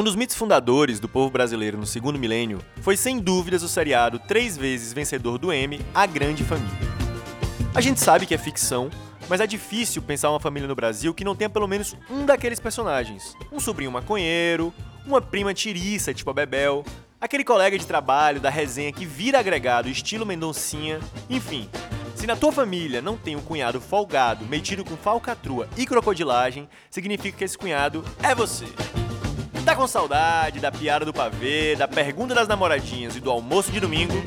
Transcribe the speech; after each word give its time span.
Um 0.00 0.02
dos 0.02 0.16
mitos 0.16 0.34
fundadores 0.34 0.98
do 0.98 1.06
povo 1.06 1.28
brasileiro 1.28 1.76
no 1.76 1.84
segundo 1.84 2.18
milênio 2.18 2.64
foi 2.80 2.96
sem 2.96 3.18
dúvidas 3.18 3.62
o 3.62 3.68
seriado 3.68 4.18
três 4.18 4.56
vezes 4.56 4.94
vencedor 4.94 5.36
do 5.36 5.52
Emmy, 5.52 5.84
A 5.94 6.06
Grande 6.06 6.42
Família. 6.42 6.74
A 7.74 7.82
gente 7.82 8.00
sabe 8.00 8.24
que 8.24 8.34
é 8.34 8.38
ficção, 8.38 8.88
mas 9.28 9.42
é 9.42 9.46
difícil 9.46 10.00
pensar 10.00 10.30
uma 10.30 10.40
família 10.40 10.66
no 10.66 10.74
Brasil 10.74 11.12
que 11.12 11.22
não 11.22 11.36
tenha 11.36 11.50
pelo 11.50 11.68
menos 11.68 11.94
um 12.08 12.24
daqueles 12.24 12.58
personagens. 12.58 13.36
Um 13.52 13.60
sobrinho 13.60 13.92
maconheiro, 13.92 14.72
uma 15.04 15.20
prima 15.20 15.52
tiriça, 15.52 16.14
tipo 16.14 16.30
a 16.30 16.32
Bebel, 16.32 16.82
aquele 17.20 17.44
colega 17.44 17.78
de 17.78 17.86
trabalho 17.86 18.40
da 18.40 18.48
resenha 18.48 18.94
que 18.94 19.04
vira 19.04 19.38
agregado 19.38 19.86
estilo 19.86 20.24
Mendoncinha, 20.24 20.98
enfim. 21.28 21.68
Se 22.14 22.26
na 22.26 22.36
tua 22.36 22.52
família 22.52 23.02
não 23.02 23.18
tem 23.18 23.36
um 23.36 23.42
cunhado 23.42 23.82
folgado, 23.82 24.46
metido 24.46 24.82
com 24.82 24.96
falcatrua 24.96 25.68
e 25.76 25.84
crocodilagem, 25.84 26.70
significa 26.90 27.36
que 27.36 27.44
esse 27.44 27.58
cunhado 27.58 28.02
é 28.22 28.34
você. 28.34 28.64
Tá 29.70 29.76
com 29.76 29.86
saudade 29.86 30.58
da 30.58 30.72
piada 30.72 31.04
do 31.04 31.12
pavê, 31.12 31.76
da 31.76 31.86
pergunta 31.86 32.34
das 32.34 32.48
namoradinhas 32.48 33.14
e 33.14 33.20
do 33.20 33.30
almoço 33.30 33.70
de 33.70 33.78
domingo? 33.78 34.20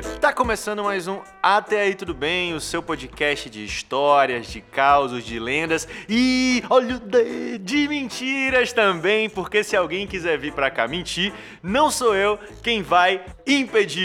Tá 0.00 0.32
começando 0.32 0.82
mais 0.82 1.06
um 1.06 1.20
Até 1.42 1.82
Aí 1.82 1.94
Tudo 1.94 2.14
Bem, 2.14 2.54
o 2.54 2.60
seu 2.60 2.82
podcast 2.82 3.50
de 3.50 3.64
histórias, 3.64 4.46
de 4.46 4.62
causos, 4.62 5.22
de 5.24 5.38
lendas 5.38 5.86
e, 6.08 6.64
olha, 6.70 6.98
de 7.60 7.86
mentiras 7.86 8.72
também, 8.72 9.28
porque 9.28 9.62
se 9.62 9.76
alguém 9.76 10.06
quiser 10.06 10.38
vir 10.38 10.52
pra 10.52 10.70
cá 10.70 10.88
mentir, 10.88 11.34
não 11.62 11.90
sou 11.90 12.14
eu 12.14 12.38
quem 12.62 12.82
vai 12.82 13.22
impedir. 13.46 14.00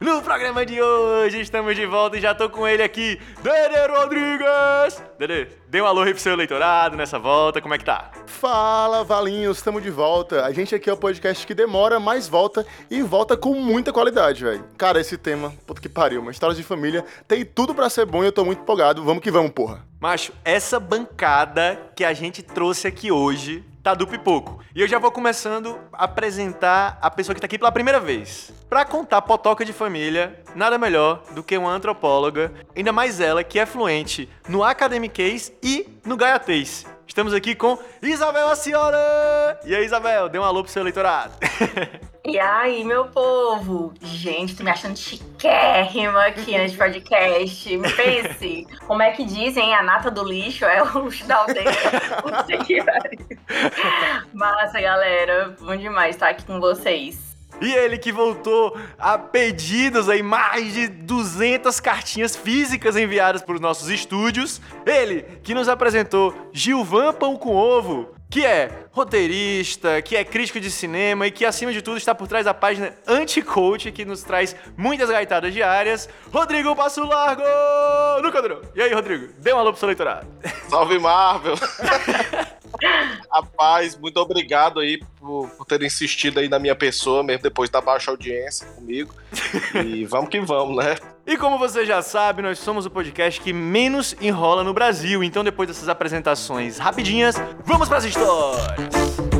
No 0.00 0.20
programa 0.22 0.66
de 0.66 0.80
hoje 0.80 1.40
estamos 1.40 1.76
de 1.76 1.86
volta 1.86 2.16
e 2.16 2.20
já 2.20 2.34
tô 2.34 2.50
com 2.50 2.66
ele 2.66 2.82
aqui, 2.82 3.20
Dede 3.42 3.86
Rodrigues! 3.92 5.00
Dede, 5.18 5.48
dê 5.70 5.80
um 5.80 5.86
alô 5.86 6.02
aí 6.02 6.12
pro 6.12 6.20
seu 6.20 6.32
eleitorado 6.32 6.96
nessa 6.96 7.16
volta, 7.16 7.60
como 7.60 7.72
é 7.72 7.78
que 7.78 7.84
tá? 7.84 8.10
Fala, 8.26 9.04
Valinhos, 9.04 9.58
estamos 9.58 9.80
de 9.80 9.88
volta. 9.88 10.44
A 10.44 10.52
gente 10.52 10.74
aqui 10.74 10.90
é 10.90 10.92
o 10.92 10.96
podcast 10.96 11.46
que 11.46 11.54
demora, 11.54 12.00
mas 12.00 12.26
volta 12.26 12.66
e 12.90 13.00
volta 13.02 13.36
com 13.36 13.54
muita 13.54 13.92
qualidade, 13.92 14.42
velho. 14.42 14.64
Cara, 14.76 15.00
esse 15.00 15.16
tema, 15.16 15.54
puta 15.64 15.80
que 15.80 15.88
pariu, 15.88 16.22
uma 16.22 16.32
história 16.32 16.56
de 16.56 16.64
família, 16.64 17.04
tem 17.28 17.44
tudo 17.44 17.72
para 17.72 17.88
ser 17.88 18.04
bom 18.04 18.24
e 18.24 18.26
eu 18.26 18.32
tô 18.32 18.44
muito 18.44 18.62
empolgado. 18.62 19.04
Vamos 19.04 19.22
que 19.22 19.30
vamos, 19.30 19.52
porra. 19.52 19.86
Macho, 20.00 20.32
essa 20.44 20.80
bancada 20.80 21.78
que 21.94 22.04
a 22.04 22.12
gente 22.12 22.42
trouxe 22.42 22.88
aqui 22.88 23.12
hoje 23.12 23.64
tá 23.82 23.96
pipoco. 24.06 24.60
E 24.74 24.80
eu 24.80 24.88
já 24.88 24.98
vou 24.98 25.10
começando 25.10 25.78
a 25.92 26.04
apresentar 26.04 26.98
a 27.00 27.10
pessoa 27.10 27.34
que 27.34 27.40
tá 27.40 27.46
aqui 27.46 27.58
pela 27.58 27.72
primeira 27.72 28.00
vez. 28.00 28.52
Para 28.68 28.84
contar 28.84 29.22
potoca 29.22 29.64
de 29.64 29.72
família, 29.72 30.42
nada 30.54 30.78
melhor 30.78 31.22
do 31.32 31.42
que 31.42 31.56
uma 31.56 31.70
antropóloga, 31.70 32.52
ainda 32.76 32.92
mais 32.92 33.20
ela 33.20 33.42
que 33.42 33.58
é 33.58 33.66
fluente 33.66 34.28
no 34.48 34.62
academiquez 34.62 35.52
e 35.62 35.88
no 36.04 36.16
gaiatês. 36.16 36.86
Estamos 37.06 37.34
aqui 37.34 37.54
com 37.54 37.78
Isabel 38.02 38.48
a 38.48 38.56
senhora! 38.56 39.60
E 39.64 39.74
aí, 39.74 39.84
Isabel, 39.84 40.28
dê 40.28 40.38
um 40.38 40.44
alô 40.44 40.62
pro 40.62 40.70
seu 40.70 40.82
eleitorado. 40.82 41.32
E 42.30 42.38
aí, 42.38 42.84
meu 42.84 43.06
povo? 43.06 43.92
Gente, 44.00 44.54
tô 44.54 44.62
me 44.62 44.70
achando 44.70 44.96
chiquérrima 44.96 46.26
aqui 46.26 46.52
nesse 46.52 46.76
podcast. 46.76 47.76
Me 47.76 47.92
pense. 47.92 48.68
Como 48.86 49.02
é 49.02 49.10
que 49.10 49.24
dizem? 49.24 49.74
A 49.74 49.82
nata 49.82 50.12
do 50.12 50.22
lixo 50.22 50.64
é 50.64 50.80
o 50.80 50.98
luxo 51.00 51.26
da 51.26 51.38
aldeia. 51.38 51.64
Massa, 54.32 54.80
galera. 54.80 55.56
Bom 55.60 55.74
demais 55.74 56.14
estar 56.14 56.28
aqui 56.28 56.44
com 56.44 56.60
vocês. 56.60 57.36
E 57.60 57.74
ele 57.74 57.98
que 57.98 58.12
voltou 58.12 58.78
a 58.96 59.18
pedidos 59.18 60.08
aí, 60.08 60.22
mais 60.22 60.72
de 60.72 60.86
200 60.86 61.80
cartinhas 61.80 62.36
físicas 62.36 62.96
enviadas 62.96 63.42
para 63.42 63.56
os 63.56 63.60
nossos 63.60 63.88
estúdios. 63.88 64.60
Ele 64.86 65.22
que 65.42 65.52
nos 65.52 65.68
apresentou 65.68 66.48
Gilvan 66.52 67.12
Pão 67.12 67.36
com 67.36 67.56
Ovo, 67.56 68.19
que 68.30 68.46
é 68.46 68.84
roteirista, 68.92 70.00
que 70.00 70.16
é 70.16 70.22
crítico 70.24 70.60
de 70.60 70.70
cinema 70.70 71.26
e 71.26 71.32
que, 71.32 71.44
acima 71.44 71.72
de 71.72 71.82
tudo, 71.82 71.96
está 71.96 72.14
por 72.14 72.28
trás 72.28 72.44
da 72.44 72.54
página 72.54 72.94
Anti-Coach, 73.06 73.90
que 73.90 74.04
nos 74.04 74.22
traz 74.22 74.54
muitas 74.76 75.10
gaitadas 75.10 75.52
diárias. 75.52 76.08
Rodrigo 76.32 76.76
Passo 76.76 77.04
Largo! 77.04 77.42
No 78.22 78.30
Cadrão! 78.30 78.60
E 78.74 78.80
aí, 78.80 78.94
Rodrigo? 78.94 79.32
Dê 79.38 79.52
um 79.52 79.58
alô 79.58 79.72
pro 79.72 79.80
seu 79.80 79.88
leitorado. 79.88 80.28
Salve, 80.68 80.98
Marvel! 81.00 81.56
Rapaz, 83.32 83.96
muito 83.96 84.16
obrigado 84.18 84.78
aí 84.78 85.02
por, 85.18 85.48
por 85.50 85.66
ter 85.66 85.82
insistido 85.82 86.38
aí 86.38 86.48
na 86.48 86.58
minha 86.58 86.74
pessoa, 86.74 87.22
mesmo 87.22 87.42
depois 87.42 87.68
da 87.68 87.80
baixa 87.80 88.12
audiência 88.12 88.66
comigo. 88.68 89.12
E 89.84 90.04
vamos 90.04 90.30
que 90.30 90.40
vamos, 90.40 90.76
né? 90.76 90.96
E 91.30 91.36
como 91.36 91.56
você 91.56 91.86
já 91.86 92.02
sabe, 92.02 92.42
nós 92.42 92.58
somos 92.58 92.86
o 92.86 92.90
podcast 92.90 93.40
que 93.40 93.52
menos 93.52 94.16
enrola 94.20 94.64
no 94.64 94.74
Brasil. 94.74 95.22
Então, 95.22 95.44
depois 95.44 95.68
dessas 95.68 95.88
apresentações 95.88 96.76
rapidinhas, 96.76 97.36
vamos 97.64 97.88
para 97.88 97.98
as 97.98 98.04
histórias! 98.04 99.39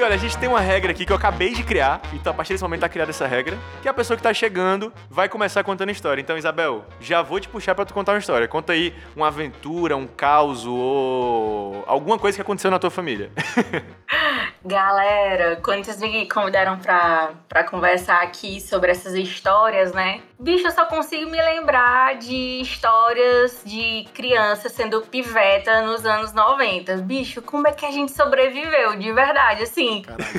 E 0.00 0.02
olha, 0.02 0.14
a 0.14 0.18
gente 0.18 0.38
tem 0.38 0.48
uma 0.48 0.60
regra 0.60 0.92
aqui 0.92 1.04
que 1.04 1.12
eu 1.12 1.16
acabei 1.16 1.52
de 1.52 1.62
criar, 1.62 2.00
então 2.14 2.32
a 2.32 2.34
partir 2.34 2.54
desse 2.54 2.64
momento 2.64 2.80
tá 2.80 2.88
criada 2.88 3.10
essa 3.10 3.26
regra, 3.26 3.58
que 3.82 3.88
a 3.88 3.92
pessoa 3.92 4.16
que 4.16 4.22
tá 4.22 4.32
chegando 4.32 4.90
vai 5.10 5.28
começar 5.28 5.62
contando 5.62 5.90
história. 5.90 6.22
Então, 6.22 6.38
Isabel, 6.38 6.86
já 7.02 7.20
vou 7.20 7.38
te 7.38 7.50
puxar 7.50 7.74
para 7.74 7.84
tu 7.84 7.92
contar 7.92 8.12
uma 8.12 8.18
história. 8.18 8.48
Conta 8.48 8.72
aí 8.72 8.94
uma 9.14 9.26
aventura, 9.26 9.94
um 9.98 10.06
caos 10.06 10.64
ou 10.64 11.84
alguma 11.86 12.18
coisa 12.18 12.34
que 12.34 12.40
aconteceu 12.40 12.70
na 12.70 12.78
tua 12.78 12.90
família. 12.90 13.30
Galera, 14.64 15.56
quando 15.62 15.84
vocês 15.84 16.00
me 16.00 16.26
convidaram 16.28 16.78
pra, 16.78 17.32
pra 17.48 17.64
conversar 17.64 18.22
aqui 18.22 18.60
sobre 18.60 18.90
essas 18.90 19.14
histórias, 19.14 19.92
né? 19.92 20.20
Bicho, 20.38 20.66
eu 20.66 20.70
só 20.70 20.84
consigo 20.86 21.30
me 21.30 21.40
lembrar 21.40 22.16
de 22.16 22.60
histórias 22.60 23.62
de 23.64 24.06
criança 24.14 24.68
sendo 24.68 25.02
piveta 25.02 25.82
nos 25.82 26.04
anos 26.04 26.32
90. 26.32 26.96
Bicho, 26.98 27.40
como 27.42 27.68
é 27.68 27.72
que 27.72 27.86
a 27.86 27.90
gente 27.90 28.12
sobreviveu? 28.12 28.96
De 28.96 29.12
verdade, 29.12 29.62
assim 29.62 29.89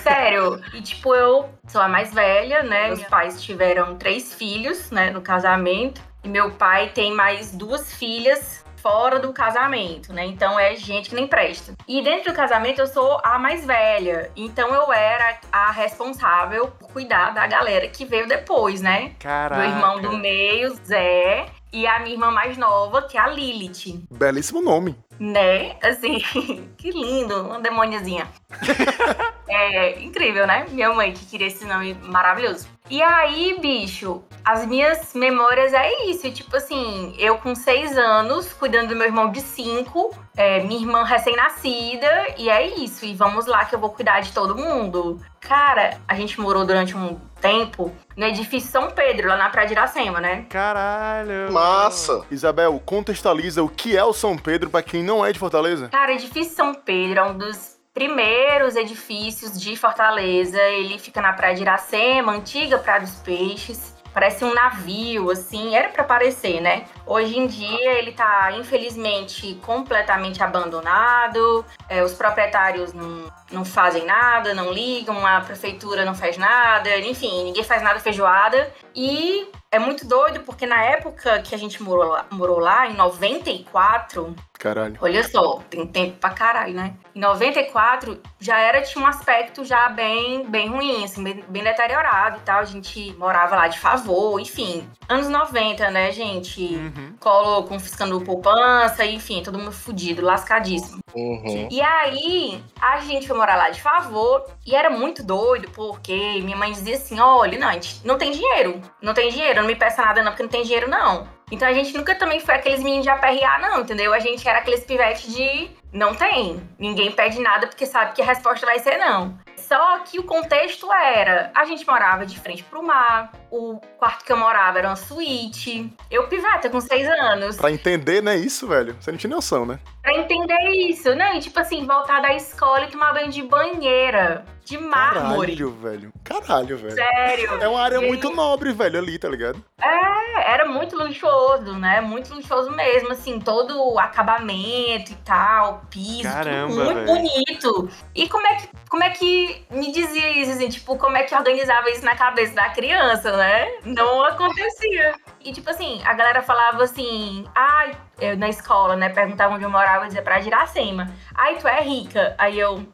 sério. 0.01 0.61
E 0.73 0.81
tipo, 0.81 1.13
eu 1.13 1.49
sou 1.67 1.81
a 1.81 1.87
mais 1.87 2.13
velha, 2.13 2.63
né? 2.63 2.87
Meus 2.87 3.03
pais 3.03 3.41
tiveram 3.41 3.95
três 3.95 4.33
filhos, 4.33 4.91
né, 4.91 5.09
no 5.09 5.21
casamento. 5.21 6.01
E 6.23 6.29
meu 6.29 6.51
pai 6.51 6.91
tem 6.93 7.13
mais 7.13 7.51
duas 7.51 7.93
filhas 7.93 8.63
fora 8.81 9.19
do 9.19 9.31
casamento, 9.31 10.11
né? 10.11 10.25
Então 10.25 10.59
é 10.59 10.75
gente 10.75 11.09
que 11.09 11.15
nem 11.15 11.27
presta. 11.27 11.73
E 11.87 12.01
dentro 12.01 12.31
do 12.31 12.35
casamento 12.35 12.81
eu 12.81 12.87
sou 12.87 13.21
a 13.23 13.37
mais 13.37 13.65
velha. 13.65 14.31
Então 14.35 14.73
eu 14.73 14.91
era 14.91 15.39
a 15.51 15.71
responsável 15.71 16.67
por 16.67 16.91
cuidar 16.91 17.31
da 17.31 17.45
galera 17.45 17.87
que 17.87 18.05
veio 18.05 18.27
depois, 18.27 18.81
né? 18.81 19.13
Caraca. 19.19 19.61
Do 19.61 19.67
irmão 19.67 20.01
do 20.01 20.17
meio, 20.17 20.75
Zé, 20.83 21.45
e 21.73 21.87
a 21.87 21.99
minha 21.99 22.13
irmã 22.13 22.31
mais 22.31 22.57
nova, 22.57 23.01
que 23.03 23.17
é 23.17 23.21
a 23.21 23.27
Lilith. 23.27 24.03
Belíssimo 24.11 24.61
nome. 24.61 24.95
Né? 25.19 25.77
Assim, 25.81 26.19
que 26.77 26.91
lindo, 26.91 27.41
uma 27.43 27.59
demôniazinha. 27.59 28.27
é 29.47 30.01
incrível, 30.01 30.45
né? 30.45 30.65
Minha 30.71 30.93
mãe 30.93 31.13
que 31.13 31.25
queria 31.25 31.47
esse 31.47 31.65
nome 31.65 31.93
maravilhoso. 31.93 32.67
E 32.91 33.01
aí, 33.01 33.57
bicho, 33.57 34.21
as 34.43 34.65
minhas 34.65 35.13
memórias 35.13 35.73
é 35.73 36.09
isso. 36.09 36.29
Tipo 36.29 36.57
assim, 36.57 37.15
eu 37.17 37.37
com 37.37 37.55
seis 37.55 37.97
anos, 37.97 38.51
cuidando 38.51 38.89
do 38.89 38.97
meu 38.97 39.07
irmão 39.07 39.31
de 39.31 39.39
cinco, 39.39 40.13
é, 40.35 40.61
minha 40.61 40.81
irmã 40.81 41.05
recém-nascida, 41.05 42.35
e 42.37 42.49
é 42.49 42.67
isso. 42.67 43.05
E 43.05 43.15
vamos 43.15 43.45
lá 43.45 43.63
que 43.63 43.73
eu 43.73 43.79
vou 43.79 43.91
cuidar 43.91 44.19
de 44.19 44.33
todo 44.33 44.57
mundo. 44.57 45.21
Cara, 45.39 46.01
a 46.05 46.15
gente 46.15 46.37
morou 46.41 46.65
durante 46.65 46.95
um 46.95 47.17
tempo 47.39 47.95
no 48.17 48.25
edifício 48.25 48.69
São 48.69 48.91
Pedro, 48.91 49.29
lá 49.29 49.37
na 49.37 49.49
Praia 49.49 49.67
de 49.67 49.73
Iracema, 49.73 50.19
né? 50.19 50.45
Caralho! 50.49 51.49
Massa! 51.49 52.25
Isabel, 52.29 52.77
contextualiza 52.85 53.63
o 53.63 53.69
que 53.69 53.95
é 53.95 54.03
o 54.03 54.11
São 54.11 54.37
Pedro 54.37 54.69
para 54.69 54.83
quem 54.83 55.01
não 55.01 55.25
é 55.25 55.31
de 55.31 55.39
Fortaleza. 55.39 55.87
Cara, 55.87 56.11
o 56.11 56.15
edifício 56.15 56.53
São 56.53 56.73
Pedro 56.73 57.19
é 57.19 57.23
um 57.23 57.37
dos 57.37 57.70
primeiros 57.93 58.75
edifícios 58.75 59.59
de 59.59 59.75
Fortaleza. 59.75 60.61
Ele 60.61 60.97
fica 60.97 61.21
na 61.21 61.33
Praia 61.33 61.55
de 61.55 61.61
Iracema, 61.61 62.33
antiga 62.33 62.77
Praia 62.77 63.01
dos 63.01 63.15
Peixes. 63.15 63.95
Parece 64.13 64.43
um 64.43 64.53
navio, 64.53 65.31
assim, 65.31 65.73
era 65.73 65.87
para 65.87 66.03
parecer, 66.03 66.59
né? 66.59 66.83
Hoje 67.05 67.39
em 67.39 67.47
dia 67.47 67.93
ele 67.93 68.11
tá, 68.11 68.51
infelizmente, 68.51 69.55
completamente 69.65 70.43
abandonado. 70.43 71.65
É, 71.87 72.03
os 72.03 72.13
proprietários 72.13 72.91
não, 72.91 73.31
não 73.49 73.63
fazem 73.63 74.05
nada, 74.05 74.53
não 74.53 74.69
ligam, 74.69 75.25
a 75.25 75.39
prefeitura 75.39 76.03
não 76.03 76.13
faz 76.13 76.37
nada, 76.37 76.97
enfim, 76.97 77.45
ninguém 77.45 77.63
faz 77.63 77.81
nada 77.81 78.01
feijoada. 78.01 78.69
E 78.93 79.47
é 79.71 79.79
muito 79.79 80.05
doido 80.05 80.41
porque 80.41 80.65
na 80.65 80.83
época 80.83 81.41
que 81.41 81.55
a 81.55 81.57
gente 81.57 81.81
morou 81.81 82.11
lá, 82.11 82.25
morou 82.29 82.59
lá 82.59 82.89
em 82.89 82.93
94, 82.93 84.35
Caralho. 84.59 84.97
olha 84.99 85.23
só, 85.23 85.61
tem 85.69 85.87
tempo 85.87 86.17
pra 86.19 86.31
caralho, 86.31 86.73
né? 86.73 86.93
Em 87.15 87.19
94 87.19 88.21
já 88.37 88.59
era, 88.59 88.81
tinha 88.81 89.01
um 89.03 89.07
aspecto 89.07 89.63
já 89.63 89.87
bem, 89.87 90.45
bem 90.45 90.67
ruim, 90.67 91.05
assim, 91.05 91.23
bem, 91.23 91.43
bem 91.47 91.63
deteriorado 91.63 92.37
e 92.37 92.41
tal. 92.41 92.59
A 92.59 92.65
gente 92.65 93.13
morava 93.17 93.55
lá 93.55 93.67
de 93.69 93.79
favor, 93.79 94.39
enfim. 94.39 94.87
Anos 95.07 95.29
90, 95.29 95.89
né, 95.89 96.11
gente? 96.11 96.61
Uhum. 96.61 97.15
Colo 97.19 97.63
confiscando 97.63 98.19
poupança, 98.21 99.05
enfim, 99.05 99.41
todo 99.41 99.57
mundo 99.57 99.71
fudido, 99.71 100.21
lascadíssimo. 100.21 101.01
Uhum. 101.15 101.67
E 101.69 101.81
aí, 101.81 102.63
a 102.79 102.99
gente 103.01 103.27
foi 103.27 103.37
morar 103.37 103.55
lá 103.55 103.69
de 103.69 103.81
favor 103.81 104.45
e 104.65 104.75
era 104.75 104.89
muito 104.89 105.23
doido, 105.23 105.69
porque 105.71 106.39
minha 106.41 106.57
mãe 106.57 106.71
dizia 106.71 106.95
assim: 106.95 107.19
olha, 107.19 107.57
não, 107.57 107.67
a 107.67 107.73
gente 107.73 108.05
não 108.05 108.17
tem 108.17 108.31
dinheiro, 108.31 108.81
não 109.01 109.13
tem 109.13 109.29
dinheiro, 109.29 109.61
não 109.61 109.67
me 109.67 109.75
peça 109.75 110.01
nada, 110.01 110.21
não, 110.21 110.31
porque 110.31 110.43
não 110.43 110.49
tem 110.49 110.63
dinheiro, 110.63 110.89
não. 110.89 111.27
Então 111.51 111.67
a 111.67 111.73
gente 111.73 111.95
nunca 111.95 112.15
também 112.15 112.39
foi 112.39 112.55
aqueles 112.55 112.81
meninos 112.81 113.03
de 113.03 113.09
aperrear, 113.09 113.59
não, 113.61 113.81
entendeu? 113.81 114.13
A 114.13 114.19
gente 114.19 114.47
era 114.47 114.59
aqueles 114.59 114.85
pivetes 114.85 115.33
de 115.33 115.69
não 115.91 116.15
tem. 116.15 116.61
Ninguém 116.79 117.11
pede 117.11 117.39
nada 117.41 117.67
porque 117.67 117.85
sabe 117.85 118.13
que 118.13 118.21
a 118.21 118.25
resposta 118.25 118.65
vai 118.65 118.79
ser 118.79 118.97
não. 118.97 119.37
Só 119.71 119.99
que 119.99 120.19
o 120.19 120.23
contexto 120.23 120.91
era: 120.91 121.49
a 121.55 121.63
gente 121.63 121.87
morava 121.87 122.25
de 122.25 122.37
frente 122.37 122.61
pro 122.61 122.83
mar, 122.83 123.31
o 123.49 123.79
quarto 123.97 124.25
que 124.25 124.33
eu 124.33 124.35
morava 124.35 124.79
era 124.79 124.89
uma 124.89 124.97
suíte. 124.97 125.89
Eu 126.09 126.27
piveta 126.27 126.69
com 126.69 126.81
seis 126.81 127.07
anos. 127.07 127.55
Pra 127.55 127.71
entender, 127.71 128.21
né, 128.21 128.35
isso, 128.35 128.67
velho? 128.67 128.97
Você 128.99 129.11
não 129.11 129.17
tinha 129.17 129.33
noção, 129.33 129.65
né? 129.65 129.79
Pra 130.01 130.13
entender 130.13 130.69
isso, 130.71 131.15
né? 131.15 131.37
E 131.37 131.39
tipo 131.39 131.57
assim, 131.57 131.85
voltar 131.85 132.21
da 132.21 132.33
escola 132.33 132.83
e 132.83 132.87
tomar 132.87 133.13
banho 133.13 133.29
de 133.29 133.43
banheira, 133.43 134.43
de 134.65 134.77
mármore. 134.77 135.55
Caralho, 135.55 135.71
velho. 135.71 136.13
Caralho, 136.23 136.77
velho. 136.77 136.95
Sério. 136.95 137.61
É 137.61 137.67
uma 137.67 137.81
área 137.81 137.97
E 137.97 138.07
muito 138.07 138.29
nobre, 138.29 138.73
velho, 138.73 138.99
ali, 138.99 139.17
tá 139.17 139.29
ligado? 139.29 139.63
É, 139.81 140.53
era 140.53 140.65
muito 140.65 140.97
luxuoso, 140.97 141.77
né? 141.77 142.01
Muito 142.01 142.33
luxuoso 142.33 142.71
mesmo, 142.71 143.11
assim, 143.11 143.39
todo 143.39 143.81
o 143.81 143.99
acabamento 143.99 145.11
e 145.11 145.15
tal, 145.23 145.83
piso, 145.89 146.23
Caramba, 146.23 146.73
tudo 146.73 146.83
muito 146.83 146.93
velho. 146.93 147.07
bonito. 147.07 147.89
E 148.15 148.27
como 148.27 148.47
é 148.47 148.55
que 148.55 148.69
como 148.89 149.03
é 149.03 149.09
que 149.11 149.60
me 149.69 149.91
dizia 149.91 150.29
isso, 150.31 150.51
assim, 150.51 150.69
tipo, 150.69 150.97
como 150.97 151.17
é 151.17 151.23
que 151.23 151.35
organizava 151.35 151.89
isso 151.89 152.03
na 152.03 152.15
cabeça 152.15 152.53
da 152.53 152.69
criança, 152.69 153.35
né? 153.37 153.67
Não 153.85 154.23
acontecia. 154.23 155.13
E 155.43 155.51
tipo 155.51 155.69
assim, 155.69 156.01
a 156.05 156.13
galera 156.13 156.41
falava 156.41 156.83
assim, 156.83 157.45
ai, 157.55 157.91
eu, 158.19 158.37
na 158.37 158.49
escola, 158.49 158.95
né? 158.95 159.09
Perguntava 159.09 159.55
onde 159.55 159.63
eu 159.63 159.69
morava, 159.69 160.05
eu 160.05 160.07
dizia 160.07 160.21
pra 160.21 160.41
Giracema. 160.41 161.11
Ai, 161.35 161.57
tu 161.57 161.67
é 161.67 161.81
rica? 161.81 162.35
Aí 162.37 162.59
eu, 162.59 162.85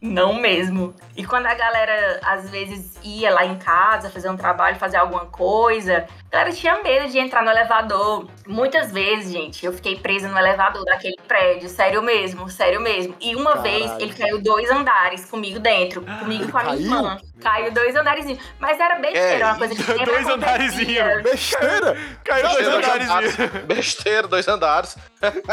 não 0.00 0.34
mesmo. 0.34 0.94
E 1.16 1.24
quando 1.24 1.46
a 1.46 1.54
galera, 1.54 2.20
às 2.22 2.48
vezes, 2.50 2.98
ia 3.02 3.30
lá 3.32 3.44
em 3.44 3.56
casa 3.58 4.10
fazer 4.10 4.28
um 4.30 4.36
trabalho, 4.36 4.76
fazer 4.76 4.96
alguma 4.98 5.26
coisa, 5.26 6.06
a 6.30 6.36
galera 6.36 6.52
tinha 6.52 6.82
medo 6.82 7.08
de 7.10 7.18
entrar 7.18 7.42
no 7.42 7.50
elevador. 7.50 8.28
Muitas 8.46 8.92
vezes, 8.92 9.32
gente, 9.32 9.64
eu 9.64 9.72
fiquei 9.72 9.96
presa 9.96 10.28
no 10.28 10.38
elevador 10.38 10.84
daquele 10.84 11.16
prédio. 11.26 11.68
Sério 11.68 12.02
mesmo, 12.02 12.48
sério 12.48 12.80
mesmo. 12.80 13.14
E 13.20 13.34
uma 13.34 13.52
Caralho. 13.56 13.62
vez 13.62 13.92
ele 14.00 14.14
caiu 14.14 14.42
dois 14.42 14.70
andares 14.70 15.24
comigo 15.24 15.58
dentro, 15.58 16.02
comigo 16.02 16.44
e 16.44 16.52
com 16.52 16.58
a 16.58 16.62
minha 16.64 16.76
Caiu? 16.76 16.86
irmã. 16.86 17.20
Caiu 17.40 17.70
dois 17.72 17.94
andarezinhos. 17.94 18.42
Mas 18.58 18.80
era 18.80 18.94
besteira, 18.96 19.44
É, 19.44 19.46
uma 19.46 19.58
coisa 19.58 19.74
que 19.74 19.82
sempre 19.82 20.04
dois 20.06 20.26
acontecia. 20.28 21.04
andarezinhos. 21.04 21.22
Besteira! 21.22 21.96
Caiu 22.24 22.48
dois 22.48 22.68
andares. 22.68 23.36
Besteira, 23.66 24.28
dois 24.28 24.48
andares. 24.48 24.96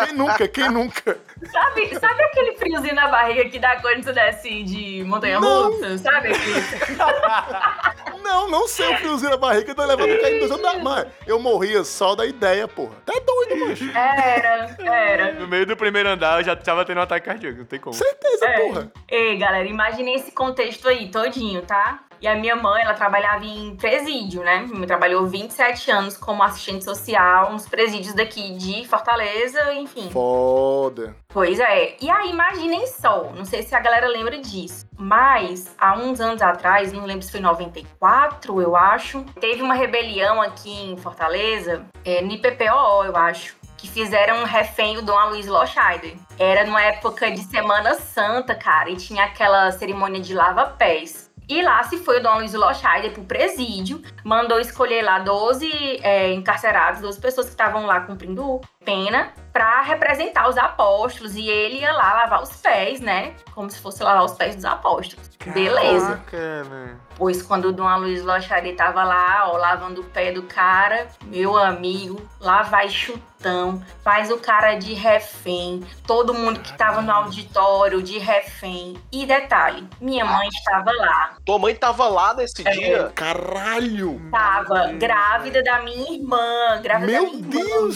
Quem 0.06 0.14
nunca? 0.16 0.48
Quem 0.48 0.70
nunca? 0.70 1.18
Sabe, 1.52 2.00
sabe 2.00 2.24
aquele 2.24 2.58
friozinho 2.58 2.96
na 2.96 3.08
barriga 3.08 3.50
que 3.50 3.60
dá 3.60 3.76
quando 3.82 4.03
você 4.04 4.14
desce 4.14 4.64
de 4.64 5.04
montanha 5.04 5.40
Não. 5.40 5.72
russa? 5.72 5.98
Sabe? 5.98 6.30
Não, 8.24 8.50
não 8.50 8.68
sei 8.68 8.88
o 8.94 8.98
friozinho 8.98 9.32
na 9.32 9.38
barriga 9.38 9.74
do 9.76 9.82
elevador 9.82 10.20
caindo 10.20 10.40
dois 10.48 10.52
andares. 10.52 10.82
Mano, 10.82 11.12
eu 11.28 11.40
morria 11.40 11.84
só 11.84 12.16
da 12.16 12.26
ideia, 12.26 12.68
porra. 12.68 12.96
Tá 13.06 13.14
doido, 13.14 13.66
mancho. 13.68 13.92
Era, 13.96 14.76
era. 14.80 15.34
No 15.34 15.48
meio 15.48 15.66
do 15.66 15.76
primeiro 15.76 16.08
andar 16.10 16.40
eu 16.40 16.44
já 16.46 16.56
tava 16.56 16.86
tendo 16.86 17.00
um 17.00 17.04
ataque 17.04 17.26
cardíaco, 17.26 17.60
não 17.60 17.66
tem 17.66 17.80
como. 17.80 17.94
Certeza, 17.94 18.46
É. 18.46 18.60
porra. 18.60 18.92
Ei, 19.10 19.38
galera, 19.38 19.68
imaginem 19.68 20.16
esse 20.16 20.32
contexto 20.32 20.88
aí, 20.88 21.10
todinho, 21.10 21.62
tá? 21.64 22.00
E 22.24 22.28
a 22.28 22.36
minha 22.36 22.56
mãe, 22.56 22.82
ela 22.82 22.94
trabalhava 22.94 23.44
em 23.44 23.76
presídio, 23.76 24.44
né? 24.44 24.62
Minha 24.62 24.78
mãe 24.78 24.88
trabalhou 24.88 25.28
27 25.28 25.92
anos 25.92 26.16
como 26.16 26.42
assistente 26.42 26.86
social 26.86 27.52
nos 27.52 27.68
presídios 27.68 28.14
daqui 28.14 28.54
de 28.54 28.88
Fortaleza, 28.88 29.74
enfim. 29.74 30.10
Foda. 30.10 31.18
Pois 31.28 31.60
é. 31.60 31.98
E 32.00 32.10
aí, 32.10 32.30
imaginem 32.30 32.88
só, 32.88 33.30
não 33.36 33.44
sei 33.44 33.62
se 33.62 33.76
a 33.76 33.80
galera 33.82 34.08
lembra 34.08 34.38
disso, 34.38 34.88
mas 34.98 35.76
há 35.78 35.98
uns 35.98 36.22
anos 36.22 36.42
atrás, 36.42 36.94
não 36.94 37.04
lembro 37.04 37.24
se 37.24 37.32
foi 37.32 37.42
em 37.42 37.44
94, 37.44 38.62
eu 38.62 38.74
acho, 38.74 39.26
teve 39.42 39.62
uma 39.62 39.74
rebelião 39.74 40.42
aqui 40.42 40.72
em 40.72 40.96
Fortaleza, 40.96 41.86
é, 42.06 42.22
no 42.22 42.32
IPPO, 42.32 43.04
eu 43.04 43.18
acho. 43.18 43.58
Que 43.76 43.90
fizeram 43.90 44.38
um 44.38 44.46
refém 44.46 44.98
o 44.98 45.02
Dom 45.02 45.18
Aloysio 45.18 45.52
Loscheider. 45.52 46.16
Era 46.40 46.64
numa 46.64 46.82
época 46.82 47.30
de 47.30 47.42
Semana 47.42 47.96
Santa, 47.96 48.56
cara, 48.56 48.90
e 48.90 48.96
tinha 48.96 49.26
aquela 49.26 49.70
cerimônia 49.74 50.22
de 50.22 50.34
lava-pés. 50.34 51.33
E 51.48 51.62
lá 51.62 51.84
se 51.84 51.98
foi 51.98 52.20
o 52.20 52.24
Dom 52.24 52.38
Luiz 52.38 52.54
Loscheider 52.54 53.12
pro 53.12 53.24
presídio, 53.24 54.02
mandou 54.24 54.60
escolher 54.60 55.02
lá 55.02 55.20
12 55.20 56.00
é, 56.02 56.34
encarcerados, 56.34 57.02
12 57.02 57.20
pessoas 57.20 57.48
que 57.48 57.54
estavam 57.54 57.86
lá 57.86 58.02
cumprindo 58.02 58.62
pena, 58.84 59.32
pra 59.52 59.82
representar 59.82 60.50
os 60.50 60.58
apóstolos. 60.58 61.36
E 61.36 61.48
ele 61.48 61.80
ia 61.80 61.92
lá 61.94 62.14
lavar 62.14 62.42
os 62.42 62.56
pés, 62.58 63.00
né? 63.00 63.34
Como 63.54 63.70
se 63.70 63.80
fosse 63.80 64.04
lavar 64.04 64.24
os 64.26 64.34
pés 64.34 64.56
dos 64.56 64.66
apóstolos. 64.66 65.30
Beleza. 65.46 66.08
Caraca, 66.32 66.64
né? 66.66 66.96
Pois 67.18 67.42
quando 67.44 67.66
o 67.66 67.72
Dom 67.74 67.88
Aloysio 67.88 68.26
Lochari 68.26 68.74
tava 68.74 69.04
lá, 69.04 69.50
ó, 69.52 69.58
lavando 69.58 70.02
o 70.02 70.06
pé 70.06 70.32
do 70.32 70.44
cara, 70.44 71.08
meu 71.26 71.56
amigo, 71.58 72.20
lá 72.40 72.64
vai 72.64 72.90
chutão, 72.90 73.84
faz 74.04 74.32
o 74.32 74.38
cara 74.38 74.76
de 74.76 74.94
refém, 74.94 75.82
todo 76.08 76.34
mundo 76.34 76.60
que 76.62 76.76
tava 76.76 77.02
no 77.02 77.12
auditório 77.12 78.02
de 78.02 78.18
refém. 78.18 78.96
E 79.12 79.26
detalhe, 79.26 79.88
minha 80.02 80.26
mãe 80.26 80.48
estava 80.48 80.92
lá, 80.92 81.36
Tua 81.46 81.60
mãe 81.60 81.76
tava 81.76 82.08
lá 82.08 82.34
nesse 82.34 82.68
É. 82.68 82.72
dia. 82.72 83.12
Caralho. 83.14 84.20
tava 84.32 84.94
grávida 84.94 85.62
da 85.62 85.82
minha 85.82 86.14
irmã, 86.14 86.80
grávida 86.82 87.12
Meu 87.12 87.26
da 87.26 87.32
minha 87.38 87.60
irmã. 87.60 87.94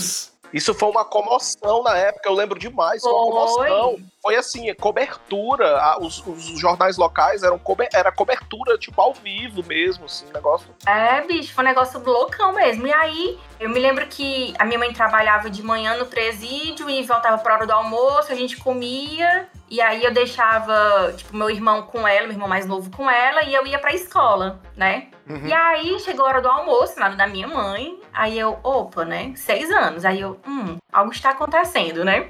Isso 0.54 0.74
foi 0.74 0.90
uma 0.90 1.06
comoção 1.06 1.84
na 1.84 1.98
época, 1.98 2.30
eu 2.30 2.34
lembro 2.34 2.58
demais. 2.58 3.02
Foi 3.02 3.12
uma 3.12 3.24
comoção. 3.24 3.98
Foi 4.28 4.36
assim, 4.36 4.74
cobertura. 4.76 5.78
a- 5.80 6.00
os, 6.02 6.22
os 6.28 6.60
jornais 6.60 6.98
locais 6.98 7.44
eram 7.44 7.58
cober, 7.58 7.88
era 7.94 8.12
cobertura, 8.12 8.78
tipo, 8.78 9.00
ao 9.02 9.14
vivo 9.14 9.64
mesmo, 9.66 10.04
assim, 10.04 10.26
negócio. 10.34 10.68
É, 10.86 11.22
bicho, 11.22 11.54
foi 11.54 11.64
um 11.64 11.68
negócio 11.68 12.04
loucão 12.04 12.52
mesmo. 12.52 12.86
E 12.86 12.94
aí, 12.94 13.40
eu 13.58 13.70
me 13.70 13.80
lembro 13.80 14.06
que 14.08 14.54
a 14.60 14.66
minha 14.66 14.78
mãe 14.80 14.92
trabalhava 14.92 15.50
de 15.50 15.64
manhã 15.64 15.96
no 15.96 16.08
presídio 16.08 16.90
e 16.90 17.04
voltava 17.04 17.38
pra 17.38 17.54
hora 17.56 17.66
do 17.66 17.72
almoço, 17.72 18.30
a 18.30 18.36
gente 18.36 18.58
comia. 18.58 19.48
E 19.70 19.80
aí 19.82 20.04
eu 20.04 20.14
deixava, 20.14 21.14
tipo, 21.16 21.36
meu 21.36 21.50
irmão 21.50 21.84
com 21.84 22.06
ela, 22.08 22.24
meu 22.24 22.32
irmão 22.34 22.48
mais 22.48 22.66
novo 22.66 22.90
com 22.96 23.10
ela, 23.10 23.44
e 23.44 23.54
eu 23.54 23.66
ia 23.66 23.80
pra 23.80 23.94
escola, 23.94 24.62
né? 24.78 25.08
Uhum. 25.30 25.46
E 25.46 25.54
aí 25.54 26.00
chegou 26.00 26.26
a 26.26 26.30
hora 26.30 26.42
do 26.42 26.48
almoço, 26.48 26.98
nada 27.00 27.16
da 27.18 27.28
minha 27.28 27.48
mãe. 27.48 28.00
Aí 28.14 28.38
eu, 28.40 28.58
opa, 28.64 29.04
né? 29.04 29.34
Seis 29.36 29.70
anos. 29.72 30.06
Aí 30.06 30.22
eu, 30.22 30.40
hum, 30.48 30.78
algo 30.92 31.12
está 31.12 31.32
acontecendo, 31.32 32.06
né? 32.06 32.30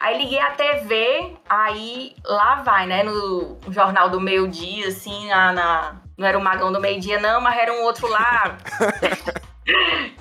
Aí 0.00 0.18
liguei 0.18 0.40
a 0.40 0.50
TV, 0.50 1.31
aí 1.48 2.14
lá 2.24 2.56
vai, 2.62 2.86
né? 2.86 3.02
No 3.02 3.58
jornal 3.68 4.08
do 4.10 4.20
meio-dia, 4.20 4.88
assim, 4.88 5.28
na, 5.28 5.52
na- 5.52 5.96
Não 6.16 6.26
era 6.26 6.38
o 6.38 6.42
Magão 6.42 6.70
do 6.72 6.80
meio-dia, 6.80 7.18
não, 7.20 7.40
mas 7.40 7.58
era 7.58 7.72
um 7.72 7.82
outro 7.82 8.06
lá. 8.08 8.56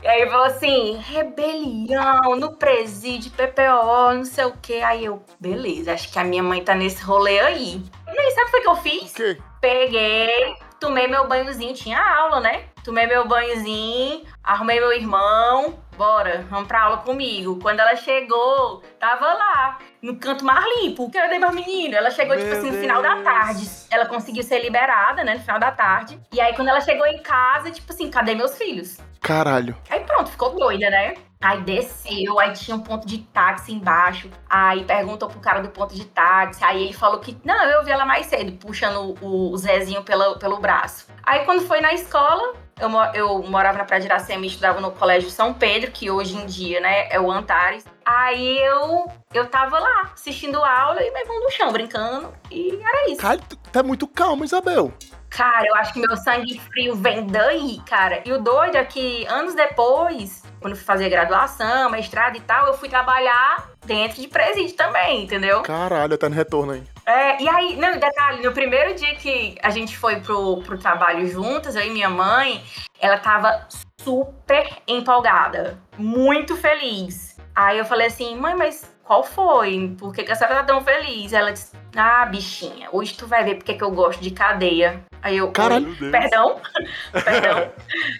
E 0.03 0.07
aí 0.07 0.29
falou 0.29 0.45
assim: 0.45 0.97
rebelião 0.97 2.35
no 2.35 2.51
presídio, 2.57 3.31
PPO, 3.31 4.13
não 4.13 4.23
sei 4.25 4.45
o 4.45 4.53
quê. 4.61 4.81
Aí 4.85 5.05
eu, 5.05 5.23
beleza, 5.39 5.93
acho 5.93 6.11
que 6.11 6.19
a 6.19 6.23
minha 6.23 6.43
mãe 6.43 6.63
tá 6.63 6.75
nesse 6.75 7.03
rolê 7.03 7.39
aí. 7.39 7.83
E 8.07 8.19
aí, 8.19 8.31
sabe 8.31 8.49
o 8.55 8.61
que 8.61 8.67
eu 8.67 8.75
fiz? 8.75 9.11
O 9.11 9.15
quê? 9.15 9.37
Peguei, 9.59 10.55
tomei 10.79 11.07
meu 11.07 11.27
banhozinho, 11.27 11.73
tinha 11.73 11.99
aula, 11.99 12.39
né? 12.39 12.65
Tomei 12.83 13.07
meu 13.07 13.27
banhozinho, 13.27 14.23
arrumei 14.43 14.79
meu 14.79 14.91
irmão, 14.91 15.79
bora, 15.97 16.45
vamos 16.49 16.67
pra 16.67 16.83
aula 16.83 16.97
comigo. 16.97 17.59
Quando 17.61 17.79
ela 17.79 17.95
chegou, 17.95 18.83
tava 18.99 19.33
lá, 19.33 19.77
no 20.01 20.15
canto 20.17 20.43
mais 20.43 20.63
limpo. 20.77 21.11
Cadê 21.11 21.37
meu 21.37 21.51
menino? 21.51 21.95
Ela 21.95 22.09
chegou, 22.09 22.35
tipo 22.35 22.49
Meu 22.49 22.57
assim, 22.57 22.71
no 22.71 22.77
final 22.77 23.01
da 23.01 23.13
Deus. 23.13 23.23
tarde. 23.23 23.69
Ela 23.89 24.05
conseguiu 24.05 24.43
ser 24.43 24.59
liberada, 24.59 25.23
né, 25.23 25.35
no 25.35 25.41
final 25.41 25.59
da 25.59 25.71
tarde. 25.71 26.19
E 26.31 26.41
aí, 26.41 26.55
quando 26.55 26.69
ela 26.69 26.81
chegou 26.81 27.05
em 27.05 27.21
casa, 27.21 27.71
tipo 27.71 27.91
assim, 27.91 28.09
cadê 28.09 28.33
meus 28.35 28.57
filhos? 28.57 28.97
Caralho. 29.21 29.77
Aí 29.89 29.99
pronto, 29.99 30.31
ficou 30.31 30.55
doida, 30.55 30.89
né? 30.89 31.13
Aí 31.39 31.61
desceu, 31.61 32.39
aí 32.39 32.53
tinha 32.53 32.75
um 32.75 32.81
ponto 32.81 33.07
de 33.07 33.19
táxi 33.19 33.71
embaixo. 33.71 34.29
Aí 34.49 34.83
perguntou 34.83 35.29
pro 35.29 35.39
cara 35.39 35.59
do 35.61 35.69
ponto 35.69 35.93
de 35.93 36.05
táxi. 36.05 36.63
Aí 36.63 36.83
ele 36.85 36.93
falou 36.93 37.19
que, 37.19 37.37
não, 37.43 37.63
eu 37.65 37.83
vi 37.83 37.91
ela 37.91 38.05
mais 38.05 38.25
cedo, 38.27 38.51
puxando 38.53 39.15
o, 39.21 39.51
o 39.51 39.57
Zezinho 39.57 40.03
pela, 40.03 40.37
pelo 40.37 40.57
braço. 40.59 41.07
Aí 41.23 41.45
quando 41.45 41.61
foi 41.67 41.81
na 41.81 41.93
escola, 41.93 42.53
eu, 42.81 42.89
eu 43.13 43.43
morava 43.43 43.77
na 43.77 43.85
Praia 43.85 44.01
de 44.01 44.07
Iracema 44.07 44.43
e 44.43 44.47
estudava 44.47 44.81
no 44.81 44.91
Colégio 44.91 45.29
São 45.29 45.53
Pedro, 45.53 45.91
que 45.91 46.09
hoje 46.09 46.35
em 46.35 46.45
dia, 46.45 46.79
né, 46.81 47.07
é 47.09 47.19
o 47.19 47.31
Antares. 47.31 47.85
Aí 48.03 48.57
eu 48.59 49.07
eu 49.33 49.47
tava 49.47 49.79
lá, 49.79 50.11
assistindo 50.13 50.61
aula 50.61 51.01
e 51.01 51.09
levando 51.09 51.43
no 51.43 51.51
chão, 51.51 51.71
brincando. 51.71 52.33
E 52.49 52.75
era 52.75 53.09
isso. 53.09 53.21
Cara, 53.21 53.39
tu 53.47 53.55
tá 53.71 53.81
muito 53.81 54.07
calmo, 54.07 54.43
Isabel. 54.43 54.91
Cara, 55.29 55.65
eu 55.65 55.75
acho 55.75 55.93
que 55.93 55.99
meu 55.99 56.17
sangue 56.17 56.59
frio 56.59 56.93
vem 56.95 57.25
daí, 57.25 57.79
cara. 57.87 58.21
E 58.25 58.33
o 58.33 58.41
doido 58.41 58.75
é 58.75 58.83
que 58.83 59.25
anos 59.27 59.55
depois, 59.55 60.43
quando 60.59 60.75
fui 60.75 60.83
fazer 60.83 61.07
graduação, 61.07 61.89
mestrado 61.89 62.35
e 62.35 62.41
tal, 62.41 62.67
eu 62.67 62.73
fui 62.73 62.89
trabalhar 62.89 63.71
dentro 63.85 64.21
de 64.21 64.27
presídio 64.27 64.75
também, 64.75 65.23
entendeu? 65.23 65.61
Caralho, 65.61 66.17
tá 66.17 66.27
no 66.27 66.35
retorno 66.35 66.73
aí. 66.73 66.83
É, 67.05 67.41
e 67.41 67.49
aí, 67.49 67.75
não, 67.77 67.91
detalhe, 67.97 68.43
no 68.43 68.51
primeiro 68.51 68.93
dia 68.95 69.15
que 69.15 69.57
a 69.61 69.69
gente 69.69 69.97
foi 69.97 70.19
pro, 70.19 70.61
pro 70.63 70.77
trabalho 70.77 71.27
juntas, 71.27 71.75
eu 71.75 71.83
e 71.83 71.89
minha 71.89 72.09
mãe, 72.09 72.63
ela 72.99 73.17
tava 73.17 73.67
super 73.99 74.67
empolgada, 74.87 75.79
muito 75.97 76.55
feliz. 76.55 77.37
Aí 77.55 77.77
eu 77.77 77.85
falei 77.85 78.07
assim, 78.07 78.35
mãe, 78.35 78.55
mas 78.55 78.89
qual 79.03 79.23
foi? 79.23 79.93
Por 79.99 80.13
que, 80.13 80.23
que 80.23 80.31
a 80.31 80.35
senhora 80.35 80.57
tá 80.57 80.63
tão 80.63 80.81
feliz? 80.81 81.33
Ela 81.33 81.51
disse, 81.51 81.75
ah, 81.95 82.25
bichinha, 82.25 82.87
hoje 82.91 83.13
tu 83.13 83.27
vai 83.27 83.43
ver 83.43 83.55
porque 83.55 83.73
que 83.73 83.83
eu 83.83 83.91
gosto 83.91 84.21
de 84.21 84.31
cadeia. 84.31 85.03
Aí 85.21 85.37
eu, 85.37 85.51
Caralho. 85.51 85.89
"Oi? 86.01 86.11
perdão, 86.11 86.61
perdão. 87.11 87.71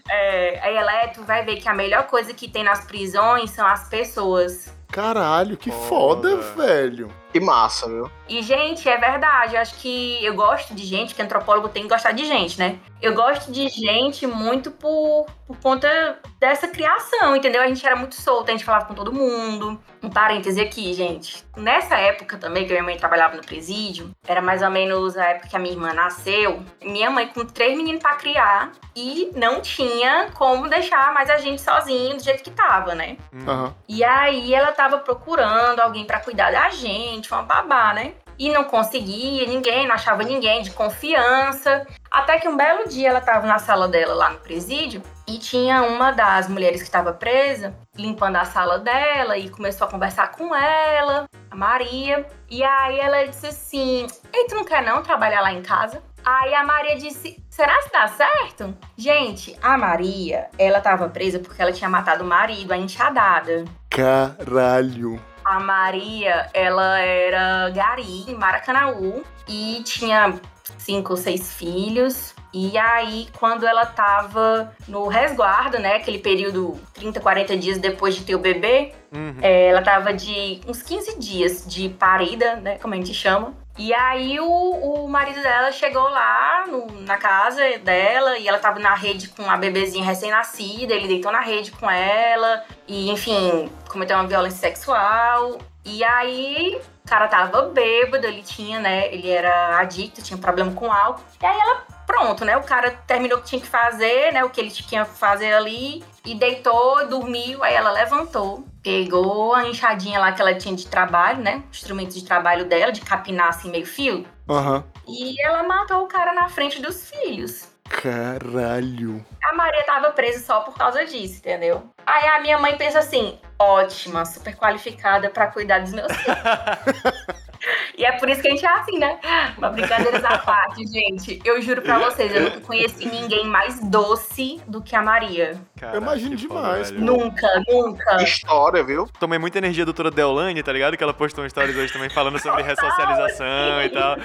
É, 0.09 0.59
aí 0.61 0.75
ela, 0.75 0.93
é, 0.93 1.07
tu 1.07 1.23
vai 1.23 1.43
ver 1.43 1.55
que 1.57 1.69
a 1.69 1.73
melhor 1.73 2.07
coisa 2.07 2.33
que 2.33 2.47
tem 2.49 2.63
nas 2.63 2.85
prisões 2.85 3.51
são 3.51 3.65
as 3.65 3.87
pessoas. 3.89 4.75
Caralho, 4.91 5.55
que 5.55 5.71
foda, 5.71 6.37
Foda. 6.37 6.65
velho. 6.67 7.20
Que 7.31 7.39
massa, 7.39 7.87
viu? 7.87 8.11
E, 8.27 8.41
gente, 8.41 8.87
é 8.87 8.97
verdade. 8.97 9.55
Eu 9.55 9.61
acho 9.61 9.75
que 9.75 10.23
eu 10.23 10.33
gosto 10.33 10.73
de 10.73 10.85
gente, 10.85 11.15
que 11.15 11.21
antropólogo 11.21 11.69
tem 11.69 11.83
que 11.83 11.89
gostar 11.89 12.11
de 12.11 12.25
gente, 12.25 12.57
né? 12.57 12.77
Eu 13.01 13.15
gosto 13.15 13.51
de 13.51 13.67
gente 13.67 14.27
muito 14.27 14.69
por, 14.69 15.25
por 15.47 15.57
conta 15.57 16.19
dessa 16.39 16.67
criação, 16.67 17.35
entendeu? 17.35 17.61
A 17.61 17.67
gente 17.67 17.85
era 17.85 17.95
muito 17.95 18.15
solta, 18.15 18.51
a 18.51 18.55
gente 18.55 18.63
falava 18.63 18.85
com 18.85 18.93
todo 18.93 19.11
mundo. 19.11 19.81
Um 20.03 20.09
parêntese 20.09 20.61
aqui, 20.61 20.93
gente. 20.93 21.43
Nessa 21.57 21.97
época 21.97 22.37
também, 22.37 22.65
que 22.65 22.71
minha 22.71 22.83
mãe 22.83 22.97
trabalhava 22.97 23.35
no 23.35 23.43
presídio, 23.43 24.11
era 24.27 24.41
mais 24.41 24.61
ou 24.61 24.69
menos 24.69 25.17
a 25.17 25.25
época 25.25 25.49
que 25.49 25.55
a 25.55 25.59
minha 25.59 25.73
irmã 25.73 25.93
nasceu. 25.93 26.63
Minha 26.81 27.09
mãe 27.09 27.27
com 27.27 27.45
três 27.45 27.75
meninos 27.75 28.01
pra 28.01 28.15
criar 28.15 28.71
e 28.95 29.31
não 29.35 29.61
tinha 29.61 30.29
como 30.33 30.67
deixar 30.67 31.13
mais 31.13 31.29
a 31.29 31.37
gente 31.37 31.61
sozinho 31.61 32.17
do 32.17 32.23
jeito 32.23 32.43
que 32.43 32.51
tava, 32.51 32.95
né? 32.95 33.17
Aham. 33.47 33.73
E 33.87 34.03
aí 34.03 34.53
ela 34.53 34.71
tava 34.71 34.99
procurando 34.99 35.79
alguém 35.79 36.05
pra 36.05 36.19
cuidar 36.19 36.51
da 36.51 36.69
gente, 36.69 37.20
uma 37.29 37.43
babá, 37.43 37.93
né? 37.93 38.13
E 38.39 38.49
não 38.49 38.63
conseguia 38.63 39.45
ninguém, 39.45 39.85
não 39.85 39.93
achava 39.93 40.23
ninguém 40.23 40.61
de 40.61 40.71
confiança. 40.71 41.85
Até 42.09 42.39
que 42.39 42.47
um 42.47 42.57
belo 42.57 42.87
dia 42.87 43.09
ela 43.09 43.21
tava 43.21 43.45
na 43.45 43.59
sala 43.59 43.87
dela 43.87 44.13
lá 44.13 44.29
no 44.31 44.39
presídio 44.39 45.03
e 45.27 45.37
tinha 45.37 45.83
uma 45.83 46.11
das 46.11 46.47
mulheres 46.47 46.81
que 46.81 46.87
estava 46.87 47.13
presa 47.13 47.75
limpando 47.95 48.37
a 48.37 48.45
sala 48.45 48.79
dela 48.79 49.37
e 49.37 49.49
começou 49.49 49.87
a 49.87 49.91
conversar 49.91 50.31
com 50.31 50.55
ela, 50.55 51.25
a 51.49 51.55
Maria. 51.55 52.25
E 52.49 52.63
aí 52.63 52.99
ela 52.99 53.23
disse 53.25 53.47
assim: 53.47 54.07
Ei, 54.33 54.47
tu 54.47 54.55
não 54.55 54.63
quer 54.63 54.83
não 54.83 55.03
trabalhar 55.03 55.41
lá 55.41 55.51
em 55.51 55.61
casa? 55.61 56.01
Aí 56.23 56.53
a 56.53 56.63
Maria 56.63 56.97
disse: 56.97 57.43
Será 57.49 57.81
que 57.83 57.91
dá 57.91 58.07
certo? 58.07 58.75
Gente, 58.97 59.57
a 59.61 59.77
Maria, 59.77 60.49
ela 60.57 60.81
tava 60.81 61.09
presa 61.09 61.39
porque 61.39 61.61
ela 61.61 61.71
tinha 61.71 61.89
matado 61.89 62.23
o 62.23 62.27
marido, 62.27 62.71
a 62.71 62.77
enxadada. 62.77 63.65
Caralho. 63.89 65.30
A 65.51 65.59
Maria, 65.59 66.49
ela 66.53 66.99
era 66.99 67.69
gari 67.71 68.25
em 68.27 68.35
Maracanaú 68.35 69.23
e 69.47 69.81
tinha 69.83 70.39
cinco 70.77 71.11
ou 71.11 71.17
seis 71.17 71.53
filhos. 71.53 72.33
E 72.53 72.77
aí, 72.77 73.27
quando 73.39 73.65
ela 73.65 73.85
tava 73.85 74.73
no 74.87 75.07
resguardo, 75.07 75.79
né, 75.79 75.95
aquele 75.95 76.19
período 76.19 76.77
30, 76.93 77.19
40 77.21 77.55
dias 77.57 77.77
depois 77.77 78.13
de 78.15 78.23
ter 78.23 78.35
o 78.35 78.39
bebê, 78.39 78.93
Uhum. 79.13 79.35
é, 79.41 79.67
ela 79.67 79.81
tava 79.81 80.13
de 80.13 80.61
uns 80.67 80.81
15 80.81 81.19
dias 81.19 81.65
de 81.67 81.89
parida, 81.89 82.55
né, 82.55 82.77
como 82.77 82.93
a 82.93 82.97
gente 82.97 83.13
chama. 83.13 83.53
E 83.77 83.93
aí 83.93 84.37
o, 84.39 84.45
o 84.45 85.07
marido 85.09 85.41
dela 85.41 85.71
chegou 85.71 86.03
lá 86.03 86.65
no- 86.67 87.01
na 87.01 87.17
casa 87.17 87.61
dela 87.79 88.37
e 88.37 88.47
ela 88.47 88.57
tava 88.59 88.79
na 88.79 88.93
rede 88.93 89.29
com 89.29 89.49
a 89.49 89.55
bebezinha 89.57 90.03
recém-nascida, 90.05 90.93
ele 90.93 91.07
deitou 91.07 91.31
na 91.31 91.39
rede 91.41 91.71
com 91.71 91.89
ela 91.89 92.63
e, 92.87 93.09
enfim, 93.09 93.69
cometeu 93.91 94.17
uma 94.17 94.27
violência 94.27 94.59
sexual. 94.59 95.57
E 95.83 96.03
aí 96.03 96.79
o 97.03 97.09
cara 97.09 97.27
tava 97.27 97.63
bêbado, 97.63 98.25
ele 98.25 98.43
tinha, 98.43 98.79
né, 98.79 99.11
ele 99.13 99.29
era 99.29 99.79
adicto, 99.79 100.21
tinha 100.21 100.37
problema 100.37 100.71
com 100.73 100.91
álcool. 100.91 101.23
E 101.41 101.45
aí 101.45 101.59
ela, 101.59 101.83
pronto, 102.05 102.45
né, 102.45 102.55
o 102.55 102.63
cara 102.63 102.91
terminou 103.07 103.39
o 103.39 103.41
que 103.41 103.49
tinha 103.49 103.61
que 103.61 103.67
fazer, 103.67 104.31
né, 104.31 104.43
o 104.43 104.49
que 104.49 104.61
ele 104.61 104.69
tinha 104.69 105.05
que 105.05 105.11
fazer 105.17 105.53
ali 105.53 106.03
e 106.23 106.35
deitou, 106.35 107.07
dormiu, 107.07 107.63
aí 107.63 107.73
ela 107.73 107.91
levantou, 107.91 108.63
pegou 108.83 109.55
a 109.55 109.67
enxadinha 109.67 110.19
lá 110.19 110.31
que 110.31 110.41
ela 110.41 110.53
tinha 110.53 110.75
de 110.75 110.87
trabalho, 110.87 111.41
né? 111.41 111.63
Instrumento 111.71 112.13
de 112.13 112.23
trabalho 112.23 112.65
dela, 112.65 112.91
de 112.91 113.01
capinar 113.01 113.49
assim 113.49 113.71
meio 113.71 113.85
fio. 113.85 114.25
Aham. 114.47 114.83
E 115.07 115.41
ela 115.41 115.63
matou 115.63 116.03
o 116.03 116.07
cara 116.07 116.31
na 116.33 116.47
frente 116.47 116.79
dos 116.79 117.09
filhos. 117.09 117.70
Caralho. 117.89 119.23
A 119.43 119.55
Maria 119.55 119.83
tava 119.83 120.11
presa 120.11 120.39
só 120.39 120.61
por 120.61 120.75
causa 120.75 121.05
disso, 121.05 121.39
entendeu? 121.39 121.83
Aí 122.05 122.27
a 122.29 122.41
minha 122.41 122.57
mãe 122.57 122.77
pensa 122.77 122.99
assim: 122.99 123.37
ótima, 123.59 124.25
super 124.25 124.55
qualificada 124.55 125.29
pra 125.29 125.47
cuidar 125.47 125.79
dos 125.79 125.93
meus 125.93 126.11
filhos. 126.11 126.37
e 127.97 128.05
é 128.05 128.13
por 128.13 128.29
isso 128.29 128.41
que 128.41 128.47
a 128.47 128.51
gente 128.51 128.65
é 128.65 128.69
assim, 128.69 128.97
né? 128.97 129.19
Uma 129.57 129.69
brincadeira 129.69 130.17
à 130.27 130.37
parte, 130.37 130.85
gente. 130.87 131.39
Eu 131.43 131.61
juro 131.61 131.81
pra 131.81 131.99
vocês, 131.99 132.33
eu 132.33 132.43
nunca 132.43 132.61
conheci 132.61 133.05
ninguém 133.05 133.45
mais 133.45 133.79
doce 133.81 134.61
do 134.67 134.81
que 134.81 134.95
a 134.95 135.01
Maria. 135.01 135.59
Caraca, 135.77 135.97
Eu 135.97 136.01
imagino 136.01 136.35
demais, 136.35 136.91
velho. 136.91 137.03
Nunca, 137.03 137.63
nunca. 137.67 138.17
Que 138.17 138.23
história, 138.23 138.83
viu? 138.83 139.07
Tomei 139.19 139.37
muita 139.37 139.57
energia 139.57 139.83
do 139.85 139.91
doutora 139.91 140.09
Deolane, 140.09 140.63
tá 140.63 140.71
ligado? 140.71 140.95
Que 140.97 141.03
ela 141.03 141.13
postou 141.13 141.43
um 141.43 141.49
stories 141.49 141.75
hoje 141.75 141.91
também 141.91 142.09
falando 142.09 142.39
sobre 142.39 142.63
ressocialização 142.63 143.83
e 143.83 143.89
tal. 143.89 144.17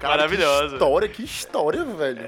Cara, 0.00 0.16
Maravilhosa. 0.16 0.68
Que 0.68 0.74
história, 0.74 1.08
que 1.08 1.22
história, 1.24 1.84
velho. 1.84 2.20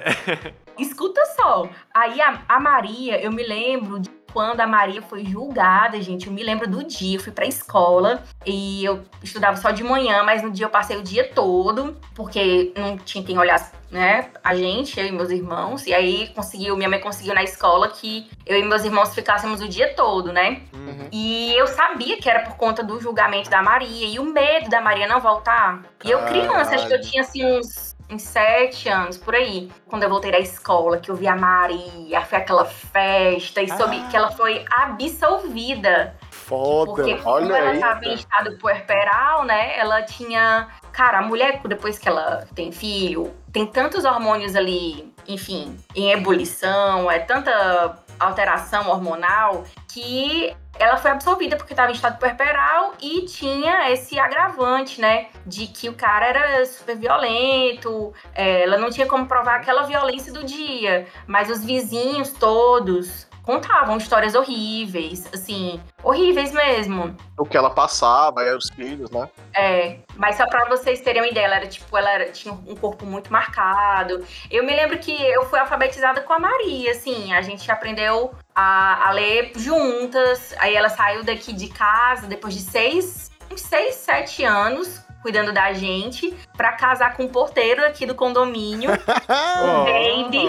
Escuta 0.78 1.21
só. 1.37 1.69
Aí 1.95 2.21
a, 2.21 2.42
a 2.49 2.61
Maria, 2.61 3.21
eu 3.21 3.30
me 3.30 3.42
lembro 3.42 3.99
de 4.00 4.09
quando 4.32 4.60
a 4.60 4.66
Maria 4.66 5.02
foi 5.02 5.25
julgada, 5.25 6.00
gente. 6.00 6.26
Eu 6.26 6.32
me 6.32 6.42
lembro 6.42 6.68
do 6.68 6.84
dia. 6.84 7.16
Eu 7.16 7.22
fui 7.22 7.32
pra 7.32 7.46
escola 7.46 8.22
e 8.46 8.84
eu 8.84 9.02
estudava 9.22 9.56
só 9.56 9.70
de 9.70 9.82
manhã, 9.82 10.22
mas 10.22 10.42
no 10.42 10.50
dia 10.50 10.66
eu 10.66 10.70
passei 10.70 10.96
o 10.96 11.02
dia 11.02 11.30
todo, 11.34 11.96
porque 12.14 12.72
não 12.76 12.96
tinha 12.96 13.22
quem 13.25 13.38
olhasse, 13.38 13.72
né? 13.90 14.30
A 14.42 14.54
gente, 14.54 14.99
eu 14.99 15.06
e 15.06 15.12
meus 15.12 15.30
irmãos. 15.30 15.87
E 15.87 15.94
aí 15.94 16.28
conseguiu, 16.34 16.76
minha 16.76 16.88
mãe 16.88 17.00
conseguiu 17.00 17.34
na 17.34 17.42
escola 17.42 17.88
que 17.88 18.28
eu 18.46 18.58
e 18.58 18.62
meus 18.62 18.84
irmãos 18.84 19.14
ficássemos 19.14 19.60
o 19.60 19.68
dia 19.68 19.94
todo, 19.94 20.32
né? 20.32 20.62
Uhum. 20.72 21.08
E 21.12 21.54
eu 21.54 21.66
sabia 21.66 22.16
que 22.16 22.28
era 22.28 22.40
por 22.40 22.56
conta 22.56 22.82
do 22.82 23.00
julgamento 23.00 23.50
da 23.50 23.62
Maria 23.62 24.06
e 24.06 24.18
o 24.18 24.25
medo 24.25 24.68
da 24.68 24.80
Maria 24.80 25.06
não 25.06 25.20
voltar. 25.20 25.82
E 26.04 26.10
eu 26.10 26.20
criança, 26.25 26.75
acho 26.75 26.87
que 26.87 26.94
eu 26.94 27.00
tinha 27.00 27.22
assim 27.22 27.44
uns, 27.44 27.89
uns 28.11 28.23
sete 28.23 28.88
anos, 28.88 29.17
por 29.17 29.35
aí. 29.35 29.71
Quando 29.87 30.02
eu 30.02 30.09
voltei 30.11 30.33
da 30.33 30.38
escola, 30.38 30.99
que 30.99 31.11
eu 31.11 31.14
vi 31.17 31.26
a 31.29 31.37
Maria, 31.37 32.21
foi 32.23 32.38
aquela 32.38 32.64
festa 32.64 33.62
e 33.62 33.69
soube 33.69 34.02
Ah. 34.05 34.09
que 34.11 34.17
ela 34.17 34.31
foi 34.33 34.64
absolvida. 34.71 36.14
Foda. 36.31 36.87
Porque 36.93 37.14
como 37.17 37.37
olha 37.37 37.57
ela 37.57 37.71
aí, 37.71 37.76
estava 37.76 38.05
em 38.05 38.14
estado 38.14 38.59
puerperal, 38.59 39.45
né? 39.45 39.79
Ela 39.79 40.02
tinha. 40.02 40.69
Cara, 40.93 41.19
a 41.19 41.23
mulher, 41.23 41.61
depois 41.64 41.99
que 41.99 42.09
ela 42.09 42.45
tem 42.55 42.73
filho, 42.73 43.33
tem 43.52 43.64
tantos 43.67 44.05
hormônios 44.05 44.57
ali, 44.57 45.12
enfim, 45.29 45.76
em 45.95 46.11
ebulição, 46.11 47.09
é 47.11 47.21
tanta 47.21 47.97
alteração 48.20 48.88
hormonal 48.88 49.64
que 49.88 50.54
ela 50.78 50.96
foi 50.96 51.10
absolvida 51.10 51.56
porque 51.56 51.72
estava 51.72 51.90
em 51.90 51.94
estado 51.94 52.18
puerperal 52.18 52.94
e 53.00 53.22
tinha 53.26 53.90
esse 53.90 54.18
agravante, 54.18 55.00
né? 55.00 55.28
De 55.44 55.66
que 55.66 55.88
o 55.88 55.94
cara 55.94 56.26
era 56.26 56.66
super 56.66 56.96
violento, 56.96 58.14
é, 58.34 58.62
ela 58.62 58.78
não 58.78 58.90
tinha 58.90 59.06
como 59.06 59.26
provar 59.26 59.56
aquela 59.56 59.82
violência 59.82 60.32
do 60.32 60.44
dia, 60.44 61.06
mas 61.26 61.50
os 61.50 61.64
vizinhos 61.64 62.32
todos 62.32 63.29
contavam 63.50 63.97
histórias 63.97 64.37
horríveis, 64.37 65.28
assim, 65.35 65.80
horríveis 66.04 66.52
mesmo. 66.52 67.16
O 67.37 67.45
que 67.45 67.57
ela 67.57 67.71
passava, 67.71 68.42
aí 68.42 68.54
os 68.54 68.71
filhos, 68.71 69.11
né? 69.11 69.28
É, 69.52 69.97
mas 70.14 70.37
só 70.37 70.47
pra 70.47 70.69
vocês 70.69 71.00
terem 71.00 71.21
uma 71.23 71.28
ideia, 71.28 71.47
ela 71.47 71.57
era 71.57 71.66
tipo, 71.66 71.97
ela 71.99 72.11
era- 72.11 72.30
tinha 72.30 72.54
um 72.54 72.76
corpo 72.76 73.04
muito 73.04 73.33
marcado. 73.33 74.25
Eu 74.49 74.64
me 74.64 74.73
lembro 74.75 74.99
que 74.99 75.11
eu 75.11 75.45
fui 75.47 75.59
alfabetizada 75.59 76.21
com 76.21 76.33
a 76.33 76.38
Maria, 76.38 76.92
assim, 76.92 77.33
a 77.33 77.42
gente 77.42 77.69
aprendeu 77.71 78.33
a, 78.54 79.09
a 79.09 79.11
ler 79.11 79.50
juntas. 79.57 80.54
Aí 80.59 80.76
ela 80.76 80.88
saiu 80.88 81.25
daqui 81.25 81.52
de 81.52 81.69
casa 81.69 82.28
depois 82.28 82.54
de 82.54 82.61
seis, 82.61 83.33
uns 83.50 83.62
seis, 83.62 83.97
sete 83.97 84.45
anos 84.45 85.02
cuidando 85.22 85.52
da 85.52 85.72
gente 85.72 86.34
pra 86.56 86.72
casar 86.72 87.16
com 87.16 87.24
o 87.24 87.28
porteiro 87.28 87.84
aqui 87.86 88.06
do 88.06 88.14
condomínio. 88.14 88.90
Oh. 89.30 89.84
Baby. 89.84 90.46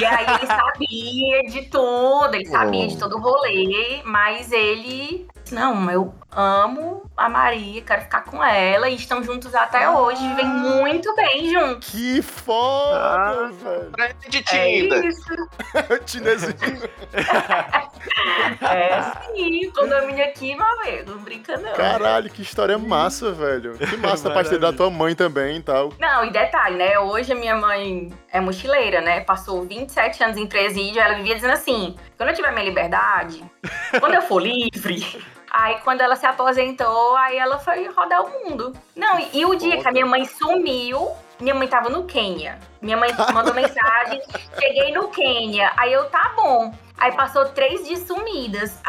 E 0.00 0.04
aí 0.04 0.26
ele 0.36 0.46
sabia 0.46 1.42
de 1.44 1.62
tudo, 1.68 2.34
ele 2.34 2.46
sabia 2.46 2.86
de 2.86 2.96
todo 2.96 3.16
o 3.16 3.20
rolê, 3.20 4.00
mas 4.04 4.50
ele. 4.50 5.26
Não, 5.54 5.90
eu 5.90 6.14
amo 6.30 7.02
a 7.16 7.28
Maria, 7.28 7.82
quero 7.82 8.02
ficar 8.02 8.22
com 8.22 8.42
ela 8.44 8.88
e 8.88 8.94
estão 8.94 9.22
juntos 9.22 9.54
até 9.54 9.88
hoje, 9.90 10.26
vivem 10.28 10.46
muito 10.46 11.14
bem 11.16 11.50
juntos. 11.50 11.90
Que 11.90 12.22
foda, 12.22 12.98
Ah. 12.98 13.50
velho. 13.52 13.90
Trend 13.92 14.16
de 14.28 14.38
É 14.38 14.42
Tinder. 14.42 15.04
isso. 15.04 15.48
Tinderzinho. 16.06 16.88
É 18.60 19.02
sim, 19.34 19.70
condomínio 19.72 20.24
aqui, 20.24 20.54
meu 20.54 20.64
amigo. 20.64 21.10
Não 21.10 21.18
brinca, 21.18 21.56
não. 21.56 21.72
Caralho, 21.74 22.30
que 22.30 22.42
história 22.42 22.78
massa, 22.78 23.32
velho. 23.32 23.76
Que 23.76 23.96
massa 23.96 24.28
a 24.28 24.32
parte 24.34 24.56
da 24.58 24.72
tua 24.72 24.90
mãe 24.90 25.14
também 25.14 25.56
e 25.58 25.62
tal. 25.62 25.92
Não, 25.98 26.24
e 26.24 26.30
detalhe, 26.30 26.76
né? 26.76 26.98
Hoje 26.98 27.32
a 27.32 27.34
minha 27.34 27.56
mãe 27.56 28.12
é 28.32 28.40
mochileira, 28.40 29.00
né? 29.00 29.20
Passou 29.20 29.62
27 29.62 30.22
anos 30.22 30.36
em 30.36 30.46
presídio, 30.46 31.00
ela 31.00 31.14
vivia 31.14 31.34
dizendo 31.34 31.52
assim: 31.52 31.96
quando 32.16 32.30
eu 32.30 32.34
tiver 32.34 32.52
minha 32.52 32.64
liberdade, 32.64 33.44
quando 34.00 34.14
eu 34.14 34.22
for 34.22 34.40
livre. 34.40 35.22
Aí, 35.50 35.76
quando 35.82 36.00
ela 36.00 36.16
se 36.16 36.26
aposentou, 36.26 37.16
aí 37.16 37.36
ela 37.36 37.58
foi 37.58 37.86
rodar 37.88 38.24
o 38.24 38.30
mundo. 38.30 38.72
Não, 38.94 39.18
e, 39.18 39.40
e 39.40 39.46
o 39.46 39.54
dia 39.54 39.80
que 39.80 39.88
a 39.88 39.92
minha 39.92 40.06
mãe 40.06 40.24
sumiu, 40.24 41.10
minha 41.40 41.54
mãe 41.54 41.68
tava 41.68 41.88
no 41.88 42.04
Quênia. 42.04 42.58
Minha 42.80 42.96
mãe 42.96 43.10
mandou 43.32 43.54
mensagem, 43.54 44.20
cheguei 44.60 44.92
no 44.92 45.08
Quênia. 45.08 45.72
Aí 45.76 45.92
eu, 45.92 46.04
tá 46.06 46.32
bom. 46.36 46.72
Aí 46.96 47.12
passou 47.12 47.44
três 47.46 47.86
dias 47.86 48.00
sumidas. 48.00 48.80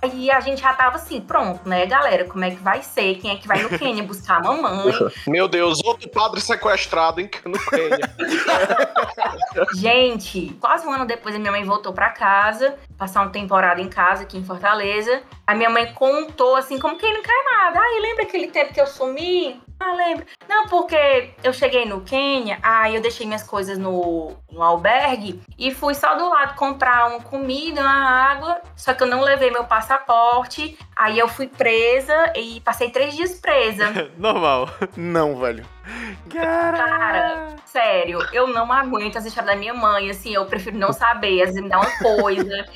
Aí 0.00 0.30
a 0.30 0.40
gente 0.40 0.62
já 0.62 0.72
tava 0.72 0.96
assim, 0.96 1.20
pronto, 1.20 1.68
né, 1.68 1.84
galera? 1.84 2.24
Como 2.24 2.44
é 2.44 2.50
que 2.50 2.62
vai 2.62 2.82
ser? 2.82 3.16
Quem 3.16 3.32
é 3.32 3.36
que 3.36 3.48
vai 3.48 3.62
no 3.62 3.68
Quênia 3.68 4.02
buscar 4.02 4.36
a 4.36 4.40
mamãe? 4.40 4.92
Meu 5.26 5.48
Deus, 5.48 5.80
outro 5.84 6.08
padre 6.08 6.40
sequestrado 6.40 7.20
em, 7.20 7.28
no 7.44 7.58
Quênia. 7.58 7.98
gente, 9.74 10.56
quase 10.60 10.86
um 10.86 10.92
ano 10.92 11.04
depois 11.04 11.34
a 11.34 11.38
minha 11.38 11.50
mãe 11.50 11.64
voltou 11.64 11.92
pra 11.92 12.10
casa, 12.10 12.76
passar 12.96 13.22
uma 13.22 13.30
temporada 13.30 13.80
em 13.80 13.88
casa 13.88 14.22
aqui 14.22 14.38
em 14.38 14.44
Fortaleza. 14.44 15.20
A 15.46 15.54
minha 15.54 15.68
mãe 15.68 15.92
contou 15.92 16.54
assim, 16.54 16.78
como 16.78 16.96
quem 16.96 17.12
não 17.12 17.22
quer 17.22 17.44
nada. 17.52 17.80
Ai, 17.80 18.00
lembra 18.00 18.22
aquele 18.22 18.46
tempo 18.46 18.72
que 18.72 18.80
eu 18.80 18.86
sumi? 18.86 19.60
Ah, 19.80 19.94
lembro. 19.94 20.26
Não, 20.48 20.66
porque 20.66 21.30
eu 21.42 21.52
cheguei 21.52 21.84
no 21.84 22.00
Quênia, 22.00 22.58
aí 22.62 22.94
eu 22.94 23.00
deixei 23.00 23.26
minhas 23.26 23.44
coisas 23.44 23.78
no, 23.78 24.32
no 24.50 24.62
albergue 24.62 25.40
e 25.56 25.72
fui 25.72 25.94
só 25.94 26.16
do 26.16 26.28
lado 26.28 26.56
comprar 26.56 27.08
uma 27.08 27.20
comida, 27.20 27.80
uma 27.80 27.90
água, 27.90 28.60
só 28.76 28.92
que 28.92 29.02
eu 29.02 29.06
não 29.06 29.20
levei 29.20 29.50
meu 29.50 29.64
passaporte. 29.64 30.76
Aí 30.96 31.18
eu 31.18 31.28
fui 31.28 31.46
presa 31.46 32.32
e 32.36 32.60
passei 32.60 32.90
três 32.90 33.14
dias 33.14 33.34
presa. 33.34 34.10
Normal. 34.18 34.68
Não, 34.96 35.38
velho. 35.38 35.64
Cara, 36.30 37.48
sério, 37.64 38.18
eu 38.32 38.46
não 38.48 38.70
aguento 38.72 39.16
as 39.16 39.24
histórias 39.24 39.54
da 39.54 39.58
minha 39.58 39.74
mãe, 39.74 40.10
assim, 40.10 40.34
eu 40.34 40.44
prefiro 40.46 40.76
não 40.76 40.92
saber, 40.92 41.42
às 41.42 41.48
vezes 41.48 41.62
me 41.62 41.68
dá 41.68 41.80
uma 41.80 41.98
coisa. 41.98 42.66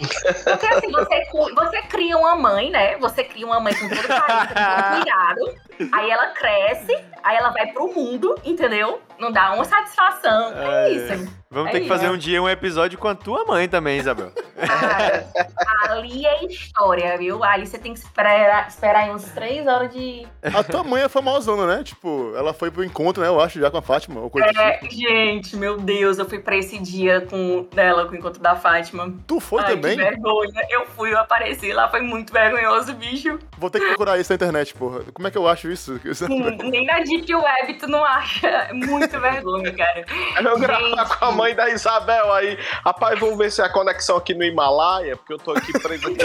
Porque 0.45 0.67
assim, 0.67 0.91
você, 0.91 1.25
você 1.55 1.83
cria 1.83 2.17
uma 2.17 2.35
mãe, 2.35 2.71
né? 2.71 2.97
Você 2.99 3.25
cria 3.25 3.47
uma 3.47 3.61
mãe 3.61 3.75
com 3.75 3.89
todo 3.89 4.09
carinho, 4.09 4.49
com 4.49 4.55
todo 4.55 4.95
cuidado, 4.95 5.93
aí 5.93 6.11
ela 6.11 6.29
cresce, 6.29 6.97
aí 7.23 7.37
ela 7.37 7.51
vai 7.51 7.67
pro 7.73 7.93
mundo, 7.93 8.35
entendeu? 8.45 9.01
Não 9.19 9.31
dá 9.31 9.53
uma 9.53 9.65
satisfação. 9.65 10.53
É, 10.57 10.89
é 10.89 10.93
isso. 10.93 11.43
Vamos 11.53 11.69
é 11.69 11.73
ter 11.73 11.81
que 11.83 11.89
fazer 11.89 12.09
um 12.09 12.17
dia 12.17 12.43
um 12.43 12.49
episódio 12.49 12.99
com 12.99 13.09
a 13.09 13.15
tua 13.15 13.45
mãe 13.45 13.69
também, 13.69 13.99
Isabel. 13.99 14.33
Cara, 14.57 15.93
ali 15.93 16.25
é 16.25 16.47
história, 16.47 17.17
viu? 17.19 17.45
Ali 17.45 17.67
você 17.67 17.79
tem 17.79 17.93
que 17.93 17.99
esperar, 17.99 18.69
esperar 18.69 19.11
uns 19.11 19.25
três 19.25 19.67
horas 19.67 19.93
de. 19.93 20.27
A 20.43 20.65
tua 20.65 20.83
mãe 20.83 21.03
é 21.03 21.09
famosona, 21.11 21.67
né? 21.67 21.85
Tipo, 21.85 22.33
ela 22.35 22.55
foi 22.55 22.71
pro 22.71 22.83
encontro, 22.83 23.23
né? 23.23 23.29
Eu 23.29 23.39
acho, 23.39 23.61
já 23.61 23.71
com 23.71 23.77
a 23.77 23.83
Fátima. 23.83 24.23
Ou 24.23 24.31
coisa 24.31 24.49
é, 24.49 24.79
tipo. 24.79 24.95
gente, 24.95 25.55
meu 25.57 25.77
Deus, 25.77 26.19
eu 26.19 26.25
fui 26.25 26.39
pra 26.39 26.57
esse 26.57 26.79
dia 26.79 27.21
com 27.21 27.67
dela, 27.75 28.07
com 28.07 28.13
o 28.13 28.17
encontro 28.17 28.41
da 28.41 28.57
Fátima. 28.57 29.13
Tu 29.27 29.39
foi 29.39 29.63
Ai, 29.63 29.75
também? 29.75 29.97
Que 29.97 30.05
vergonha. 30.05 30.67
Eu 30.71 30.87
fui, 30.87 31.13
eu 31.13 31.19
apareci 31.19 31.71
lá, 31.73 31.87
foi 31.89 32.01
muito 32.01 32.33
vergonhoso, 32.33 32.95
bicho. 32.95 33.39
Vou 33.59 33.69
ter 33.69 33.81
que 33.81 33.89
procurar 33.89 34.19
isso 34.19 34.33
na 34.33 34.37
internet, 34.37 34.75
porra. 34.75 35.01
Como 35.13 35.29
é 35.29 35.31
que 35.31 35.37
eu 35.37 35.47
acho 35.47 35.71
isso? 35.71 36.01
Hum, 36.31 36.57
nem 36.71 36.87
na 36.87 37.01
Deep 37.13 37.35
Web 37.35 37.75
tu 37.75 37.87
não 37.87 38.05
acha. 38.05 38.49
É 38.49 38.73
muito 38.73 39.21
vergonha, 39.21 39.73
cara. 39.75 40.05
Eu 40.43 40.59
gravar 40.59 41.19
com 41.19 41.25
a 41.27 41.33
mãe 41.33 41.55
da 41.55 41.69
Isabel 41.69 42.33
aí. 42.33 42.59
Rapaz, 42.85 43.19
vamos 43.19 43.37
ver 43.37 43.51
se 43.51 43.61
é 43.61 43.65
a 43.65 43.69
conexão 43.69 44.17
aqui 44.17 44.35
no 44.35 44.45
Himalaia, 44.45 45.17
porque 45.17 45.33
eu 45.33 45.39
tô 45.39 45.53
aqui 45.53 45.73
preso 45.73 46.09
aqui 46.09 46.19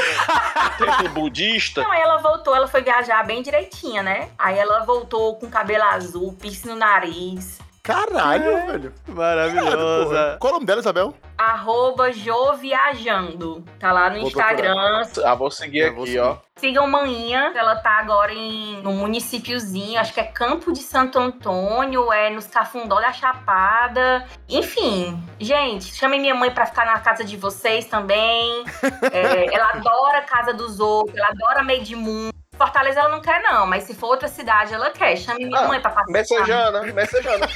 no 0.79 0.85
templo 0.85 1.09
budista. 1.09 1.81
Não, 1.81 1.91
aí 1.91 2.01
ela 2.01 2.17
voltou, 2.17 2.55
ela 2.55 2.67
foi 2.67 2.81
viajar 2.81 3.23
bem 3.25 3.41
direitinha, 3.41 4.01
né? 4.01 4.29
Aí 4.37 4.57
ela 4.57 4.79
voltou 4.85 5.35
com 5.35 5.49
cabelo 5.49 5.83
azul, 5.83 6.33
piercing 6.39 6.69
no 6.69 6.75
nariz. 6.75 7.59
Caralho, 7.87 8.49
é. 8.49 8.65
velho. 8.65 8.93
Maravilhosa. 9.07 10.35
Qual 10.41 10.49
é 10.49 10.51
o 10.51 10.55
nome 10.55 10.65
dela, 10.65 10.81
Isabel? 10.81 11.13
Arroba 11.37 12.11
Joviajando. 12.11 13.63
Tá 13.79 13.93
lá 13.93 14.09
no 14.09 14.19
vou 14.19 14.27
Instagram. 14.27 15.07
Ah, 15.23 15.35
vou 15.35 15.49
seguir 15.49 15.83
aqui, 15.83 15.95
vou 15.95 16.05
seguir. 16.05 16.19
ó. 16.19 16.37
Sigam 16.57 16.87
Maninha, 16.87 17.53
ela 17.55 17.75
tá 17.75 17.91
agora 17.99 18.33
em 18.33 18.85
um 18.85 18.93
municípiozinho, 18.93 19.99
acho 19.99 20.11
que 20.11 20.19
é 20.19 20.23
Campo 20.23 20.73
de 20.73 20.79
Santo 20.79 21.19
Antônio, 21.19 22.11
é 22.11 22.31
nos 22.31 22.47
Cafundó 22.47 22.99
da 22.99 23.13
Chapada. 23.13 24.25
Enfim, 24.49 25.23
gente, 25.39 25.93
chamem 25.95 26.19
minha 26.19 26.35
mãe 26.35 26.49
pra 26.49 26.65
ficar 26.65 26.85
na 26.87 26.99
casa 26.99 27.23
de 27.23 27.37
vocês 27.37 27.85
também. 27.85 28.65
é, 29.13 29.53
ela 29.53 29.73
adora 29.75 30.17
a 30.17 30.23
casa 30.23 30.51
dos 30.51 30.79
outros, 30.79 31.15
ela 31.15 31.29
adora 31.29 31.63
meio 31.63 31.83
de 31.83 31.95
mundo. 31.95 32.36
Fortaleza 32.57 32.99
ela 32.99 33.09
não 33.09 33.21
quer, 33.21 33.41
não, 33.43 33.67
mas 33.67 33.83
se 33.83 33.93
for 33.93 34.07
outra 34.07 34.27
cidade, 34.27 34.73
ela 34.73 34.89
quer. 34.89 35.15
Chame 35.15 35.45
minha 35.45 35.59
ah, 35.59 35.67
mãe 35.67 35.79
pra 35.79 35.91
passar. 35.91 36.11
Messejana, 36.11 36.81
Messejana. 36.81 37.47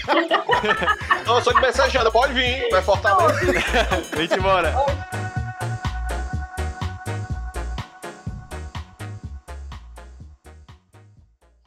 não, 1.26 1.38
eu 1.38 1.44
sou 1.44 1.54
de 1.54 1.62
Messejana, 1.62 2.12
pode 2.12 2.34
vir, 2.34 2.70
vai 2.70 2.82
Fortaleza. 2.82 3.36
Vem 4.16 4.30
embora. 4.38 4.74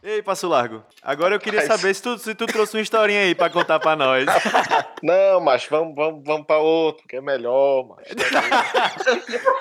Ei, 0.06 0.22
Passo 0.22 0.46
Largo. 0.46 0.84
Agora 1.02 1.34
eu 1.34 1.40
queria 1.40 1.60
Mas... 1.60 1.68
saber 1.68 1.94
se 1.94 2.02
tu, 2.02 2.18
se 2.18 2.34
tu 2.34 2.44
trouxe 2.44 2.76
uma 2.76 2.82
historinha 2.82 3.22
aí 3.22 3.34
pra 3.34 3.48
contar 3.48 3.80
pra 3.80 3.96
nós. 3.96 4.26
Não, 5.02 5.40
mas 5.40 5.66
vamos, 5.66 5.94
vamos, 5.94 6.22
vamos 6.22 6.46
pra 6.46 6.58
outro, 6.58 7.08
que 7.08 7.16
é 7.16 7.22
melhor, 7.22 7.88
macho. 7.88 8.10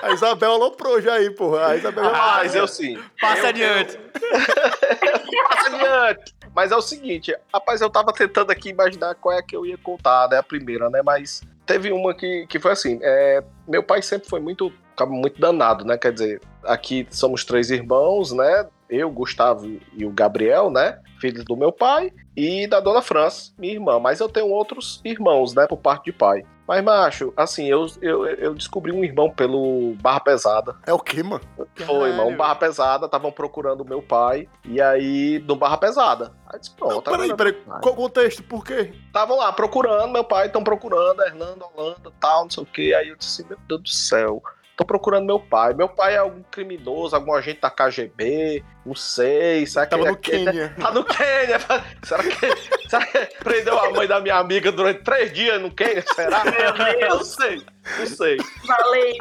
A 0.02 0.12
Isabel 0.12 0.52
aloprou 0.52 1.00
já 1.00 1.14
aí, 1.14 1.30
porra. 1.30 1.68
A 1.68 1.76
Isabel 1.76 2.04
ah, 2.08 2.40
mas 2.42 2.54
eu 2.54 2.68
sim. 2.68 2.98
Passa 3.18 3.40
eu, 3.40 3.46
adiante. 3.46 3.96
Eu... 3.96 4.10
Passa 5.48 5.76
adiante. 5.76 6.34
Mas 6.54 6.72
é 6.72 6.76
o 6.76 6.82
seguinte, 6.82 7.34
rapaz, 7.52 7.80
eu 7.80 7.88
tava 7.88 8.12
tentando 8.12 8.50
aqui 8.50 8.68
imaginar 8.68 9.14
qual 9.14 9.34
é 9.34 9.42
que 9.42 9.56
eu 9.56 9.64
ia 9.64 9.78
contar, 9.78 10.28
né? 10.28 10.36
A 10.36 10.42
primeira, 10.42 10.90
né? 10.90 11.00
Mas 11.02 11.40
teve 11.64 11.90
uma 11.90 12.14
que, 12.14 12.46
que 12.48 12.60
foi 12.60 12.72
assim. 12.72 12.98
É, 13.02 13.42
meu 13.66 13.82
pai 13.82 14.02
sempre 14.02 14.28
foi 14.28 14.40
muito, 14.40 14.70
muito 15.08 15.40
danado, 15.40 15.86
né? 15.86 15.96
Quer 15.96 16.12
dizer, 16.12 16.40
aqui 16.64 17.06
somos 17.10 17.46
três 17.46 17.70
irmãos, 17.70 18.30
né? 18.30 18.66
Eu, 18.88 19.10
Gustavo 19.10 19.66
e 19.92 20.04
o 20.04 20.10
Gabriel, 20.10 20.70
né? 20.70 21.00
Filhos 21.20 21.44
do 21.44 21.56
meu 21.56 21.72
pai, 21.72 22.12
e 22.36 22.66
da 22.66 22.80
dona 22.80 23.00
França, 23.00 23.52
minha 23.58 23.72
irmã. 23.72 23.98
Mas 23.98 24.20
eu 24.20 24.28
tenho 24.28 24.48
outros 24.48 25.00
irmãos, 25.04 25.54
né? 25.54 25.66
Por 25.66 25.78
parte 25.78 26.06
de 26.06 26.12
pai. 26.12 26.44
Mas, 26.66 26.82
macho, 26.82 27.32
assim, 27.36 27.66
eu, 27.66 27.86
eu, 28.00 28.26
eu 28.26 28.54
descobri 28.54 28.90
um 28.90 29.04
irmão 29.04 29.30
pelo 29.30 29.94
Barra 30.00 30.20
Pesada. 30.20 30.74
É 30.86 30.92
o 30.92 30.98
quê, 30.98 31.22
mano? 31.22 31.44
Foi, 31.74 32.08
irmão. 32.08 32.34
Barra 32.36 32.54
Pesada, 32.54 33.04
estavam 33.04 33.30
procurando 33.30 33.82
o 33.82 33.84
meu 33.84 34.00
pai. 34.00 34.48
E 34.64 34.80
aí, 34.80 35.38
do 35.38 35.54
Barra 35.54 35.76
Pesada. 35.76 36.32
Aí 36.46 36.58
disse, 36.58 36.74
pronto. 36.74 37.10
Peraí, 37.10 37.34
peraí. 37.36 37.52
Qual 37.82 37.94
o 37.94 37.96
contexto? 37.96 38.42
Por 38.42 38.64
quê? 38.64 38.94
Estavam 39.06 39.36
lá 39.36 39.52
procurando, 39.52 40.10
meu 40.10 40.24
pai, 40.24 40.46
estão 40.46 40.64
procurando, 40.64 41.22
Hernando, 41.22 41.66
Holanda, 41.74 42.10
tal, 42.18 42.44
não 42.44 42.50
sei 42.50 42.62
o 42.62 42.66
quê. 42.66 42.94
Aí 42.96 43.08
eu 43.08 43.16
disse, 43.16 43.46
meu 43.46 43.58
Deus 43.68 43.82
do 43.82 43.88
céu 43.88 44.42
tô 44.76 44.84
procurando 44.84 45.26
meu 45.26 45.38
pai. 45.38 45.74
Meu 45.74 45.88
pai 45.88 46.14
é 46.14 46.18
algum 46.18 46.42
criminoso, 46.42 47.14
algum 47.14 47.32
agente 47.32 47.60
da 47.60 47.70
KGB, 47.70 48.64
não 48.84 48.94
sei. 48.94 49.66
Será 49.66 49.86
que 49.86 49.90
Tava 49.90 50.02
ele 50.02 50.10
no 50.10 50.16
Quênia. 50.16 50.74
Tá 50.80 50.90
no 50.90 51.04
Quênia. 51.04 51.58
Será 52.02 52.22
que, 52.22 52.88
será 52.88 53.06
que 53.06 53.18
prendeu 53.42 53.78
a 53.78 53.90
mãe 53.90 54.06
da 54.06 54.20
minha 54.20 54.36
amiga 54.36 54.70
durante 54.70 55.02
três 55.02 55.32
dias 55.32 55.60
no 55.60 55.70
Quênia? 55.70 56.04
Será? 56.14 56.44
Meu 56.44 56.72
Deus. 56.72 57.10
Não 57.10 57.24
sei, 57.24 57.62
não 57.98 58.06
sei. 58.06 58.36
Falei. 58.66 59.16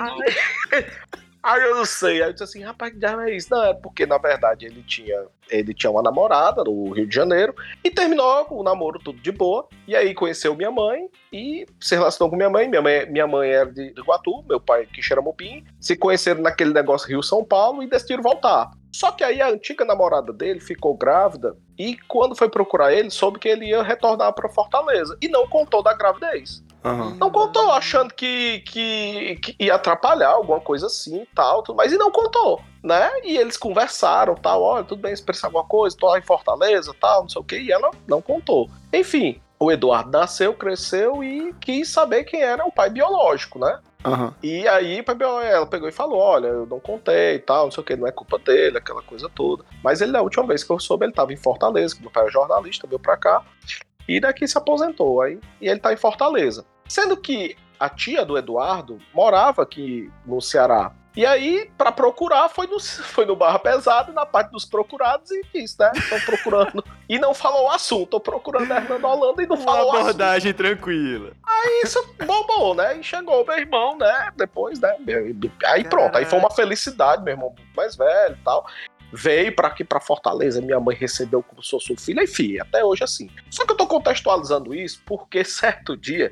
Aí 1.43 1.62
eu 1.62 1.75
não 1.75 1.84
sei. 1.84 2.23
Aí 2.23 2.29
eu 2.29 2.32
disse 2.32 2.43
assim, 2.45 2.63
rapaz, 2.63 2.93
que 2.93 2.99
diabo 2.99 3.21
é 3.21 3.36
isso? 3.36 3.49
Não, 3.51 3.65
é 3.65 3.73
porque, 3.73 4.06
na 4.06 4.17
verdade, 4.17 4.65
ele 4.65 4.82
tinha, 4.84 5.25
ele 5.49 5.73
tinha 5.73 5.91
uma 5.91 6.01
namorada 6.01 6.63
no 6.63 6.89
Rio 6.91 7.06
de 7.06 7.13
Janeiro 7.13 7.53
e 7.84 7.91
terminou 7.91 8.47
o 8.49 8.63
namoro 8.63 8.97
tudo 8.97 9.19
de 9.19 9.32
boa. 9.32 9.67
E 9.86 9.93
aí 9.93 10.13
conheceu 10.13 10.56
minha 10.56 10.71
mãe 10.71 11.10
e 11.34 11.65
se 11.82 11.95
relacionou 11.95 12.29
com 12.29 12.38
minha 12.38 12.49
mãe. 12.49 12.69
Minha 12.69 12.82
mãe, 12.82 13.06
minha 13.12 13.27
mãe 13.27 13.49
era 13.49 13.69
de 13.69 13.88
Iguatu, 13.89 14.41
meu 14.47 14.62
pai 14.62 14.86
que 14.86 15.01
Xeramupim. 15.01 15.65
Se 15.82 15.97
conheceram 15.97 16.41
naquele 16.41 16.71
negócio 16.71 17.10
Rio-São 17.10 17.43
Paulo 17.43 17.84
e 17.84 17.89
decidiram 17.89 18.23
voltar. 18.23 18.71
Só 18.95 19.12
que 19.12 19.23
aí 19.23 19.41
a 19.41 19.49
antiga 19.49 19.84
namorada 19.84 20.32
dele 20.32 20.62
ficou 20.62 20.95
grávida 20.95 21.58
e 21.77 21.97
quando 22.08 22.36
foi 22.36 22.47
procurar 22.47 22.93
ele, 22.93 23.10
soube 23.10 23.39
que 23.39 23.49
ele 23.49 23.65
ia 23.65 23.82
retornar 23.82 24.32
para 24.34 24.47
Fortaleza 24.47 25.17
e 25.19 25.27
não 25.27 25.47
contou 25.47 25.82
da 25.82 25.93
gravidez. 25.93 26.63
Uhum. 26.84 27.15
Não 27.15 27.32
contou, 27.32 27.72
achando 27.72 28.13
que, 28.13 28.60
que, 28.60 29.38
que, 29.41 29.56
ia 29.58 29.76
atrapalhar 29.76 30.32
alguma 30.32 30.60
coisa 30.60 30.88
assim 30.88 31.26
tal, 31.34 31.63
mas 31.76 31.93
e 31.93 31.98
não 31.98 32.12
contou, 32.12 32.62
né? 32.84 33.10
E 33.24 33.38
eles 33.38 33.56
conversaram, 33.56 34.36
tal, 34.36 34.62
olha, 34.62 34.84
tudo 34.84 35.02
bem, 35.02 35.15
se 35.15 35.24
precisar 35.24 35.48
alguma 35.48 35.63
coisa, 35.63 35.96
tô 35.98 36.08
lá 36.08 36.19
em 36.19 36.24
Fortaleza, 36.24 36.93
tal, 37.00 37.22
não 37.22 37.30
sei 37.30 37.41
o 37.41 37.46
que, 37.46 37.58
e 37.58 37.72
ela 37.72 37.89
não 38.06 38.22
contou. 38.22 38.69
Enfim, 38.91 39.41
o 39.58 39.72
Eduardo 39.72 40.12
nasceu, 40.12 40.54
cresceu 40.54 41.24
e 41.24 41.54
quis 41.62 41.89
saber 41.89 42.26
quem 42.26 42.41
era 42.41 42.65
o 42.65 42.72
pai 42.72 42.89
biológico, 42.89 43.58
né? 43.60 43.80
Uhum. 44.06 44.34
E 44.43 44.67
aí 44.67 45.02
ela 45.50 45.65
pegou 45.65 45.88
e 45.88 45.91
falou: 45.91 46.19
Olha, 46.19 46.48
eu 46.48 46.65
não 46.65 46.80
contei 46.80 47.36
e 47.36 47.39
tal, 47.39 47.65
não 47.65 47.72
sei 47.72 47.82
o 47.82 47.86
que, 47.86 47.96
não 47.96 48.06
é 48.06 48.12
culpa 48.12 48.38
dele, 48.38 48.78
aquela 48.78 49.02
coisa 49.02 49.30
toda. 49.34 49.63
Mas 49.82 50.02
ele, 50.02 50.12
da 50.12 50.22
última 50.22 50.46
vez 50.46 50.63
que 50.63 50.72
eu 50.72 50.80
soube, 50.80 51.06
ele 51.06 51.13
estava 51.13 51.32
em 51.32 51.38
Fortaleza, 51.38 51.96
que 51.96 52.02
meu 52.02 52.12
pai 52.12 52.28
é 52.28 52.32
jornalista, 52.32 52.86
veio 52.86 53.00
pra 53.00 53.15
cá, 53.15 53.41
e 54.08 54.19
daqui 54.19 54.46
se 54.46 54.58
aposentou. 54.58 55.22
Aí, 55.22 55.39
e 55.62 55.69
ele 55.69 55.80
tá 55.80 55.93
em 55.93 55.98
Fortaleza. 55.98 56.65
Sendo 56.88 57.17
que 57.17 57.56
a 57.80 57.89
tia 57.89 58.26
do 58.26 58.38
Eduardo 58.38 59.00
morava 59.13 59.63
aqui 59.63 60.12
no 60.26 60.41
Ceará. 60.41 60.91
E 61.15 61.28
aí, 61.28 61.69
pra 61.78 61.91
procurar, 61.91 62.50
foi 62.50 62.65
no, 62.65 62.80
foi 62.82 63.26
no 63.26 63.36
Barra 63.36 63.60
Pesada, 63.60 64.12
na 64.12 64.26
parte 64.26 64.52
dos 64.52 64.65
procurados, 64.65 65.30
e 65.32 65.43
disse, 65.54 65.80
né? 65.80 65.91
Estão 65.96 66.19
procurando. 66.22 66.84
e 67.08 67.19
não 67.19 67.34
falou 67.34 67.65
o 67.65 67.69
assunto. 67.69 68.08
Tô 68.08 68.19
procurando 68.19 68.72
a 68.72 68.78
Hernando 68.78 69.06
Holanda 69.06 69.43
e 69.43 69.46
não 69.46 69.56
Uma 69.56 69.65
falou 69.65 69.86
o 69.86 69.91
assunto. 69.91 70.02
abordagem 70.02 70.54
tranquila. 70.54 71.34
Aí 71.46 71.82
isso 71.84 72.04
bombou, 72.26 72.74
né? 72.74 72.98
E 72.98 73.04
chegou 73.04 73.43
o 73.43 73.46
meu 73.46 73.58
irmão, 73.58 73.98
né? 73.98 74.32
Depois, 74.36 74.80
né? 74.80 74.96
Aí 75.65 75.84
pronto, 75.84 76.17
aí 76.17 76.26
foi 76.26 76.39
uma 76.39 76.50
felicidade, 76.50 77.24
meu 77.24 77.34
irmão 77.34 77.54
mais 77.76 77.96
velho 77.96 78.36
e 78.39 78.43
tal. 78.43 78.65
Veio 79.12 79.56
pra 79.56 79.67
aqui, 79.67 79.84
pra 79.84 80.00
Fortaleza, 80.00 80.60
minha 80.60 80.80
mãe 80.80 80.96
recebeu 80.96 81.43
como 81.43 81.62
se 81.62 81.69
fosse 81.69 81.93
um 81.93 81.98
filho, 81.98 82.24
enfim, 82.24 82.60
até 82.60 82.84
hoje 82.84 83.04
assim. 83.04 83.30
Só 83.52 83.63
que 83.63 83.72
eu 83.72 83.78
tô 83.78 83.86
contextualizando 83.86 84.74
isso 84.74 85.00
porque 85.06 85.43
certo 85.43 85.96
dia, 85.96 86.32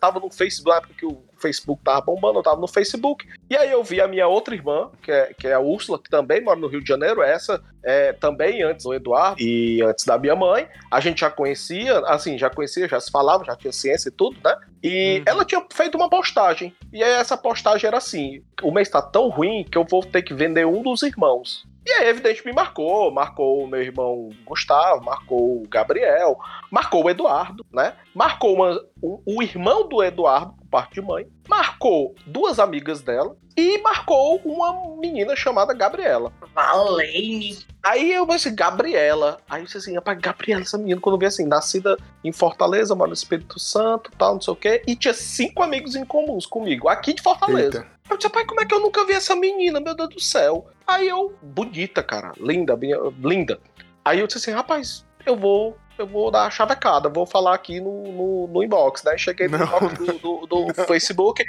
tava 0.00 0.18
no 0.18 0.30
Facebook, 0.30 0.70
na 0.70 0.76
época 0.78 0.94
que 0.98 1.06
o 1.06 1.22
Facebook 1.38 1.82
tava 1.84 2.00
bombando, 2.00 2.38
eu 2.38 2.42
tava 2.42 2.60
no 2.60 2.68
Facebook, 2.68 3.26
e 3.48 3.56
aí 3.56 3.70
eu 3.70 3.82
vi 3.84 4.00
a 4.00 4.08
minha 4.08 4.26
outra 4.26 4.54
irmã, 4.54 4.90
que 5.02 5.10
é, 5.10 5.32
que 5.38 5.46
é 5.46 5.52
a 5.54 5.60
Úrsula, 5.60 5.98
que 5.98 6.10
também 6.10 6.40
mora 6.42 6.58
no 6.58 6.66
Rio 6.66 6.82
de 6.82 6.88
Janeiro, 6.88 7.22
essa 7.22 7.62
é 7.82 8.12
também 8.12 8.62
antes 8.62 8.84
do 8.84 8.92
Eduardo 8.92 9.40
e 9.40 9.80
antes 9.82 10.04
da 10.04 10.18
minha 10.18 10.36
mãe. 10.36 10.68
A 10.90 11.00
gente 11.00 11.20
já 11.20 11.30
conhecia, 11.30 11.98
assim, 12.00 12.36
já 12.36 12.50
conhecia, 12.50 12.86
já 12.88 13.00
se 13.00 13.10
falava, 13.10 13.44
já 13.44 13.56
tinha 13.56 13.72
ciência 13.72 14.08
e 14.08 14.12
tudo, 14.12 14.36
né? 14.44 14.56
E 14.82 15.18
Uhum. 15.18 15.22
ela 15.26 15.44
tinha 15.44 15.64
feito 15.72 15.96
uma 15.96 16.08
postagem. 16.10 16.74
E 16.92 17.02
aí 17.02 17.12
essa 17.12 17.36
postagem 17.36 17.86
era 17.86 17.96
assim: 17.98 18.42
o 18.62 18.70
mês 18.70 18.88
tá 18.88 19.00
tão 19.00 19.28
ruim 19.28 19.64
que 19.64 19.76
eu 19.78 19.84
vou 19.88 20.02
ter 20.04 20.22
que 20.22 20.34
vender 20.34 20.66
um 20.66 20.82
dos 20.82 21.02
irmãos. 21.02 21.64
E 21.86 21.90
aí, 21.92 22.08
evidente, 22.08 22.44
me 22.44 22.52
marcou. 22.52 23.10
Marcou 23.10 23.62
o 23.62 23.66
meu 23.66 23.80
irmão 23.82 24.30
Gustavo, 24.44 25.02
marcou 25.04 25.62
o 25.62 25.68
Gabriel, 25.68 26.38
marcou 26.70 27.04
o 27.04 27.10
Eduardo, 27.10 27.64
né? 27.72 27.94
Marcou 28.14 28.54
uma- 28.54 28.80
o, 29.02 29.20
o 29.26 29.42
irmão 29.42 29.88
do 29.88 30.02
Eduardo, 30.02 30.52
por 30.52 30.66
parte 30.68 30.94
de 30.94 31.02
mãe. 31.02 31.26
Marcou 31.48 32.14
duas 32.26 32.58
amigas 32.58 33.00
dela. 33.00 33.36
E 33.56 33.78
marcou 33.82 34.36
uma 34.44 34.96
menina 34.96 35.34
chamada 35.34 35.74
Gabriela. 35.74 36.32
Valene. 36.54 37.58
Aí 37.82 38.12
eu 38.12 38.26
pensei, 38.26 38.52
Gabriela. 38.52 39.38
Aí 39.48 39.60
eu 39.60 39.64
disse 39.64 39.78
assim, 39.78 39.94
rapaz, 39.94 40.18
Gabriela, 40.18 40.62
essa 40.62 40.78
menina, 40.78 41.00
quando 41.00 41.16
eu 41.16 41.18
vi 41.18 41.26
assim, 41.26 41.44
nascida 41.46 41.96
em 42.22 42.32
Fortaleza, 42.32 42.94
mora 42.94 43.08
no 43.08 43.14
Espírito 43.14 43.58
Santo, 43.58 44.10
tal, 44.16 44.34
não 44.34 44.40
sei 44.40 44.52
o 44.52 44.56
quê, 44.56 44.82
e 44.86 44.94
tinha 44.94 45.12
cinco 45.12 45.62
amigos 45.62 45.94
em 45.96 46.04
comuns 46.04 46.46
comigo, 46.46 46.88
aqui 46.88 47.12
de 47.12 47.22
Fortaleza. 47.22 47.78
Eita. 47.78 47.99
Eu 48.10 48.16
disse, 48.16 48.28
pai, 48.30 48.44
como 48.44 48.60
é 48.60 48.66
que 48.66 48.74
eu 48.74 48.80
nunca 48.80 49.04
vi 49.06 49.12
essa 49.12 49.36
menina, 49.36 49.80
meu 49.80 49.94
Deus 49.94 50.08
do 50.10 50.20
céu? 50.20 50.66
Aí 50.86 51.08
eu, 51.08 51.34
bonita, 51.40 52.02
cara, 52.02 52.32
linda, 52.38 52.76
minha- 52.76 52.98
linda. 53.22 53.60
Aí 54.04 54.18
eu 54.20 54.26
disse 54.26 54.38
assim, 54.38 54.50
rapaz, 54.50 55.06
eu 55.24 55.36
vou, 55.36 55.76
eu 55.96 56.06
vou 56.06 56.30
dar 56.30 56.46
a 56.46 56.50
chavecada, 56.50 57.08
vou 57.08 57.24
falar 57.26 57.54
aqui 57.54 57.78
no, 57.80 58.02
no, 58.10 58.46
no 58.48 58.62
inbox, 58.64 59.04
né? 59.04 59.16
Cheguei 59.16 59.46
no 59.46 59.56
inbox 59.62 59.94
do, 59.98 60.46
do- 60.46 60.46
do 60.66 60.74
Facebook 60.86 61.44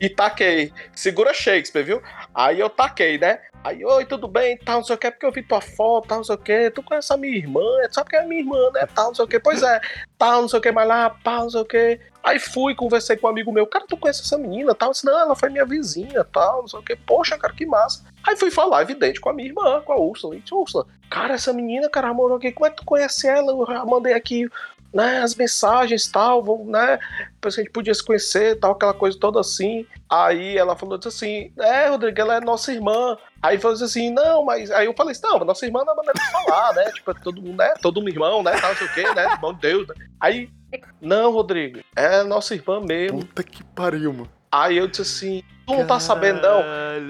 e 0.00 0.08
taquei. 0.08 0.72
Segura 0.94 1.34
Shakespeare, 1.34 1.82
viu? 1.84 2.02
Aí 2.34 2.58
eu 2.58 2.70
taquei, 2.70 3.18
né? 3.18 3.40
Aí, 3.62 3.84
oi, 3.84 4.04
tudo 4.06 4.28
bem, 4.28 4.56
tal, 4.56 4.76
não 4.76 4.84
sei 4.84 4.94
o 4.94 4.98
que, 4.98 5.10
porque 5.10 5.26
eu 5.26 5.32
vi 5.32 5.42
tua 5.42 5.60
foto, 5.60 6.06
tal, 6.08 6.18
não 6.18 6.24
sei 6.24 6.36
o 6.36 6.38
que, 6.38 6.70
tu 6.70 6.82
conhece 6.82 7.12
a 7.12 7.16
minha 7.16 7.36
irmã, 7.36 7.60
sabe 7.90 8.08
que 8.10 8.16
é 8.16 8.20
a 8.20 8.26
minha 8.26 8.40
irmã, 8.40 8.70
né, 8.72 8.86
tal, 8.94 9.08
não 9.08 9.14
sei 9.16 9.24
o 9.24 9.28
que, 9.28 9.40
pois 9.40 9.62
é, 9.64 9.80
tal, 10.16 10.42
não 10.42 10.48
sei 10.48 10.60
o 10.60 10.62
que, 10.62 10.70
mas 10.70 10.86
lá, 10.86 11.10
pá, 11.10 11.38
não 11.40 11.50
sei 11.50 11.60
o 11.60 11.64
que. 11.64 12.00
Aí 12.22 12.38
fui, 12.38 12.74
conversei 12.74 13.16
com 13.16 13.26
um 13.26 13.30
amigo 13.30 13.52
meu, 13.52 13.66
cara, 13.66 13.86
tu 13.86 13.96
conhece 13.96 14.22
essa 14.22 14.36
menina, 14.36 14.74
tal, 14.74 14.90
disse, 14.90 15.06
não, 15.06 15.18
ela 15.18 15.36
foi 15.36 15.48
minha 15.48 15.64
vizinha, 15.64 16.24
tal, 16.24 16.62
não 16.62 16.68
sei 16.68 16.78
o 16.78 16.82
que, 16.82 16.96
poxa, 16.96 17.38
cara, 17.38 17.54
que 17.54 17.64
massa. 17.64 18.04
Aí 18.26 18.36
fui 18.36 18.50
falar, 18.50 18.82
evidente, 18.82 19.20
com 19.20 19.30
a 19.30 19.32
minha 19.32 19.48
irmã, 19.48 19.80
com 19.82 19.92
a 19.92 20.00
Úrsula, 20.00 20.36
e 20.36 20.40
disse, 20.40 20.54
Úrsula, 20.54 20.86
cara, 21.08 21.34
essa 21.34 21.52
menina, 21.52 21.88
cara, 21.88 22.12
morou 22.12 22.36
aqui, 22.36 22.52
como 22.52 22.66
é 22.66 22.70
que 22.70 22.76
tu 22.76 22.84
conhece 22.84 23.26
ela? 23.26 23.52
Eu 23.52 23.64
já 23.66 23.84
mandei 23.84 24.12
aqui, 24.12 24.48
né, 24.92 25.20
as 25.20 25.34
mensagens, 25.34 26.08
tal, 26.08 26.42
vou, 26.42 26.64
né, 26.64 26.98
a 27.46 27.50
gente 27.50 27.70
podia 27.70 27.94
se 27.94 28.04
conhecer, 28.04 28.58
tal, 28.58 28.72
aquela 28.72 28.94
coisa 28.94 29.18
toda 29.18 29.40
assim. 29.40 29.86
Aí 30.10 30.56
ela 30.56 30.74
falou 30.74 30.98
assim: 31.04 31.52
É, 31.58 31.88
Rodrigo, 31.88 32.20
ela 32.20 32.36
é 32.36 32.40
nossa 32.40 32.72
irmã. 32.72 33.16
Aí 33.42 33.58
falou 33.58 33.76
assim: 33.76 34.10
Não, 34.10 34.44
mas. 34.44 34.70
Aí 34.70 34.86
eu 34.86 34.94
falei 34.94 35.12
assim: 35.12 35.22
Não, 35.22 35.38
nossa 35.40 35.64
irmã 35.64 35.84
não 35.84 35.92
é 35.92 35.96
maneira 35.96 36.18
de 36.18 36.30
falar, 36.30 36.74
né? 36.74 36.90
Tipo, 36.92 37.10
é 37.10 37.14
todo 37.14 37.40
mundo, 37.40 37.56
né? 37.56 37.74
Todo 37.80 38.00
mundo 38.00 38.10
irmão, 38.10 38.42
né? 38.42 38.52
Não 38.60 38.74
sei 38.74 38.86
o 38.86 38.92
quê, 38.92 39.14
né? 39.14 39.36
Bom 39.40 39.54
Deus, 39.54 39.86
né? 39.86 39.94
Aí, 40.20 40.50
não, 41.00 41.32
Rodrigo, 41.32 41.80
é 41.96 42.22
nossa 42.22 42.54
irmã 42.54 42.80
mesmo. 42.80 43.20
Puta 43.20 43.42
que 43.42 43.62
pariu, 43.64 44.12
mano. 44.12 44.30
Aí 44.50 44.76
eu 44.76 44.88
disse 44.88 45.02
assim: 45.02 45.42
Tu 45.68 45.76
não 45.76 45.86
tá 45.86 46.00
sabendo, 46.00 46.40
não? 46.40 46.62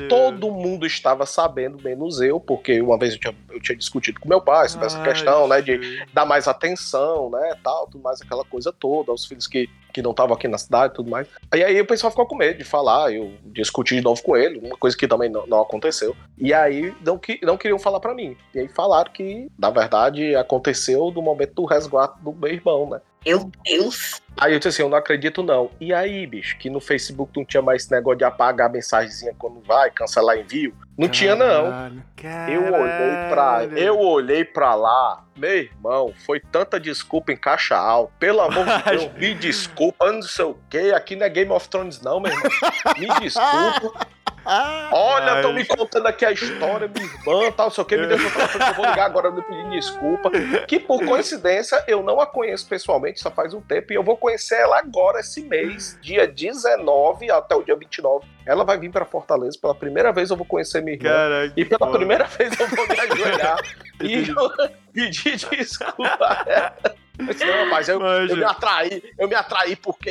Todo 0.08 0.50
mundo 0.50 0.84
estava 0.84 1.24
sabendo, 1.24 1.78
menos 1.82 2.20
eu, 2.20 2.40
porque 2.40 2.80
uma 2.80 2.98
vez 2.98 3.12
eu 3.14 3.20
tinha, 3.20 3.34
eu 3.50 3.60
tinha 3.60 3.76
discutido 3.76 4.18
com 4.18 4.28
meu 4.28 4.40
pai 4.40 4.68
sobre 4.68 4.86
essa 4.86 4.98
Ai, 4.98 5.04
questão, 5.04 5.46
né? 5.46 5.62
De 5.62 6.04
dar 6.12 6.26
mais 6.26 6.48
atenção, 6.48 7.30
né, 7.30 7.54
tal, 7.62 7.86
tudo 7.86 8.02
mais, 8.02 8.20
aquela 8.20 8.44
coisa 8.44 8.72
toda, 8.72 9.12
aos 9.12 9.24
filhos 9.26 9.46
que, 9.46 9.70
que 9.92 10.02
não 10.02 10.10
estavam 10.10 10.34
aqui 10.34 10.48
na 10.48 10.58
cidade 10.58 10.92
e 10.92 10.96
tudo 10.96 11.08
mais. 11.08 11.28
E 11.54 11.62
aí 11.62 11.80
o 11.80 11.86
pessoal 11.86 12.10
ficou 12.10 12.26
com 12.26 12.34
medo 12.34 12.58
de 12.58 12.64
falar, 12.64 13.12
eu 13.12 13.32
discuti 13.44 13.94
de 13.94 14.02
novo 14.02 14.20
com 14.22 14.36
ele, 14.36 14.58
uma 14.58 14.76
coisa 14.76 14.96
que 14.96 15.06
também 15.06 15.30
não, 15.30 15.46
não 15.46 15.60
aconteceu. 15.60 16.16
E 16.36 16.52
aí 16.52 16.92
não, 17.04 17.16
que, 17.16 17.38
não 17.44 17.56
queriam 17.56 17.78
falar 17.78 18.00
pra 18.00 18.12
mim. 18.12 18.36
E 18.52 18.58
aí 18.58 18.68
falaram 18.68 19.12
que, 19.12 19.48
na 19.56 19.70
verdade, 19.70 20.34
aconteceu 20.34 21.12
no 21.12 21.22
momento 21.22 21.54
do 21.54 21.64
resgate 21.64 22.18
do 22.20 22.32
meu 22.32 22.50
irmão, 22.50 22.90
né. 22.90 23.00
Meu 23.24 23.50
Deus. 23.64 24.20
Aí 24.40 24.52
eu 24.52 24.58
disse 24.58 24.68
assim, 24.68 24.82
eu 24.82 24.88
não 24.88 24.96
acredito 24.96 25.42
não. 25.42 25.70
E 25.80 25.92
aí, 25.92 26.26
bicho, 26.26 26.56
que 26.58 26.70
no 26.70 26.80
Facebook 26.80 27.32
não 27.36 27.44
tinha 27.44 27.62
mais 27.62 27.82
esse 27.82 27.90
negócio 27.90 28.18
de 28.18 28.24
apagar 28.24 28.68
a 28.68 28.72
mensagenzinha 28.72 29.34
quando 29.36 29.60
vai, 29.60 29.90
cancelar 29.90 30.38
envio? 30.38 30.74
Não 30.96 31.08
tinha 31.08 31.36
não. 31.36 32.02
Caralho. 32.16 32.52
Eu 32.52 32.72
olhei 32.72 33.28
pra, 33.30 33.64
eu 33.76 33.98
olhei 33.98 34.44
pra 34.44 34.74
lá, 34.74 35.24
meu 35.36 35.56
irmão, 35.56 36.12
foi 36.26 36.40
tanta 36.40 36.78
desculpa 36.80 37.32
em 37.32 37.36
caixa 37.36 37.76
alta. 37.76 38.12
Pelo 38.18 38.40
amor 38.40 38.64
de 38.64 38.90
Deus, 38.90 39.10
me 39.18 39.34
desculpa, 39.34 40.10
não 40.12 40.22
sei 40.22 40.44
o 40.44 40.56
que. 40.68 40.92
Aqui 40.92 41.14
não 41.14 41.26
é 41.26 41.28
Game 41.28 41.50
of 41.52 41.68
Thrones, 41.68 42.00
não, 42.00 42.18
meu 42.18 42.32
irmão. 42.32 42.50
Me 42.98 43.06
desculpa. 43.20 44.06
Olha, 44.44 45.36
estão 45.36 45.52
me 45.52 45.64
contando 45.64 46.06
aqui 46.06 46.24
a 46.24 46.32
história, 46.32 46.88
minha 46.88 47.06
irmã, 47.06 47.52
tal, 47.52 47.66
não 47.66 47.70
sei 47.70 47.82
o 47.82 47.86
que. 47.86 47.96
Me 47.96 48.06
deixa 48.06 48.24
eu 48.24 48.30
falar 48.30 48.48
que 48.48 48.56
eu 48.56 48.74
vou 48.74 48.86
ligar 48.86 49.06
agora 49.06 49.30
me 49.30 49.42
pedir 49.42 49.68
desculpa. 49.70 50.30
Que 50.66 50.78
por 50.78 51.04
coincidência 51.04 51.82
eu 51.86 52.02
não 52.02 52.20
a 52.20 52.26
conheço 52.26 52.66
pessoalmente, 52.68 53.20
só 53.20 53.30
faz 53.30 53.52
um 53.54 53.60
tempo, 53.60 53.92
e 53.92 53.96
eu 53.96 54.02
vou 54.02 54.16
conhecer 54.16 54.56
ela 54.56 54.78
agora, 54.78 55.20
esse 55.20 55.42
mês, 55.42 55.98
dia 56.00 56.26
19 56.26 57.30
até 57.30 57.54
o 57.54 57.62
dia 57.62 57.76
29. 57.76 58.26
Ela 58.46 58.64
vai 58.64 58.78
vir 58.78 58.90
pra 58.90 59.04
Fortaleza 59.04 59.58
pela 59.60 59.74
primeira 59.74 60.12
vez, 60.12 60.30
eu 60.30 60.36
vou 60.36 60.46
conhecer 60.46 60.82
minha 60.82 60.96
irmã. 60.96 61.08
Caraca. 61.08 61.52
E 61.56 61.64
pela 61.64 61.90
primeira 61.90 62.24
vez 62.38 62.58
eu 62.58 62.66
vou 62.68 62.88
me 62.88 63.00
ajoelhar 63.00 63.58
e 64.02 64.28
eu 64.28 64.70
pedir 64.92 65.36
desculpa 65.36 66.18
a 66.20 66.44
ela. 66.46 67.07
Eu 67.18 67.26
disse, 67.26 67.44
não, 67.44 67.64
rapaz, 67.64 67.88
eu, 67.88 67.98
Mas, 68.00 68.30
eu 68.30 68.36
me 68.36 68.44
atraí, 68.44 69.02
eu 69.18 69.28
me 69.28 69.34
atraí 69.34 69.74
porque 69.76 70.10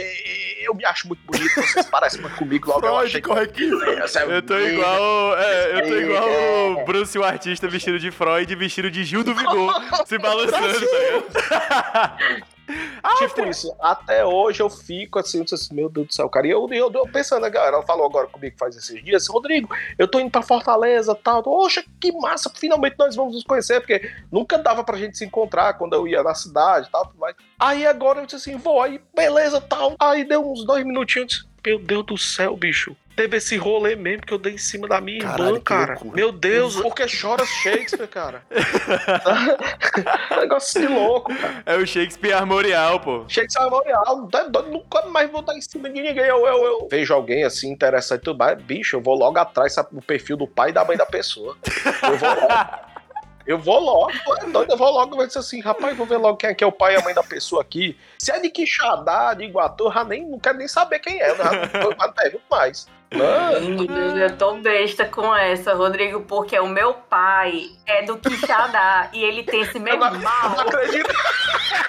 eu 0.62 0.74
me 0.76 0.84
acho 0.86 1.08
muito 1.08 1.22
bonito, 1.26 1.56
vocês 1.56 1.86
parecem 1.86 2.20
muito 2.22 2.36
comigo, 2.36 2.68
logo 2.70 2.86
eu 2.86 2.92
Freud, 2.92 3.08
achei 3.08 3.22
que 3.22 3.28
corre 3.28 3.42
aqui. 3.44 3.70
é 4.20 4.36
Eu 4.38 4.42
tô 4.42 4.58
igual. 4.60 5.38
É, 5.38 5.78
eu 5.78 5.88
tô 5.88 5.94
É. 5.96 6.02
igual 6.02 6.30
o 6.82 6.86
Bruce, 6.86 7.18
o 7.18 7.24
artista, 7.24 7.68
vestido 7.68 7.98
de 8.00 8.12
Freud, 8.12 8.54
vestido 8.56 8.92
de 8.92 9.04
Gil 9.04 9.24
do 9.24 9.34
Vigor, 9.34 9.74
se 10.06 10.18
balançando, 10.18 10.88
ligado? 12.68 13.18
tipo 13.18 13.46
isso, 13.48 13.76
até 13.80 14.26
hoje 14.26 14.62
eu 14.62 14.70
fico 14.70 15.20
assim, 15.20 15.44
assim, 15.44 15.74
meu 15.74 15.90
Deus 15.90 16.08
do 16.08 16.14
céu, 16.14 16.30
cara. 16.30 16.48
E 16.48 16.52
eu, 16.52 16.68
eu, 16.72 16.92
eu 16.92 17.08
pensando, 17.08 17.44
né, 17.44 17.50
galera, 17.50 17.82
falou 17.84 18.06
agora 18.06 18.28
comigo 18.28 18.56
faz 18.58 18.76
esses 18.76 19.04
dias, 19.04 19.24
assim, 19.24 19.32
Rodrigo, 19.32 19.70
eu 19.98 20.08
tô 20.08 20.20
indo 20.20 20.32
pra 20.32 20.42
Fortaleza 20.42 21.16
tal. 21.16 21.44
Poxa, 21.44 21.84
que 22.00 22.12
massa, 22.12 22.52
finalmente 22.54 22.96
nós 22.98 23.16
vamos 23.16 23.34
nos 23.34 23.44
conhecer, 23.44 23.80
porque 23.80 24.12
nunca 24.32 24.58
dava 24.58 24.84
pra 24.84 24.98
gente 24.98 25.18
se 25.18 25.26
encontrar 25.26 25.74
quando 25.76 25.94
eu 25.94 26.08
ia 26.08 26.24
na 26.24 26.36
cidade 26.36 26.88
e 26.88 26.92
tal, 26.92 27.12
mais. 27.18 27.36
Aí 27.60 27.86
agora 27.86 28.22
eu 28.22 28.26
disse 28.26 28.50
assim, 28.50 28.58
vou, 28.58 28.82
aí 28.82 29.00
beleza 29.16 29.62
tal. 29.62 29.96
Aí 30.00 30.24
deu 30.24 30.50
uns 30.50 30.66
dois 30.66 30.86
minutinhos, 30.86 31.48
meu 31.66 31.80
Deus 31.80 32.06
do 32.06 32.18
céu, 32.18 32.56
bicho. 32.56 32.96
Teve 33.18 33.38
esse 33.38 33.58
rolê 33.58 33.96
mesmo 33.96 34.22
que 34.28 34.32
eu 34.32 34.38
dei 34.38 34.54
em 34.54 34.58
cima 34.60 34.88
da 34.88 35.02
minha 35.02 35.24
Caralho, 35.24 35.46
irmã, 35.46 35.60
cara. 35.60 35.94
loucura. 35.94 36.16
Meu 36.16 36.32
Deus, 36.32 36.80
porque 36.80 37.04
chora 37.08 37.44
Shakespeare, 37.48 38.08
cara. 38.08 38.44
Negócio 40.40 40.80
de 40.80 40.88
louco, 40.88 41.36
cara. 41.36 41.64
É 41.66 41.76
o 41.78 41.88
Shakespeare 41.88 42.34
Armorial, 42.34 43.00
pô. 43.00 43.26
Shakespeare 43.28 43.68
doido, 44.30 44.62
nunca 44.70 45.08
mais 45.08 45.32
vou 45.32 45.42
dar 45.42 45.56
em 45.56 45.62
cima 45.62 45.90
de 45.90 46.00
ninguém. 46.00 46.26
Eu, 46.26 46.46
eu, 46.46 46.64
eu 46.64 46.88
vejo 46.92 47.12
alguém 47.12 47.44
assim 47.44 47.72
interessante, 47.72 48.22
tudo 48.22 48.38
mais, 48.38 48.62
bicho, 48.62 48.98
eu 48.98 49.02
vou 49.02 49.16
logo 49.16 49.40
atrás 49.40 49.74
sabe, 49.74 49.90
do 49.94 50.02
perfil 50.04 50.38
do 50.38 50.46
pai 50.46 50.70
e 50.70 50.74
da 50.74 50.86
mãe 50.86 50.96
da 50.96 51.06
pessoa. 51.08 51.58
Eu 52.06 52.18
vou 52.20 52.30
logo. 52.36 52.88
Eu 53.48 53.58
vou 53.58 53.80
logo, 53.80 54.12
é 54.12 54.46
doido, 54.46 54.74
eu 54.74 54.78
vou 54.78 54.92
logo 54.92 55.26
dizer 55.26 55.40
assim, 55.40 55.60
rapaz, 55.62 55.98
vou 55.98 56.06
ver 56.06 56.18
logo 56.18 56.38
quem 56.38 56.50
é, 56.50 56.54
que 56.54 56.64
é 56.64 56.68
o 56.68 56.72
pai 56.72 56.94
e 56.94 56.98
a 56.98 57.02
mãe 57.02 57.16
da 57.16 57.24
pessoa 57.24 57.62
aqui. 57.62 57.98
Se 58.20 58.30
é 58.30 58.40
de 58.40 58.50
Quixadá, 58.50 59.34
de 59.34 59.46
Iguatu, 59.46 59.90
já 59.92 60.04
nem, 60.04 60.24
não 60.30 60.38
quero 60.38 60.58
nem 60.58 60.68
saber 60.68 61.00
quem 61.00 61.20
é, 61.20 61.32
eu 61.32 61.38
já 61.38 61.46
não, 61.46 61.90
não 61.90 62.14
pergunto 62.14 62.44
mais. 62.52 62.86
Não, 63.12 63.62
Menino, 63.62 64.18
eu 64.18 64.38
tô 64.38 64.56
besta 64.56 65.06
com 65.06 65.34
essa, 65.34 65.74
Rodrigo, 65.74 66.22
porque 66.22 66.60
o 66.60 66.68
meu 66.68 66.94
pai 66.94 67.70
é 67.86 68.04
do 68.04 68.18
Quixadá 68.18 69.10
e 69.14 69.24
ele 69.24 69.44
tem 69.44 69.62
esse 69.62 69.80
mesmo 69.80 70.04
eu 70.04 70.12
não 70.12 70.20
mal. 70.20 70.60
acredito. 70.60 71.10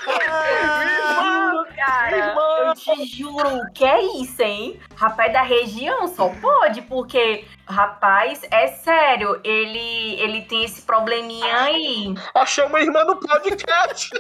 Juro, 0.05 1.67
cara. 1.77 2.17
Irmã. 2.17 2.43
Eu 2.69 2.75
te 2.75 3.05
juro. 3.07 3.73
Que 3.75 3.85
é 3.85 4.03
isso, 4.21 4.41
hein? 4.43 4.81
Rapaz 4.95 5.33
da 5.33 5.43
região 5.43 6.07
só 6.07 6.29
pode, 6.41 6.83
porque, 6.83 7.45
rapaz, 7.67 8.43
é 8.51 8.69
sério, 8.69 9.41
ele, 9.43 10.21
ele 10.21 10.43
tem 10.43 10.65
esse 10.65 10.83
probleminha 10.83 11.63
aí. 11.63 12.15
Achei 12.35 12.65
uma 12.65 12.81
irmã 12.81 13.05
no 13.05 13.17
podcast. 13.17 14.11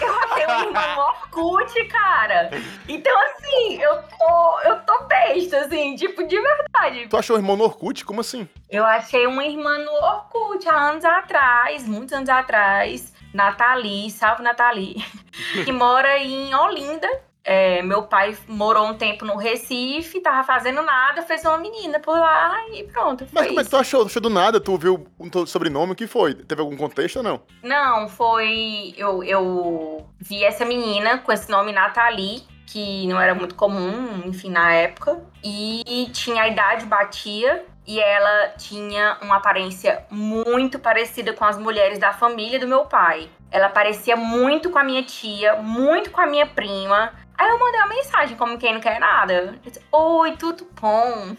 Eu 0.00 0.14
achei 0.14 0.46
um 0.46 0.68
irmão 0.68 1.08
Orkut, 1.08 1.84
cara. 1.86 2.50
Então, 2.88 3.12
assim, 3.22 3.80
eu 3.80 4.02
tô, 4.02 4.60
eu 4.64 4.80
tô 4.80 5.04
besta, 5.04 5.60
assim, 5.60 5.94
tipo, 5.96 6.26
de 6.26 6.40
verdade. 6.40 7.08
Tu 7.08 7.16
achou 7.16 7.36
o 7.36 7.38
irmão 7.38 7.56
no 7.56 7.64
Orkut? 7.64 8.04
Como 8.04 8.20
assim? 8.20 8.48
Eu 8.70 8.84
achei 8.84 9.26
uma 9.26 9.44
irmã 9.44 9.78
no 9.78 9.92
Orkut 9.92 10.68
há 10.68 10.90
anos 10.90 11.04
atrás, 11.04 11.86
muitos 11.86 12.12
anos 12.12 12.28
atrás. 12.28 13.14
Nathalie, 13.34 14.10
salve 14.10 14.42
Nathalie, 14.42 15.04
que 15.64 15.72
mora 15.72 16.18
em 16.18 16.54
Olinda. 16.54 17.08
É, 17.48 17.80
meu 17.80 18.02
pai 18.02 18.36
morou 18.48 18.88
um 18.88 18.94
tempo 18.94 19.24
no 19.24 19.36
Recife, 19.36 20.20
tava 20.20 20.42
fazendo 20.42 20.82
nada, 20.82 21.22
fez 21.22 21.44
uma 21.44 21.56
menina 21.56 22.00
por 22.00 22.18
lá 22.18 22.56
e 22.72 22.82
pronto. 22.82 23.24
Mas 23.30 23.46
como 23.46 23.60
é 23.60 23.62
que 23.62 23.68
isso. 23.68 23.70
tu 23.70 23.76
achou? 23.76 24.04
Achou 24.04 24.20
do 24.20 24.28
nada? 24.28 24.58
Tu 24.58 24.76
viu 24.76 25.06
o 25.16 25.46
sobrenome? 25.46 25.92
O 25.92 25.94
que 25.94 26.08
foi? 26.08 26.34
Teve 26.34 26.60
algum 26.60 26.76
contexto 26.76 27.18
ou 27.18 27.22
não? 27.22 27.40
Não, 27.62 28.08
foi. 28.08 28.94
Eu, 28.96 29.22
eu 29.22 30.04
vi 30.18 30.42
essa 30.42 30.64
menina 30.64 31.18
com 31.18 31.30
esse 31.30 31.48
nome 31.48 31.70
Nathalie, 31.70 32.42
que 32.66 33.06
não 33.06 33.20
era 33.20 33.32
muito 33.32 33.54
comum, 33.54 34.22
enfim, 34.24 34.50
na 34.50 34.72
época. 34.72 35.22
E 35.44 36.10
tinha 36.12 36.42
a 36.42 36.48
idade, 36.48 36.84
batia. 36.84 37.64
E 37.86 38.00
ela 38.00 38.48
tinha 38.58 39.16
uma 39.22 39.36
aparência 39.36 40.04
muito 40.10 40.76
parecida 40.76 41.32
com 41.32 41.44
as 41.44 41.56
mulheres 41.56 42.00
da 42.00 42.12
família 42.12 42.58
do 42.58 42.66
meu 42.66 42.86
pai. 42.86 43.30
Ela 43.48 43.68
parecia 43.68 44.16
muito 44.16 44.70
com 44.70 44.78
a 44.78 44.82
minha 44.82 45.04
tia, 45.04 45.54
muito 45.54 46.10
com 46.10 46.20
a 46.20 46.26
minha 46.26 46.46
prima. 46.46 47.12
Aí 47.38 47.48
eu 47.50 47.58
mandei 47.58 47.80
uma 47.80 47.88
mensagem, 47.88 48.36
como 48.36 48.58
quem 48.58 48.74
não 48.74 48.80
quer 48.80 48.98
nada. 48.98 49.58
Disse, 49.62 49.80
Oi, 49.92 50.36
tudo 50.36 50.66
bom? 50.80 51.36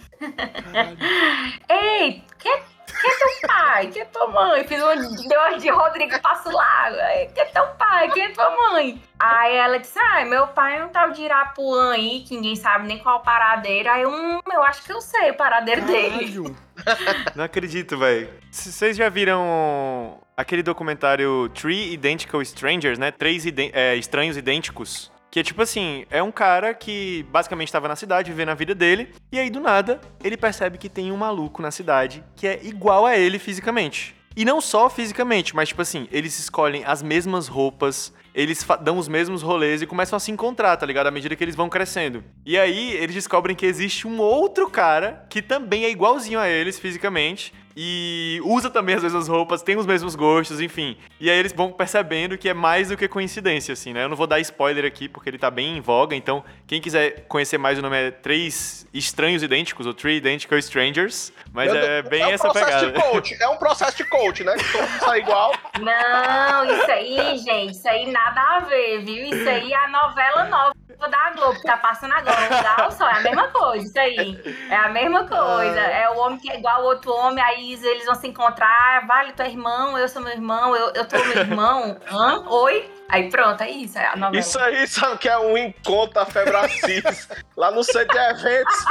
Ei, 1.70 2.24
quem 2.38 2.52
é, 2.52 2.62
quem 3.02 3.12
é 3.12 3.18
teu 3.18 3.48
pai? 3.48 3.88
Quem 3.88 4.02
é 4.04 4.06
tua 4.06 4.28
mãe? 4.28 4.68
Fiz 4.68 4.82
uma 4.82 4.96
deu 4.96 5.40
uma 5.40 5.58
de 5.58 5.70
Rodrigo 5.70 6.22
Passo 6.22 6.52
Lago. 6.52 6.96
Ei, 6.96 7.28
Quem 7.28 7.44
é 7.44 7.46
teu 7.48 7.68
pai? 7.78 8.12
Quem 8.12 8.24
é 8.26 8.30
tua 8.30 8.50
mãe? 8.56 9.02
Aí 9.20 9.56
ela 9.56 9.80
disse: 9.80 9.98
Ah, 10.00 10.24
meu 10.26 10.48
pai 10.48 10.80
é 10.80 10.86
um 10.86 10.90
tal 10.90 11.12
de 11.12 11.24
Irapuã 11.24 11.94
aí, 11.94 12.24
que 12.28 12.36
ninguém 12.36 12.56
sabe 12.56 12.88
nem 12.88 13.00
qual 13.00 13.18
o 13.18 13.24
paradeiro. 13.24 13.90
Aí 13.90 14.04
eu, 14.04 14.12
hum, 14.12 14.40
eu 14.52 14.64
acho 14.64 14.84
que 14.84 14.92
eu 14.92 15.02
sei 15.02 15.32
o 15.32 15.36
paradeiro 15.36 15.82
dele. 15.86 16.32
Caralho. 16.32 16.58
Não 17.36 17.44
acredito, 17.44 17.98
velho. 17.98 18.30
Vocês 18.52 18.96
já 18.96 19.10
viram 19.10 20.20
aquele 20.36 20.62
documentário 20.62 21.50
Three 21.50 21.92
Identical 21.94 22.42
Strangers, 22.44 23.00
né? 23.00 23.12
Três 23.12 23.44
é, 23.74 23.96
estranhos 23.96 24.38
idênticos. 24.38 25.12
Que 25.38 25.42
é 25.42 25.44
tipo 25.44 25.62
assim, 25.62 26.04
é 26.10 26.24
um 26.24 26.32
cara 26.32 26.74
que 26.74 27.24
basicamente 27.30 27.68
estava 27.68 27.88
na 27.88 27.96
cidade, 27.96 28.32
vivendo 28.32 28.50
a 28.50 28.56
vida 28.56 28.74
dele, 28.74 29.14
e 29.32 29.38
aí 29.38 29.52
do 29.52 29.60
nada 29.60 30.02
ele 30.24 30.36
percebe 30.36 30.80
que 30.80 30.90
tem 30.90 31.12
um 31.12 31.16
maluco 31.16 31.62
na 31.62 31.70
cidade 31.70 32.24
que 32.36 32.48
é 32.48 32.60
igual 32.64 33.06
a 33.06 33.16
ele 33.16 33.38
fisicamente. 33.38 34.16
E 34.36 34.44
não 34.44 34.60
só 34.60 34.90
fisicamente, 34.90 35.56
mas 35.56 35.70
tipo 35.70 35.80
assim, 35.84 36.08
eles 36.12 36.40
escolhem 36.40 36.84
as 36.84 37.04
mesmas 37.04 37.48
roupas, 37.48 38.12
eles 38.34 38.66
dão 38.82 38.98
os 38.98 39.08
mesmos 39.08 39.44
rolês 39.44 39.80
e 39.84 39.86
começam 39.86 40.18
a 40.18 40.20
se 40.20 40.32
encontrar, 40.32 40.76
tá 40.76 40.88
ligado? 40.88 41.06
À 41.06 41.12
medida 41.12 41.36
que 41.36 41.44
eles 41.44 41.56
vão 41.56 41.70
crescendo. 41.70 42.24
E 42.44 42.58
aí 42.58 42.94
eles 42.94 43.14
descobrem 43.14 43.56
que 43.56 43.68
existe 43.68 44.08
um 44.08 44.20
outro 44.20 44.68
cara 44.68 45.24
que 45.30 45.44
também 45.44 45.86
é 45.86 45.92
igualzinho 45.92 46.40
a 46.40 46.50
eles 46.50 46.80
fisicamente. 46.80 47.54
E 47.80 48.42
usa 48.44 48.72
também 48.72 48.96
as 48.96 49.04
mesmas 49.04 49.28
roupas, 49.28 49.62
tem 49.62 49.78
os 49.78 49.86
mesmos 49.86 50.16
gostos, 50.16 50.60
enfim. 50.60 50.98
E 51.20 51.30
aí 51.30 51.38
eles 51.38 51.54
vão 51.54 51.72
percebendo 51.72 52.36
que 52.36 52.50
é 52.50 52.54
mais 52.54 52.90
do 52.90 52.98
que 52.98 53.08
coincidência, 53.08 53.72
assim, 53.72 53.94
né? 53.94 54.04
Eu 54.04 54.10
não 54.10 54.16
vou 54.16 54.26
dar 54.26 54.40
spoiler 54.40 54.84
aqui 54.84 55.08
porque 55.08 55.30
ele 55.30 55.38
tá 55.38 55.52
bem 55.52 55.78
em 55.78 55.80
voga, 55.80 56.16
então 56.16 56.44
quem 56.66 56.82
quiser 56.82 57.28
conhecer 57.28 57.60
mais 57.60 57.78
o 57.78 57.84
nome 57.84 57.96
é 57.96 58.10
Três 58.10 58.88
Estranhos 58.92 59.44
Idênticos, 59.44 59.86
ou 59.86 59.94
Three 59.94 60.18
Identical 60.18 60.58
Strangers. 60.58 61.32
Mas 61.54 61.72
Meu 61.72 61.80
é 61.80 62.02
Deus, 62.02 62.10
bem 62.10 62.26
um 62.26 62.30
essa 62.30 62.50
processo 62.50 62.86
pegada. 62.88 62.92
de 62.92 63.12
coach. 63.12 63.38
É 63.40 63.48
um 63.48 63.58
processo 63.58 63.98
de 63.98 64.06
coach, 64.06 64.44
né? 64.44 64.56
Que 64.56 64.72
todo 64.72 64.82
mundo 64.82 65.00
sai 65.00 65.20
igual. 65.20 65.54
Não, 65.80 66.66
isso 66.66 66.92
aí, 66.92 67.38
gente, 67.38 67.74
isso 67.74 67.88
aí 67.88 68.12
nada 68.12 68.42
a 68.42 68.60
ver, 68.62 69.04
viu? 69.06 69.24
Isso 69.24 69.48
aí 69.48 69.72
é 69.72 69.78
a 69.78 69.88
novela 69.88 70.46
nova 70.46 70.74
da 71.12 71.30
Globo, 71.32 71.56
que 71.60 71.62
tá 71.62 71.78
passando 71.78 72.14
agora. 72.14 72.42
Lugar 72.42 72.92
só, 72.92 73.08
é 73.08 73.20
a 73.20 73.22
mesma 73.22 73.48
coisa, 73.50 73.86
isso 73.86 74.00
aí. 74.00 74.42
É 74.70 74.76
a 74.76 74.90
mesma 74.90 75.28
coisa. 75.28 75.80
É 75.80 76.10
o 76.10 76.18
homem 76.18 76.40
que 76.40 76.50
é 76.50 76.58
igual 76.58 76.78
ao 76.78 76.86
outro 76.86 77.12
homem, 77.14 77.44
aí 77.44 77.67
eles 77.74 78.06
vão 78.06 78.16
se 78.16 78.28
encontrar. 78.28 79.06
Vale, 79.08 79.34
tu 79.34 79.42
é 79.42 79.50
irmão, 79.50 79.98
eu 79.98 80.08
sou 80.08 80.22
meu 80.22 80.32
irmão, 80.34 80.76
eu, 80.76 80.92
eu 80.94 81.08
tô 81.08 81.18
meu 81.18 81.38
irmão. 81.38 81.98
Hã? 82.12 82.44
Oi? 82.48 82.92
Aí 83.10 83.30
pronto, 83.30 83.62
é 83.62 83.70
isso, 83.70 83.98
é 83.98 84.06
a 84.06 84.16
novela. 84.18 84.38
Isso 84.38 84.60
aí, 84.60 84.86
sabe 84.86 85.18
que 85.18 85.30
é 85.30 85.38
um 85.40 85.58
encontro 85.58 86.14
da 86.16 86.26
Febracis 86.26 87.30
lá 87.56 87.72
no 87.72 87.84
centro 87.84 88.14
de 88.14 88.20
eventos. 88.20 88.86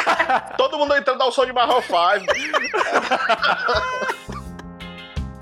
Todo 0.58 0.78
mundo 0.78 0.94
entrando 0.94 1.22
ao 1.22 1.32
som 1.32 1.46
de 1.46 1.52
Marron 1.52 1.80
5. 1.80 1.96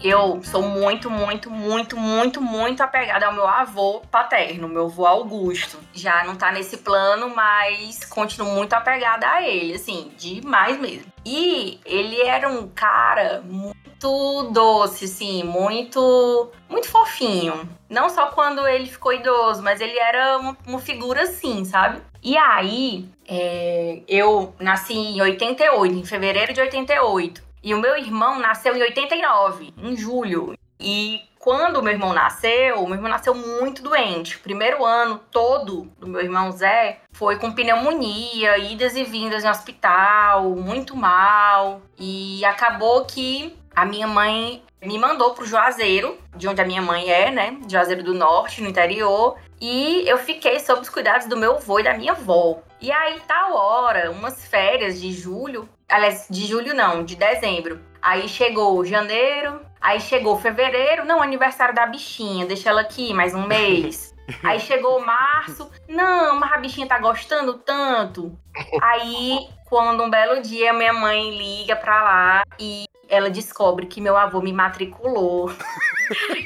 Eu 0.03 0.41
sou 0.43 0.63
muito, 0.63 1.11
muito, 1.11 1.51
muito, 1.51 1.97
muito, 1.97 2.41
muito 2.41 2.83
apegada 2.83 3.27
ao 3.27 3.35
meu 3.35 3.47
avô 3.47 4.01
paterno, 4.11 4.67
meu 4.67 4.87
avô 4.87 5.05
Augusto. 5.05 5.79
Já 5.93 6.25
não 6.25 6.37
tá 6.37 6.51
nesse 6.51 6.79
plano, 6.79 7.29
mas 7.35 8.03
continuo 8.07 8.51
muito 8.51 8.73
apegada 8.73 9.29
a 9.29 9.43
ele, 9.43 9.75
assim, 9.75 10.11
demais 10.17 10.79
mesmo. 10.81 11.13
E 11.25 11.79
ele 11.85 12.19
era 12.23 12.49
um 12.49 12.67
cara 12.69 13.43
muito 13.45 14.51
doce, 14.53 15.05
assim, 15.05 15.43
muito, 15.43 16.51
muito 16.67 16.89
fofinho. 16.89 17.69
Não 17.89 18.09
só 18.09 18.29
quando 18.29 18.67
ele 18.67 18.87
ficou 18.87 19.13
idoso, 19.13 19.63
mas 19.63 19.83
ele 19.83 19.99
era 19.99 20.39
uma, 20.39 20.57
uma 20.67 20.79
figura 20.79 21.25
assim, 21.25 21.63
sabe? 21.67 22.01
E 22.23 22.39
aí, 22.39 23.07
é, 23.29 24.01
eu 24.09 24.55
nasci 24.59 24.95
em 24.95 25.21
88, 25.21 25.95
em 25.95 26.05
fevereiro 26.05 26.55
de 26.55 26.61
88. 26.61 27.50
E 27.63 27.75
o 27.75 27.79
meu 27.79 27.97
irmão 27.97 28.39
nasceu 28.39 28.75
em 28.77 28.83
89, 28.83 29.75
em 29.77 29.97
julho. 29.97 30.55
E 30.79 31.21
quando 31.39 31.77
o 31.77 31.83
meu 31.83 31.93
irmão 31.93 32.13
nasceu, 32.13 32.83
o 32.83 32.87
meu 32.87 32.97
irmão 32.97 33.11
nasceu 33.11 33.35
muito 33.35 33.83
doente. 33.83 34.37
O 34.37 34.41
primeiro 34.41 34.85
ano 34.85 35.21
todo 35.31 35.91
do 35.99 36.07
meu 36.07 36.23
irmão 36.23 36.51
Zé 36.53 37.01
foi 37.13 37.39
com 37.39 37.53
pneumonia, 37.53 38.57
idas 38.59 38.97
e 38.97 39.05
vindas 39.05 39.45
em 39.45 39.49
hospital, 39.49 40.51
muito 40.51 40.97
mal. 40.97 41.83
E 41.99 42.43
acabou 42.45 43.05
que 43.05 43.57
a 43.75 43.85
minha 43.85 44.07
mãe 44.07 44.63
me 44.83 44.99
mandou 44.99 45.35
pro 45.35 45.47
Juazeiro, 45.47 46.19
de 46.35 46.49
onde 46.49 46.61
a 46.61 46.65
minha 46.65 46.81
mãe 46.81 47.11
é, 47.11 47.31
né? 47.31 47.59
Juazeiro 47.69 48.03
do 48.03 48.15
Norte, 48.15 48.63
no 48.63 48.69
interior. 48.69 49.37
E 49.61 50.05
eu 50.07 50.17
fiquei 50.17 50.59
sob 50.61 50.81
os 50.81 50.89
cuidados 50.89 51.27
do 51.27 51.37
meu 51.37 51.57
avô 51.57 51.79
e 51.79 51.83
da 51.83 51.93
minha 51.93 52.13
avó. 52.13 52.63
E 52.81 52.91
aí, 52.91 53.21
tal 53.27 53.53
hora, 53.55 54.11
umas 54.11 54.47
férias 54.47 54.99
de 54.99 55.13
julho, 55.13 55.69
aliás, 55.87 56.27
de 56.31 56.47
julho 56.47 56.75
não, 56.75 57.05
de 57.05 57.15
dezembro. 57.15 57.79
Aí 58.01 58.27
chegou 58.27 58.85
janeiro, 58.87 59.61
aí 59.79 60.01
chegou 60.01 60.39
fevereiro, 60.39 61.05
não, 61.05 61.23
aniversário 61.23 61.75
da 61.75 61.85
bichinha, 61.85 62.47
deixa 62.47 62.71
ela 62.71 62.81
aqui 62.81 63.13
mais 63.13 63.35
um 63.35 63.47
mês. 63.47 64.11
Aí 64.45 64.61
chegou 64.61 65.05
março, 65.05 65.69
não, 65.89 66.39
mas 66.39 66.53
a 66.53 66.59
bichinha 66.59 66.87
tá 66.87 67.01
gostando 67.01 67.55
tanto. 67.55 68.39
Aí, 68.81 69.49
quando 69.69 70.05
um 70.05 70.09
belo 70.09 70.41
dia 70.41 70.73
minha 70.73 70.93
mãe 70.93 71.37
liga 71.37 71.75
pra 71.75 72.01
lá 72.01 72.45
e 72.57 72.85
ela 73.09 73.29
descobre 73.29 73.87
que 73.87 74.01
meu 74.01 74.17
avô 74.17 74.41
me 74.41 74.53
matriculou. 74.53 75.51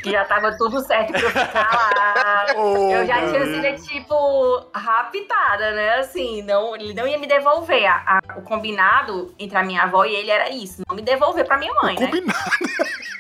Que 0.03 0.11
já 0.11 0.25
tava 0.25 0.57
tudo 0.57 0.81
certo 0.81 1.13
pra 1.13 1.21
eu 1.21 1.31
ficar 1.31 1.71
lá. 1.97 2.47
Oh, 2.57 2.91
Eu 2.91 3.07
já 3.07 3.17
tinha 3.29 3.45
sido, 3.45 3.83
tipo, 3.87 4.67
raptada, 4.75 5.73
né? 5.73 5.95
Assim, 5.99 6.43
não, 6.43 6.75
ele 6.77 6.95
não 6.95 7.07
ia 7.07 7.19
me 7.19 7.27
devolver. 7.27 7.85
A- 7.87 8.19
a- 8.19 8.39
o 8.39 8.43
combinado 8.43 9.35
entre 9.39 9.57
a 9.57 9.63
minha 9.63 9.83
avó 9.83 10.05
e 10.05 10.15
ele 10.15 10.31
era 10.31 10.51
isso: 10.51 10.83
não 10.89 10.95
me 10.97 11.03
devolver 11.03 11.45
pra 11.47 11.57
minha 11.57 11.73
mãe, 11.83 11.97
né? 11.99 12.07
Combinado. 12.07 12.35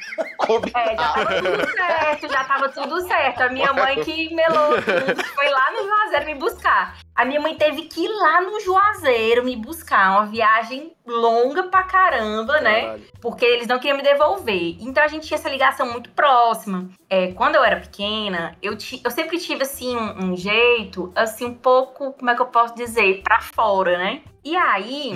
É, 0.74 0.94
já 0.96 1.12
tava 1.12 1.40
tudo 1.42 1.70
certo, 1.72 2.28
já 2.28 2.44
tava 2.44 2.68
tudo 2.68 3.00
certo. 3.08 3.40
A 3.42 3.48
minha 3.48 3.72
mãe 3.72 4.02
que 4.04 4.34
melou 4.34 4.74
tudo, 4.82 5.24
foi 5.34 5.48
lá 5.48 5.70
no 5.72 5.84
Juazeiro 5.84 6.26
me 6.26 6.34
buscar. 6.34 6.96
A 7.14 7.24
minha 7.24 7.40
mãe 7.40 7.54
teve 7.54 7.82
que 7.82 8.04
ir 8.04 8.08
lá 8.08 8.40
no 8.42 8.60
Juazeiro 8.60 9.44
me 9.44 9.56
buscar. 9.56 10.10
Uma 10.12 10.26
viagem 10.26 10.92
longa 11.06 11.64
pra 11.64 11.84
caramba, 11.84 12.60
né? 12.60 12.98
Porque 13.20 13.44
eles 13.44 13.66
não 13.66 13.78
queriam 13.78 13.96
me 13.96 14.02
devolver. 14.02 14.76
Então 14.80 15.02
a 15.02 15.08
gente 15.08 15.26
tinha 15.26 15.38
essa 15.38 15.48
ligação 15.48 15.90
muito 15.90 16.10
próxima. 16.10 16.88
É, 17.08 17.28
quando 17.32 17.54
eu 17.56 17.64
era 17.64 17.80
pequena, 17.80 18.56
eu, 18.62 18.76
ti- 18.76 19.00
eu 19.04 19.10
sempre 19.10 19.38
tive 19.38 19.62
assim 19.62 19.96
um, 19.96 20.24
um 20.32 20.36
jeito, 20.36 21.12
assim, 21.14 21.46
um 21.46 21.54
pouco, 21.54 22.12
como 22.12 22.30
é 22.30 22.34
que 22.34 22.42
eu 22.42 22.46
posso 22.46 22.74
dizer, 22.74 23.22
pra 23.22 23.40
fora, 23.40 23.96
né? 23.96 24.22
E 24.44 24.54
aí, 24.56 25.14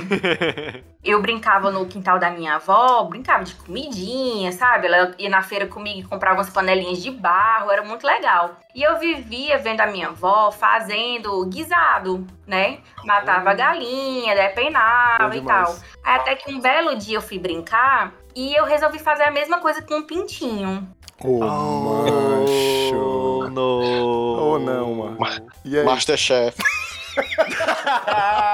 eu 1.05 1.21
brincava 1.21 1.71
no 1.71 1.85
quintal 1.85 2.19
da 2.19 2.31
minha 2.31 2.55
avó, 2.55 3.05
brincava 3.05 3.45
de 3.45 3.55
comidinha, 3.57 4.51
sabe? 4.53 4.87
Ela 4.87 5.15
ia 5.19 5.29
na 5.29 5.43
feira 5.43 5.67
comigo 5.67 6.01
e 6.01 6.03
comprava 6.03 6.39
umas 6.39 6.49
panelinhas 6.49 7.03
de 7.03 7.11
barro, 7.11 7.71
era 7.71 7.83
muito 7.83 8.07
legal. 8.07 8.57
E 8.75 8.83
eu 8.83 8.99
vivia 8.99 9.59
vendo 9.59 9.83
a 9.83 9.87
minha 9.87 10.09
avó 10.09 10.51
fazendo 10.51 11.45
guisado, 11.45 12.27
né? 12.47 12.79
Matava 13.05 13.51
a 13.51 13.55
galinha, 13.55 14.35
depenava 14.35 15.37
e 15.37 15.43
tal. 15.43 15.77
Aí 16.03 16.17
até 16.17 16.35
que 16.35 16.51
um 16.51 16.59
belo 16.59 16.97
dia 16.97 17.19
eu 17.19 17.23
fui 17.23 17.39
brincar 17.39 18.15
e 18.35 18.55
eu 18.55 18.65
resolvi 18.65 18.99
fazer 18.99 19.25
a 19.25 19.31
mesma 19.31 19.61
coisa 19.61 19.83
com 19.83 19.97
um 19.97 20.03
pintinho. 20.03 20.89
Ô, 21.23 21.41
macho. 21.41 23.49
no. 23.51 24.55
Oh, 24.55 24.59
não, 24.59 24.95
mano. 24.95 25.19
E 25.65 25.79
aí? 25.79 25.85
Masterchef. 25.85 26.57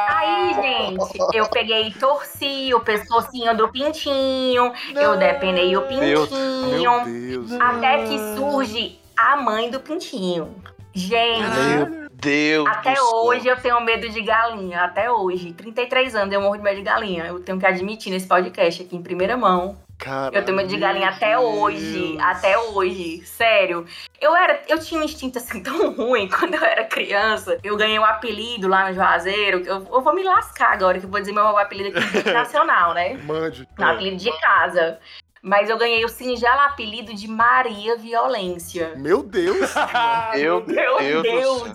Aí, 0.08 0.54
gente, 0.54 1.18
eu 1.34 1.48
peguei 1.48 1.88
e 1.88 1.94
torci 1.94 2.72
o 2.74 2.80
pescocinho 2.80 3.56
do 3.56 3.68
pintinho, 3.68 4.72
eu 4.94 5.16
depenei 5.16 5.76
o 5.76 5.82
Deus, 5.82 6.28
pintinho. 6.28 7.04
Meu 7.04 7.04
Deus. 7.04 7.52
Até 7.60 8.04
que 8.04 8.18
surge 8.36 8.98
a 9.16 9.36
mãe 9.36 9.70
do 9.70 9.80
pintinho. 9.80 10.54
Gente, 10.92 11.42
Meu 11.42 12.08
Deus 12.12 12.68
até 12.68 12.92
do 12.92 12.96
céu. 12.96 13.10
hoje 13.24 13.48
eu 13.48 13.56
tenho 13.56 13.80
medo 13.80 14.08
de 14.08 14.22
galinha. 14.22 14.82
Até 14.82 15.10
hoje. 15.10 15.52
33 15.52 16.14
anos 16.14 16.32
eu 16.32 16.40
morro 16.40 16.56
de 16.56 16.62
medo 16.62 16.76
de 16.76 16.82
galinha. 16.82 17.26
Eu 17.26 17.40
tenho 17.40 17.58
que 17.58 17.66
admitir 17.66 18.10
nesse 18.10 18.26
podcast 18.28 18.82
aqui 18.82 18.96
em 18.96 19.02
primeira 19.02 19.36
mão. 19.36 19.76
Cara, 19.98 20.36
Eu 20.36 20.44
tenho 20.44 20.56
medo 20.56 20.68
de 20.68 20.76
galinha 20.76 21.08
até 21.08 21.30
meu 21.30 21.42
hoje. 21.42 21.98
Deus. 22.16 22.20
Até 22.20 22.58
hoje. 22.58 23.24
Sério. 23.24 23.86
Eu 24.20 24.34
era. 24.36 24.60
Eu 24.68 24.78
tinha 24.78 25.00
um 25.00 25.04
instinto 25.04 25.38
assim 25.38 25.62
tão 25.62 25.92
ruim 25.92 26.28
quando 26.28 26.54
eu 26.54 26.64
era 26.64 26.84
criança. 26.84 27.58
Eu 27.62 27.76
ganhei 27.76 27.98
um 27.98 28.04
apelido 28.04 28.68
lá 28.68 28.88
no 28.88 28.94
Juazeiro. 28.94 29.62
que 29.62 29.68
Eu, 29.68 29.86
eu 29.90 30.00
vou 30.02 30.14
me 30.14 30.22
lascar 30.22 30.72
agora, 30.72 30.98
que 30.98 31.06
eu 31.06 31.10
vou 31.10 31.20
dizer 31.20 31.32
meu 31.32 31.56
apelido 31.58 31.96
aqui 31.98 32.18
internacional, 32.18 32.92
né? 32.94 33.14
Mande. 33.24 33.68
Um 33.78 33.84
apelido 33.84 34.16
de 34.16 34.40
casa. 34.40 34.98
Mas 35.46 35.68
eu 35.68 35.76
ganhei 35.76 36.02
o 36.06 36.08
singelo 36.08 36.60
apelido 36.60 37.12
de 37.12 37.28
Maria 37.28 37.98
Violência. 37.98 38.94
Meu 38.96 39.22
Deus. 39.22 39.70
Meu 40.34 40.64
Meu 40.66 40.96
Deus, 41.22 41.22
Deus! 41.22 41.72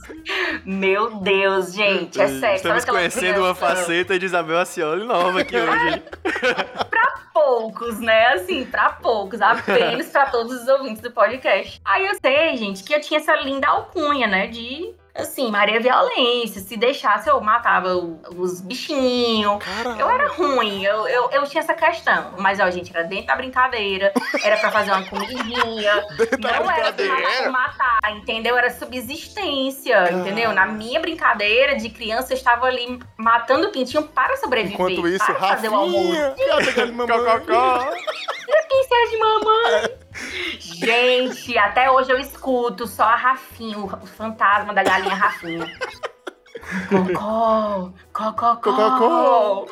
Meu 0.66 1.16
Deus, 1.20 1.72
gente, 1.74 2.20
é 2.20 2.28
sério. 2.28 2.56
Estamos 2.56 2.84
conhecendo 2.84 3.42
uma 3.42 3.54
criança- 3.54 3.76
faceta 3.76 4.18
de 4.18 4.26
Isabel 4.26 4.58
Acioli 4.58 5.06
nova 5.06 5.42
aqui 5.42 5.56
hoje. 5.56 5.88
hein? 5.94 6.04
poucos, 7.32 8.00
né? 8.00 8.34
Assim, 8.34 8.66
pra 8.66 8.90
poucos, 8.90 9.40
apenas 9.42 10.08
pra 10.08 10.26
todos 10.26 10.62
os 10.64 10.68
ouvintes 10.68 11.02
do 11.02 11.12
podcast. 11.12 11.80
Aí 11.86 12.08
eu 12.08 12.16
sei, 12.20 12.58
gente, 12.58 12.84
que 12.84 12.94
eu 12.94 13.00
tinha 13.02 13.20
essa 13.20 13.36
linda 13.36 13.68
alcunha, 13.68 14.28
né? 14.28 14.48
De, 14.48 14.94
assim, 15.22 15.52
Maria 15.52 15.80
Violência. 15.80 16.62
Se 16.62 16.78
deixasse, 16.78 17.30
eu 17.30 17.40
matava 17.42 17.96
os 17.96 18.62
bichinhos. 18.62 19.60
Eu 19.98 20.10
era 20.10 20.28
ruim, 20.30 20.84
eu, 20.84 21.08
eu, 21.08 21.30
eu 21.32 21.44
tinha 21.44 21.62
essa 21.62 21.74
questão. 21.74 22.34
Mas, 22.38 22.60
ó, 22.60 22.70
gente, 22.70 22.96
era 22.96 23.06
dentro 23.06 23.28
da 23.28 23.36
brincadeira, 23.36 24.14
era 24.44 24.58
pra 24.58 24.72
fazer 24.72 24.92
uma 24.92 25.04
comidinha. 25.06 26.06
Não 26.40 26.72
era 26.72 26.94
pra 26.94 27.52
matar, 27.52 28.12
entendeu? 28.12 28.58
Era 28.58 28.70
subsistência, 28.70 30.12
entendeu? 30.12 30.54
Na 30.54 30.66
minha 30.66 31.00
brincadeira 31.00 31.76
de 31.76 31.90
criança, 31.90 32.34
eu 32.34 32.38
estava 32.38 32.66
ali 32.66 33.00
matando 33.18 33.68
o 33.68 33.72
pintinho 33.72 34.04
para 34.04 34.38
sobreviver. 34.38 34.74
Enquanto 34.76 35.08
isso, 35.08 35.26
para 35.26 35.36
fazer 35.36 35.70
o 35.70 35.76
almoço. 35.76 36.10
Rafinha. 36.12 36.86
Mamãe? 36.94 37.08
Cococó. 37.08 37.92
Princesa 38.68 39.12
de 39.12 39.18
mamãe. 39.18 40.00
Gente, 40.60 41.58
até 41.58 41.90
hoje 41.90 42.12
eu 42.12 42.20
escuto 42.20 42.88
só 42.88 43.04
a 43.04 43.16
Rafinha, 43.16 43.78
o 43.78 44.08
fantasma 44.08 44.74
da 44.74 44.84
galinha 44.84 45.09
Rafinha. 45.16 45.66
Cocó, 46.90 47.92
cocó, 48.14 48.56
Cococó. 48.58 49.66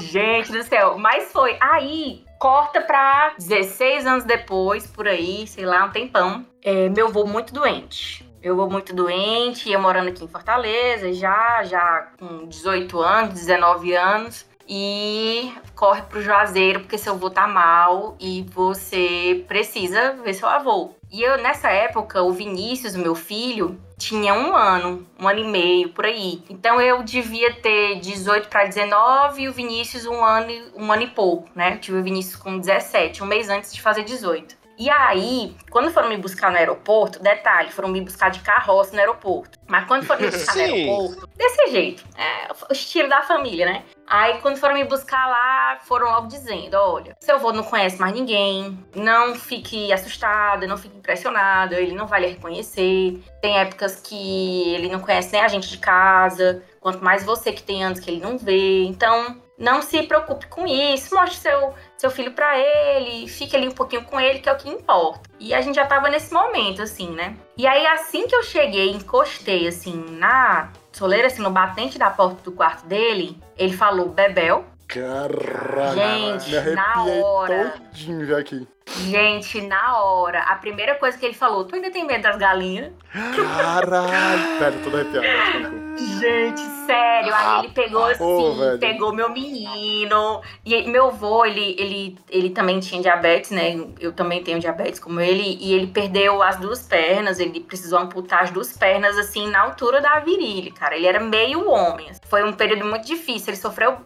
Gente 0.00 0.52
do 0.52 0.62
céu, 0.62 0.98
mas 0.98 1.30
foi. 1.32 1.56
Aí, 1.60 2.24
corta 2.38 2.80
pra 2.80 3.34
16 3.38 4.06
anos 4.06 4.24
depois, 4.24 4.86
por 4.86 5.06
aí, 5.06 5.46
sei 5.46 5.66
lá, 5.66 5.84
um 5.84 5.90
tempão. 5.90 6.46
É, 6.62 6.88
meu 6.88 7.08
avô 7.08 7.26
muito 7.26 7.52
doente. 7.52 8.26
Meu 8.42 8.54
avô 8.54 8.70
muito 8.70 8.94
doente, 8.94 9.68
ia 9.68 9.78
morando 9.78 10.08
aqui 10.08 10.24
em 10.24 10.28
Fortaleza, 10.28 11.12
já, 11.12 11.62
já 11.64 12.08
com 12.18 12.46
18 12.46 13.00
anos, 13.00 13.34
19 13.34 13.94
anos. 13.94 14.46
E 14.66 15.52
corre 15.74 16.02
pro 16.02 16.22
Juazeiro, 16.22 16.80
porque 16.80 16.96
seu 16.96 17.12
avô 17.14 17.28
tá 17.28 17.46
mal 17.46 18.16
e 18.18 18.46
você 18.50 19.44
precisa 19.46 20.12
ver 20.24 20.32
seu 20.32 20.48
avô. 20.48 20.94
E 21.10 21.22
eu, 21.22 21.36
nessa 21.42 21.68
época, 21.68 22.22
o 22.22 22.32
Vinícius, 22.32 22.94
o 22.94 22.98
meu 22.98 23.14
filho, 23.14 23.78
tinha 23.98 24.34
um 24.34 24.54
ano, 24.56 25.06
um 25.18 25.28
ano 25.28 25.40
e 25.40 25.44
meio, 25.44 25.88
por 25.90 26.04
aí. 26.04 26.42
Então 26.50 26.80
eu 26.80 27.02
devia 27.02 27.52
ter 27.54 28.00
18 28.00 28.48
para 28.48 28.64
19 28.64 29.42
e 29.42 29.48
o 29.48 29.52
Vinícius 29.52 30.06
um 30.06 30.24
ano, 30.24 30.50
e- 30.50 30.72
um 30.74 30.90
ano 30.92 31.02
e 31.02 31.06
pouco, 31.08 31.48
né? 31.54 31.74
Eu 31.74 31.78
tive 31.80 31.98
o 31.98 32.02
Vinícius 32.02 32.36
com 32.36 32.58
17, 32.58 33.22
um 33.22 33.26
mês 33.26 33.48
antes 33.48 33.72
de 33.72 33.80
fazer 33.80 34.02
18. 34.04 34.56
E 34.76 34.90
aí, 34.90 35.54
quando 35.70 35.92
foram 35.92 36.08
me 36.08 36.16
buscar 36.16 36.50
no 36.50 36.56
aeroporto, 36.56 37.22
detalhe, 37.22 37.70
foram 37.70 37.88
me 37.88 38.00
buscar 38.00 38.28
de 38.30 38.40
carroça 38.40 38.92
no 38.92 38.98
aeroporto. 38.98 39.56
Mas 39.68 39.86
quando 39.86 40.04
foram 40.04 40.22
me 40.22 40.30
buscar 40.30 40.56
no 40.56 40.62
Sim. 40.66 40.72
aeroporto, 40.88 41.28
desse 41.36 41.70
jeito, 41.70 42.04
é 42.18 42.52
o 42.52 42.72
estilo 42.72 43.08
da 43.08 43.22
família, 43.22 43.66
né? 43.66 43.84
Aí, 44.06 44.38
quando 44.40 44.58
foram 44.58 44.74
me 44.74 44.84
buscar 44.84 45.26
lá, 45.26 45.78
foram 45.82 46.06
logo 46.10 46.28
dizendo: 46.28 46.74
olha, 46.74 47.16
seu 47.20 47.36
avô 47.36 47.52
não 47.52 47.62
conhece 47.62 48.00
mais 48.00 48.14
ninguém, 48.14 48.78
não 48.94 49.34
fique 49.34 49.92
assustado, 49.92 50.66
não 50.66 50.76
fique 50.76 50.96
impressionado, 50.96 51.74
ele 51.74 51.94
não 51.94 52.06
vai 52.06 52.20
lhe 52.20 52.26
reconhecer. 52.28 53.22
Tem 53.40 53.58
épocas 53.58 54.00
que 54.00 54.74
ele 54.74 54.88
não 54.88 55.00
conhece 55.00 55.32
nem 55.32 55.42
a 55.42 55.48
gente 55.48 55.68
de 55.68 55.78
casa, 55.78 56.62
quanto 56.80 57.02
mais 57.02 57.24
você 57.24 57.52
que 57.52 57.62
tem 57.62 57.84
anos 57.84 58.00
que 58.00 58.10
ele 58.10 58.20
não 58.20 58.36
vê. 58.36 58.84
Então, 58.84 59.40
não 59.56 59.80
se 59.80 60.02
preocupe 60.02 60.46
com 60.48 60.66
isso, 60.66 61.14
mostre 61.14 61.38
seu, 61.38 61.74
seu 61.96 62.10
filho 62.10 62.32
pra 62.32 62.58
ele, 62.58 63.28
fique 63.28 63.56
ali 63.56 63.68
um 63.68 63.74
pouquinho 63.74 64.04
com 64.04 64.18
ele, 64.20 64.40
que 64.40 64.48
é 64.48 64.52
o 64.52 64.56
que 64.56 64.68
importa. 64.68 65.30
E 65.38 65.54
a 65.54 65.60
gente 65.60 65.76
já 65.76 65.86
tava 65.86 66.08
nesse 66.08 66.32
momento, 66.32 66.82
assim, 66.82 67.10
né? 67.10 67.36
E 67.56 67.66
aí, 67.66 67.86
assim 67.86 68.26
que 68.26 68.34
eu 68.34 68.42
cheguei, 68.42 68.90
encostei, 68.90 69.68
assim, 69.68 70.04
na 70.10 70.72
soleira, 70.96 71.26
assim, 71.26 71.42
no 71.42 71.50
batente 71.50 71.98
da 71.98 72.10
porta 72.10 72.42
do 72.42 72.52
quarto 72.52 72.86
dele, 72.86 73.36
ele 73.56 73.76
falou, 73.76 74.08
Bebel. 74.08 74.64
Caralho. 74.86 76.38
Gente, 76.40 76.74
na 76.74 77.04
hora. 77.04 77.74
todinho 77.76 78.26
já 78.26 78.38
aqui. 78.38 78.66
Gente, 78.86 79.60
na 79.62 79.98
hora, 79.98 80.40
a 80.42 80.56
primeira 80.56 80.94
coisa 80.94 81.16
que 81.18 81.24
ele 81.24 81.34
falou, 81.34 81.64
tu 81.64 81.74
ainda 81.74 81.90
tem 81.90 82.06
medo 82.06 82.22
das 82.22 82.36
galinhas? 82.36 82.92
Caralho. 83.12 83.88
Velho, 84.60 84.82
tô 84.84 84.96
arrepiado. 84.96 85.26
tranquilo. 85.26 85.84
Gente, 86.20 86.60
sério. 86.86 87.34
Aí 87.34 87.64
ele 87.64 87.72
pegou 87.72 88.04
assim, 88.04 88.22
Ô, 88.22 88.54
velho. 88.54 88.78
pegou 88.78 89.12
meu 89.12 89.30
menino. 89.30 90.40
E 90.64 90.82
meu 90.88 91.06
avô, 91.08 91.44
ele, 91.44 91.74
ele, 91.78 92.18
ele 92.30 92.50
também 92.50 92.80
tinha 92.80 93.00
diabetes, 93.00 93.50
né? 93.52 93.74
Eu 94.00 94.12
também 94.12 94.42
tenho 94.42 94.58
diabetes 94.58 94.98
como 95.00 95.20
ele. 95.20 95.56
E 95.60 95.72
ele 95.72 95.86
perdeu 95.86 96.42
as 96.42 96.56
duas 96.56 96.82
pernas. 96.82 97.38
Ele 97.38 97.60
precisou 97.60 97.98
amputar 97.98 98.42
as 98.42 98.50
duas 98.50 98.76
pernas, 98.76 99.16
assim, 99.18 99.48
na 99.48 99.60
altura 99.60 100.00
da 100.00 100.18
virilha, 100.20 100.72
cara. 100.72 100.96
Ele 100.96 101.06
era 101.06 101.20
meio 101.20 101.68
homem. 101.68 102.10
Foi 102.28 102.44
um 102.44 102.52
período 102.52 102.84
muito 102.86 103.06
difícil. 103.06 103.50
Ele 103.50 103.56
sofreu 103.60 103.98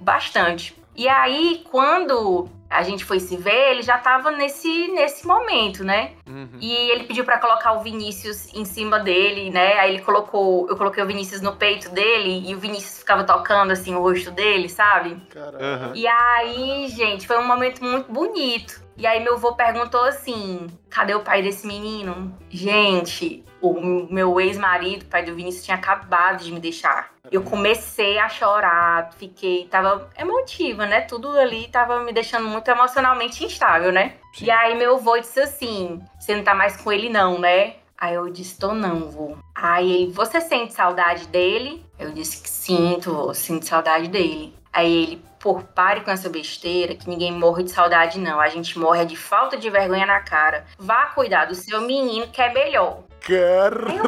bastante. 0.00 0.76
E 0.98 1.08
aí, 1.08 1.64
quando 1.70 2.48
a 2.68 2.82
gente 2.82 3.04
foi 3.04 3.20
se 3.20 3.36
ver, 3.36 3.70
ele 3.70 3.82
já 3.82 3.96
tava 3.98 4.32
nesse, 4.32 4.88
nesse 4.88 5.24
momento, 5.24 5.84
né? 5.84 6.10
Uhum. 6.28 6.58
E 6.60 6.72
ele 6.90 7.04
pediu 7.04 7.24
pra 7.24 7.38
colocar 7.38 7.74
o 7.74 7.82
Vinícius 7.84 8.52
em 8.52 8.64
cima 8.64 8.98
dele, 8.98 9.48
né? 9.48 9.74
Aí 9.78 9.94
ele 9.94 10.02
colocou, 10.02 10.68
eu 10.68 10.76
coloquei 10.76 11.00
o 11.00 11.06
Vinícius 11.06 11.40
no 11.40 11.54
peito 11.54 11.88
dele 11.90 12.50
e 12.50 12.52
o 12.52 12.58
Vinícius 12.58 12.98
ficava 12.98 13.22
tocando 13.22 13.70
assim 13.70 13.94
o 13.94 14.02
rosto 14.02 14.32
dele, 14.32 14.68
sabe? 14.68 15.16
Aham. 15.36 15.92
E 15.94 16.04
aí, 16.04 16.88
gente, 16.88 17.28
foi 17.28 17.38
um 17.38 17.46
momento 17.46 17.82
muito 17.82 18.12
bonito. 18.12 18.82
E 18.96 19.06
aí 19.06 19.22
meu 19.22 19.34
avô 19.34 19.54
perguntou 19.54 20.02
assim: 20.02 20.66
"Cadê 20.90 21.14
o 21.14 21.20
pai 21.20 21.42
desse 21.42 21.64
menino?" 21.64 22.36
Gente, 22.50 23.44
o 23.60 23.80
meu 24.12 24.40
ex-marido, 24.40 25.04
pai 25.06 25.24
do 25.24 25.34
Vinícius, 25.34 25.64
tinha 25.64 25.76
acabado 25.76 26.44
de 26.44 26.52
me 26.52 26.60
deixar. 26.60 27.10
Eu 27.30 27.42
comecei 27.42 28.18
a 28.18 28.28
chorar, 28.28 29.12
fiquei, 29.18 29.66
tava 29.66 30.08
emotiva, 30.18 30.86
né? 30.86 31.02
Tudo 31.02 31.30
ali 31.38 31.68
tava 31.68 32.00
me 32.00 32.12
deixando 32.12 32.48
muito 32.48 32.68
emocionalmente 32.70 33.44
instável, 33.44 33.92
né? 33.92 34.14
Sim. 34.32 34.46
E 34.46 34.50
aí 34.50 34.74
meu 34.76 34.96
avô 34.96 35.18
disse 35.18 35.40
assim: 35.40 36.02
"Você 36.18 36.34
não 36.34 36.42
tá 36.42 36.54
mais 36.54 36.76
com 36.76 36.90
ele 36.90 37.08
não, 37.08 37.38
né?" 37.38 37.74
Aí 38.00 38.14
eu 38.14 38.30
disse, 38.30 38.56
tô 38.56 38.72
não, 38.72 39.10
vô. 39.10 39.36
Aí 39.52 39.90
ele, 39.90 40.12
você 40.12 40.40
sente 40.40 40.72
saudade 40.72 41.26
dele? 41.26 41.84
Eu 41.98 42.12
disse 42.12 42.40
que 42.40 42.48
sinto, 42.48 43.12
vô, 43.12 43.34
sinto 43.34 43.66
saudade 43.66 44.06
dele. 44.06 44.54
Aí 44.72 45.02
ele, 45.02 45.22
por 45.40 45.64
pare 45.64 46.02
com 46.02 46.10
essa 46.12 46.28
besteira, 46.28 46.94
que 46.94 47.08
ninguém 47.08 47.32
morre 47.32 47.64
de 47.64 47.72
saudade, 47.72 48.20
não. 48.20 48.38
A 48.38 48.48
gente 48.48 48.78
morre 48.78 49.04
de 49.04 49.16
falta 49.16 49.56
de 49.56 49.68
vergonha 49.68 50.06
na 50.06 50.20
cara. 50.20 50.64
Vá 50.78 51.06
cuidar 51.06 51.46
do 51.46 51.56
seu 51.56 51.80
menino 51.80 52.28
que 52.28 52.40
é 52.40 52.52
melhor. 52.52 53.02
Aí 53.26 53.98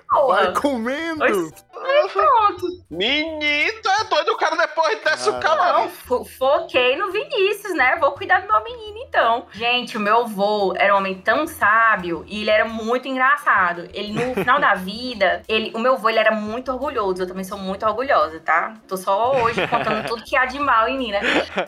Vai 0.11 0.53
comendo. 0.53 1.23
Oi. 1.23 1.51
Pronto. 2.13 2.67
Menino, 2.89 3.81
é 3.99 4.03
doido, 4.03 4.33
o 4.33 4.37
cara 4.37 4.55
depois 4.55 4.99
desce 5.03 5.29
o 5.29 5.39
Caralho. 5.39 5.59
cara. 5.61 5.79
Não, 5.79 5.89
fo- 5.89 6.25
foquei 6.25 6.95
no 6.97 7.11
Vinícius, 7.11 7.73
né? 7.73 7.95
Vou 7.99 8.11
cuidar 8.11 8.41
do 8.41 8.47
meu 8.51 8.63
menino, 8.63 8.97
então. 9.07 9.45
Gente, 9.53 9.97
o 9.97 9.99
meu 9.99 10.19
avô 10.21 10.73
era 10.77 10.93
um 10.93 10.97
homem 10.97 11.15
tão 11.15 11.47
sábio 11.47 12.23
e 12.27 12.41
ele 12.41 12.49
era 12.49 12.65
muito 12.65 13.07
engraçado. 13.07 13.87
Ele, 13.93 14.11
no 14.13 14.35
final 14.43 14.59
da 14.59 14.75
vida, 14.75 15.41
ele, 15.47 15.71
o 15.73 15.79
meu 15.79 15.93
avô, 15.93 16.09
ele 16.09 16.19
era 16.19 16.31
muito 16.31 16.71
orgulhoso. 16.71 17.23
Eu 17.23 17.27
também 17.27 17.43
sou 17.43 17.57
muito 17.57 17.85
orgulhosa, 17.85 18.39
tá? 18.41 18.73
Tô 18.87 18.97
só 18.97 19.31
hoje 19.41 19.65
contando 19.67 20.07
tudo 20.07 20.23
que 20.23 20.35
há 20.35 20.45
de 20.45 20.59
mal 20.59 20.87
em 20.87 20.97
mim, 20.97 21.11
né? 21.11 21.21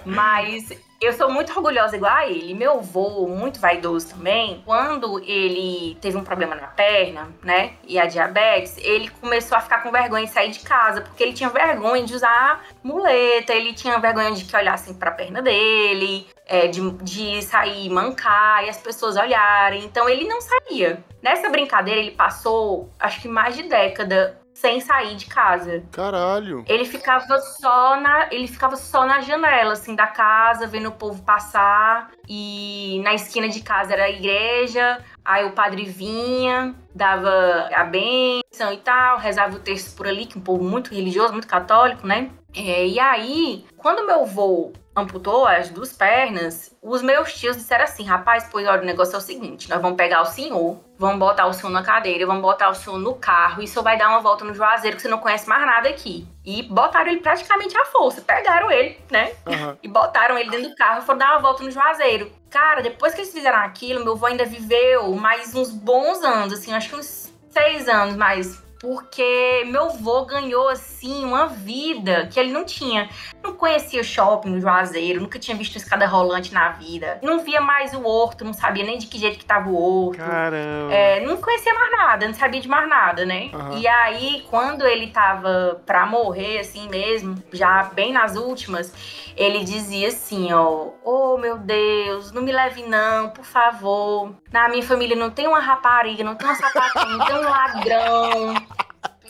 Mas 0.05 0.69
eu 1.01 1.11
sou 1.13 1.29
muito 1.29 1.51
orgulhosa 1.53 1.95
igual 1.97 2.13
a 2.13 2.27
ele. 2.27 2.53
Meu 2.53 2.73
avô, 2.79 3.27
muito 3.27 3.59
vaidoso 3.59 4.09
também, 4.15 4.61
quando 4.65 5.19
ele 5.19 5.97
teve 5.99 6.15
um 6.17 6.23
problema 6.23 6.55
na 6.55 6.67
perna, 6.67 7.29
né? 7.41 7.73
E 7.85 7.99
a 7.99 8.05
diabetes, 8.05 8.32
ele 8.77 9.09
começou 9.21 9.57
a 9.57 9.61
ficar 9.61 9.81
com 9.83 9.91
vergonha 9.91 10.25
de 10.25 10.31
sair 10.31 10.51
de 10.51 10.59
casa, 10.59 11.01
porque 11.01 11.23
ele 11.23 11.33
tinha 11.33 11.49
vergonha 11.49 12.03
de 12.03 12.13
usar 12.13 12.65
muleta, 12.83 13.53
ele 13.53 13.73
tinha 13.73 13.97
vergonha 13.99 14.31
de 14.31 14.45
que 14.45 14.55
olhassem 14.55 14.93
pra 14.93 15.11
perna 15.11 15.41
dele, 15.41 16.27
é, 16.45 16.67
de, 16.67 16.91
de 17.03 17.41
sair 17.41 17.89
mancar 17.89 18.65
e 18.65 18.69
as 18.69 18.77
pessoas 18.77 19.15
olharem. 19.15 19.83
Então 19.83 20.07
ele 20.07 20.25
não 20.25 20.39
saía. 20.41 21.03
Nessa 21.21 21.49
brincadeira, 21.49 21.99
ele 21.99 22.11
passou, 22.11 22.89
acho 22.99 23.21
que 23.21 23.27
mais 23.27 23.55
de 23.55 23.63
década 23.63 24.42
sem 24.53 24.79
sair 24.79 25.15
de 25.15 25.25
casa. 25.25 25.83
Caralho. 25.91 26.63
Ele 26.67 26.85
ficava 26.85 27.39
só 27.39 27.99
na, 27.99 28.27
ele 28.31 28.47
ficava 28.47 28.75
só 28.75 29.05
na 29.05 29.21
janela 29.21 29.73
assim 29.73 29.95
da 29.95 30.07
casa, 30.07 30.67
vendo 30.67 30.89
o 30.89 30.93
povo 30.93 31.23
passar 31.23 32.11
e 32.27 33.01
na 33.03 33.13
esquina 33.13 33.49
de 33.49 33.61
casa 33.61 33.93
era 33.93 34.05
a 34.05 34.09
igreja. 34.09 35.03
Aí 35.25 35.45
o 35.45 35.51
padre 35.51 35.85
vinha, 35.85 36.75
dava 36.93 37.69
a 37.73 37.83
bênção 37.83 38.71
e 38.71 38.77
tal, 38.77 39.17
rezava 39.17 39.55
o 39.55 39.59
texto 39.59 39.95
por 39.95 40.07
ali, 40.07 40.25
que 40.25 40.37
é 40.37 40.39
um 40.39 40.43
povo 40.43 40.63
muito 40.63 40.93
religioso, 40.93 41.31
muito 41.31 41.47
católico, 41.47 42.05
né? 42.05 42.29
É, 42.55 42.85
e 42.85 42.99
aí, 42.99 43.65
quando 43.77 44.05
meu 44.05 44.21
avô 44.21 44.73
amputou 44.95 45.45
as 45.45 45.69
duas 45.69 45.91
pernas, 45.93 46.75
os 46.81 47.01
meus 47.01 47.33
tios 47.33 47.57
disseram 47.57 47.83
assim: 47.83 48.03
rapaz, 48.03 48.47
pois 48.51 48.67
olha, 48.67 48.81
o 48.81 48.85
negócio 48.85 49.15
é 49.15 49.17
o 49.17 49.21
seguinte: 49.21 49.69
nós 49.69 49.81
vamos 49.81 49.97
pegar 49.97 50.21
o 50.21 50.25
senhor, 50.25 50.79
vamos 50.97 51.19
botar 51.19 51.47
o 51.47 51.53
senhor 51.53 51.71
na 51.71 51.83
cadeira, 51.83 52.25
vamos 52.25 52.41
botar 52.41 52.69
o 52.69 52.75
senhor 52.75 52.97
no 52.97 53.15
carro, 53.15 53.61
e 53.61 53.65
o 53.65 53.67
senhor 53.67 53.83
vai 53.83 53.97
dar 53.97 54.09
uma 54.09 54.19
volta 54.19 54.45
no 54.45 54.53
Juazeiro, 54.53 54.95
que 54.95 55.01
você 55.01 55.07
não 55.07 55.17
conhece 55.17 55.47
mais 55.47 55.65
nada 55.65 55.89
aqui. 55.89 56.27
E 56.45 56.63
botaram 56.63 57.11
ele 57.11 57.21
praticamente 57.21 57.77
à 57.77 57.85
força, 57.85 58.21
pegaram 58.21 58.69
ele, 58.71 58.97
né? 59.09 59.33
Aham. 59.47 59.77
E 59.81 59.87
botaram 59.87 60.37
ele 60.37 60.49
dentro 60.49 60.69
do 60.69 60.75
carro 60.75 61.01
e 61.01 61.05
foram 61.05 61.19
dar 61.19 61.31
uma 61.31 61.39
volta 61.39 61.63
no 61.63 61.71
Juazeiro. 61.71 62.31
Cara, 62.49 62.81
depois 62.81 63.13
que 63.13 63.21
eles 63.21 63.33
fizeram 63.33 63.59
aquilo, 63.59 64.03
meu 64.03 64.13
avô 64.13 64.27
ainda 64.27 64.45
viveu 64.45 65.13
mais 65.15 65.55
uns 65.55 65.71
bons 65.71 66.23
anos, 66.23 66.53
assim, 66.53 66.73
acho 66.73 66.89
que 66.89 66.95
uns 66.95 67.33
seis 67.49 67.87
anos 67.87 68.15
mais. 68.15 68.62
Porque 68.83 69.63
meu 69.67 69.85
avô 69.85 70.25
ganhou, 70.25 70.67
assim, 70.67 71.23
uma 71.23 71.47
vida 71.47 72.27
que 72.27 72.37
ele 72.37 72.51
não 72.51 72.65
tinha. 72.65 73.09
Não 73.41 73.53
conhecia 73.53 74.03
shopping 74.03 74.59
Juazeiro, 74.59 75.21
nunca 75.21 75.39
tinha 75.39 75.55
visto 75.55 75.77
escada 75.77 76.05
rolante 76.05 76.53
na 76.53 76.67
vida. 76.71 77.17
Não 77.21 77.39
via 77.39 77.61
mais 77.61 77.93
o 77.93 78.05
horto, 78.05 78.43
não 78.43 78.51
sabia 78.51 78.83
nem 78.83 78.97
de 78.97 79.07
que 79.07 79.17
jeito 79.17 79.39
que 79.39 79.45
tava 79.45 79.69
o 79.69 79.81
horto. 79.81 80.17
Caramba. 80.17 80.93
É, 80.93 81.21
não 81.25 81.37
conhecia 81.37 81.73
mais 81.73 81.91
nada, 81.91 82.27
não 82.27 82.33
sabia 82.33 82.59
de 82.59 82.67
mais 82.67 82.89
nada, 82.89 83.25
né? 83.25 83.51
Aham. 83.53 83.77
E 83.77 83.87
aí, 83.87 84.45
quando 84.49 84.85
ele 84.85 85.07
tava 85.07 85.81
pra 85.85 86.05
morrer, 86.05 86.59
assim 86.59 86.89
mesmo, 86.89 87.41
já 87.53 87.83
bem 87.83 88.11
nas 88.11 88.35
últimas, 88.35 88.93
ele 89.37 89.63
dizia 89.63 90.09
assim, 90.09 90.51
ó, 90.51 90.89
oh 91.05 91.37
meu 91.37 91.57
Deus, 91.57 92.33
não 92.33 92.41
me 92.41 92.51
leve 92.51 92.83
não, 92.83 93.29
por 93.29 93.45
favor. 93.45 94.35
Na 94.51 94.67
minha 94.67 94.83
família 94.83 95.15
não 95.15 95.31
tem 95.31 95.47
uma 95.47 95.59
rapariga, 95.59 96.21
não 96.21 96.35
tem 96.35 96.47
uma 96.47 96.55
sapatinha, 96.55 97.17
não 97.17 97.25
tem 97.25 97.35
um 97.37 97.49
ladrão. 97.49 98.53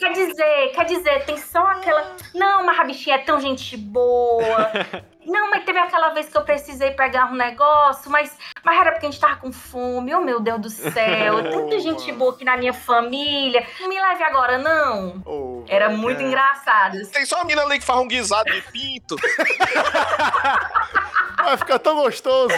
Quer 0.04 0.12
dizer, 0.12 0.68
quer 0.74 0.84
dizer, 0.84 1.24
tem 1.24 1.38
só 1.38 1.66
aquela. 1.66 2.14
Não, 2.34 2.62
mas 2.66 2.78
a 2.78 2.84
bichinha 2.84 3.16
é 3.16 3.20
tão 3.20 3.40
gente 3.40 3.74
boa. 3.76 4.44
Não, 5.26 5.50
mas 5.50 5.64
teve 5.64 5.78
aquela 5.78 6.10
vez 6.10 6.28
que 6.28 6.36
eu 6.36 6.42
precisei 6.44 6.90
pegar 6.90 7.32
um 7.32 7.34
negócio, 7.34 8.10
mas, 8.10 8.36
mas 8.62 8.78
era 8.78 8.92
porque 8.92 9.06
a 9.06 9.10
gente 9.10 9.18
tava 9.18 9.36
com 9.36 9.50
fome. 9.50 10.14
Oh, 10.14 10.20
meu 10.20 10.38
Deus 10.38 10.60
do 10.60 10.68
céu. 10.68 11.42
Tanta 11.50 11.80
gente 11.80 12.12
boa 12.12 12.34
aqui 12.34 12.44
na 12.44 12.58
minha 12.58 12.74
família. 12.74 13.66
Não 13.80 13.88
me 13.88 13.98
leve 13.98 14.22
agora, 14.22 14.58
não. 14.58 15.22
Oh, 15.24 15.64
Era 15.66 15.88
muito 15.88 16.20
É. 16.20 16.24
engraçado. 16.24 16.98
Tem 17.10 17.24
só 17.24 17.36
uma 17.36 17.46
mina 17.46 17.62
ali 17.62 17.78
que 17.78 17.84
faz 17.86 17.98
um 18.00 18.06
guisado 18.06 18.52
de 18.52 18.60
pinto. 18.70 19.16
Vai 21.42 21.56
ficar 21.56 21.78
tão 21.78 21.94
gostoso. 21.96 22.54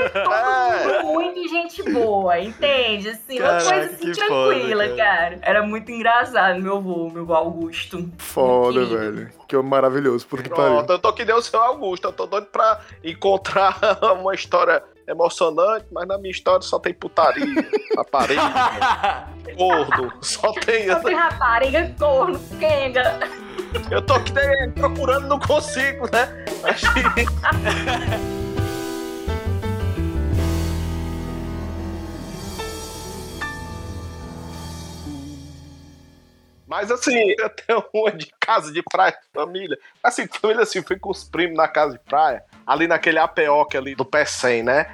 É. 0.00 1.02
Muito 1.02 1.48
gente 1.48 1.82
boa, 1.82 2.38
entende? 2.38 3.10
Assim, 3.10 3.38
uma 3.38 3.48
Caraca, 3.48 3.70
coisa 3.70 3.94
assim 3.94 4.12
tranquila, 4.12 4.84
foda, 4.84 4.96
cara. 4.96 5.38
Era 5.42 5.62
muito 5.62 5.90
engraçado, 5.90 6.60
meu 6.60 6.76
avô, 6.76 7.10
meu 7.10 7.22
avô 7.22 7.34
Augusto. 7.34 8.08
Foda, 8.18 8.84
velho. 8.84 9.30
Que 9.46 9.56
maravilhoso. 9.56 10.26
Puta 10.26 10.42
que 10.44 10.48
pariu. 10.48 10.76
Pronto, 10.76 10.92
eu 10.92 10.98
tô 10.98 11.12
que 11.12 11.24
nem 11.24 11.34
o 11.34 11.42
seu 11.42 11.60
Augusto. 11.60 12.06
Eu 12.08 12.12
tô 12.12 12.26
doido 12.26 12.46
pra 12.46 12.80
encontrar 13.04 13.76
uma 14.18 14.34
história 14.34 14.82
emocionante, 15.08 15.86
mas 15.90 16.06
na 16.06 16.16
minha 16.18 16.30
história 16.30 16.62
só 16.62 16.78
tem 16.78 16.94
putaria, 16.94 17.44
rapariga, 17.96 19.26
gordo. 19.56 20.12
Só 20.20 20.52
tem. 20.52 20.86
Só 20.88 21.00
tem 21.00 21.14
rapariga, 21.16 21.94
corno, 21.98 22.38
quenga. 22.58 23.18
Eu 23.90 24.02
tô 24.02 24.14
aqui 24.14 24.32
nem 24.32 24.70
procurando, 24.72 25.28
não 25.28 25.38
consigo, 25.38 26.08
né? 26.12 26.44
Mas- 26.62 26.80
Mas 36.70 36.88
assim, 36.90 37.34
eu 37.36 37.50
tenho 37.50 37.84
uma 37.92 38.12
de 38.12 38.32
casa 38.38 38.72
de 38.72 38.80
praia 38.80 39.10
de 39.10 39.18
família. 39.34 39.76
Assim, 40.02 40.28
família 40.28 40.62
assim, 40.62 40.80
fui 40.82 40.96
com 40.96 41.10
os 41.10 41.24
primos 41.24 41.56
na 41.56 41.66
casa 41.66 41.94
de 41.94 41.98
praia, 41.98 42.44
ali 42.64 42.86
naquele 42.86 43.18
APOC 43.18 43.76
ali 43.76 43.94
do 43.96 44.04
P100, 44.04 44.62
né? 44.62 44.86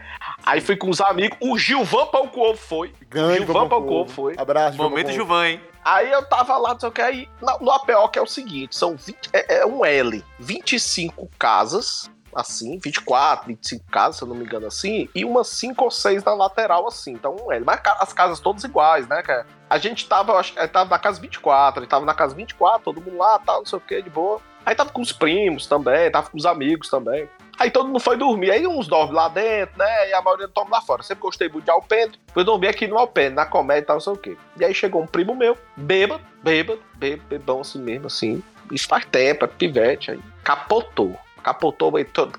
Aí 0.45 0.62
fui 0.62 0.74
com 0.77 0.89
os 0.89 1.03
amigos, 1.03 1.37
o 1.41 1.59
Gilvan 1.59 2.07
Pão 2.07 2.27
com 2.29 2.41
Ovo 2.41 2.57
foi. 2.59 2.95
Grande 3.11 3.41
Gilvan 3.41 3.68
Pão 3.68 3.83
com 3.87 3.93
Ovo 3.93 4.11
foi. 4.11 4.35
Abraço, 4.39 4.79
Momento. 4.79 5.12
Juvan, 5.12 5.47
hein? 5.49 5.61
Aí 5.85 6.11
eu 6.11 6.24
tava 6.24 6.57
lá, 6.57 6.72
não 6.72 6.81
sei 6.81 6.89
o 6.89 6.93
que, 6.93 7.01
aí 7.03 7.29
na- 7.41 7.59
no 7.61 7.70
APOC 7.70 8.18
é 8.18 8.22
o 8.22 8.27
seguinte, 8.27 8.74
são 8.74 8.97
20, 8.97 9.16
é, 9.33 9.59
é 9.59 9.66
um 9.66 9.85
L, 9.85 10.24
25 10.41 11.31
casas, 11.39 12.11
assim, 12.37 12.78
24, 12.78 13.49
25 13.49 13.84
casas, 13.91 14.16
se 14.16 14.22
eu 14.22 14.28
não 14.28 14.37
me 14.37 14.45
engano 14.45 14.66
assim, 14.66 15.09
e 15.14 15.24
umas 15.24 15.49
5 15.49 15.82
ou 15.82 15.91
6 15.91 16.22
na 16.22 16.34
lateral, 16.34 16.87
assim, 16.87 17.12
então 17.12 17.51
L. 17.51 17.64
Mas 17.64 17.80
as 17.99 18.12
casas 18.12 18.39
todas 18.39 18.62
iguais, 18.62 19.09
né, 19.09 19.22
cara? 19.22 19.47
A 19.68 19.78
gente 19.78 20.07
tava, 20.07 20.34
acho 20.34 20.53
que 20.53 20.68
tava 20.68 20.91
na 20.91 20.99
casa 20.99 21.20
24, 21.20 21.80
ele 21.80 21.89
tava 21.89 22.05
na 22.05 22.14
casa 22.14 22.34
24, 22.34 22.82
todo 22.82 23.01
mundo 23.01 23.16
lá, 23.16 23.39
tal, 23.39 23.61
não 23.61 23.66
sei 23.66 23.78
o 23.78 23.80
que, 23.80 24.03
de 24.03 24.11
boa. 24.11 24.41
Aí 24.64 24.74
tava 24.74 24.91
com 24.91 25.01
os 25.01 25.12
primos 25.12 25.66
também, 25.66 26.11
tava 26.11 26.28
com 26.28 26.37
os 26.37 26.45
amigos 26.45 26.89
também. 26.89 27.28
Aí 27.59 27.70
todo 27.70 27.87
mundo 27.87 28.01
foi 28.01 28.16
dormir. 28.16 28.51
Aí 28.51 28.66
uns 28.66 28.87
dormem 28.87 29.14
lá 29.14 29.28
dentro, 29.28 29.78
né? 29.78 30.11
E 30.11 30.12
a 30.12 30.20
maioria 30.20 30.49
dorme 30.49 30.70
lá 30.70 30.80
fora. 30.82 31.03
Sempre 31.03 31.22
gostei 31.22 31.49
muito 31.49 31.64
de 31.64 31.70
Alpendre. 31.70 32.18
Fui 32.34 32.45
dormir 32.45 32.68
aqui 32.68 32.87
no 32.87 32.99
Alpendre, 32.99 33.34
na 33.34 33.47
comédia 33.47 33.82
e 33.82 33.87
tal, 33.87 33.97
não 33.97 34.01
sei 34.01 34.12
o 34.12 34.16
quê. 34.16 34.37
E 34.59 34.64
aí 34.64 34.74
chegou 34.74 35.03
um 35.03 35.07
primo 35.07 35.34
meu, 35.34 35.57
bêbado, 35.76 36.22
bêbado, 36.43 36.82
bêbado, 36.97 37.28
bebão 37.28 37.61
assim 37.61 37.80
mesmo, 37.80 38.09
assim. 38.09 38.43
Isso 38.70 38.87
faz 38.89 39.05
tempo, 39.07 39.45
é 39.45 39.49
pivete. 39.49 40.11
Aí 40.11 40.20
capotou. 40.45 41.16
Capotou, 41.47 41.93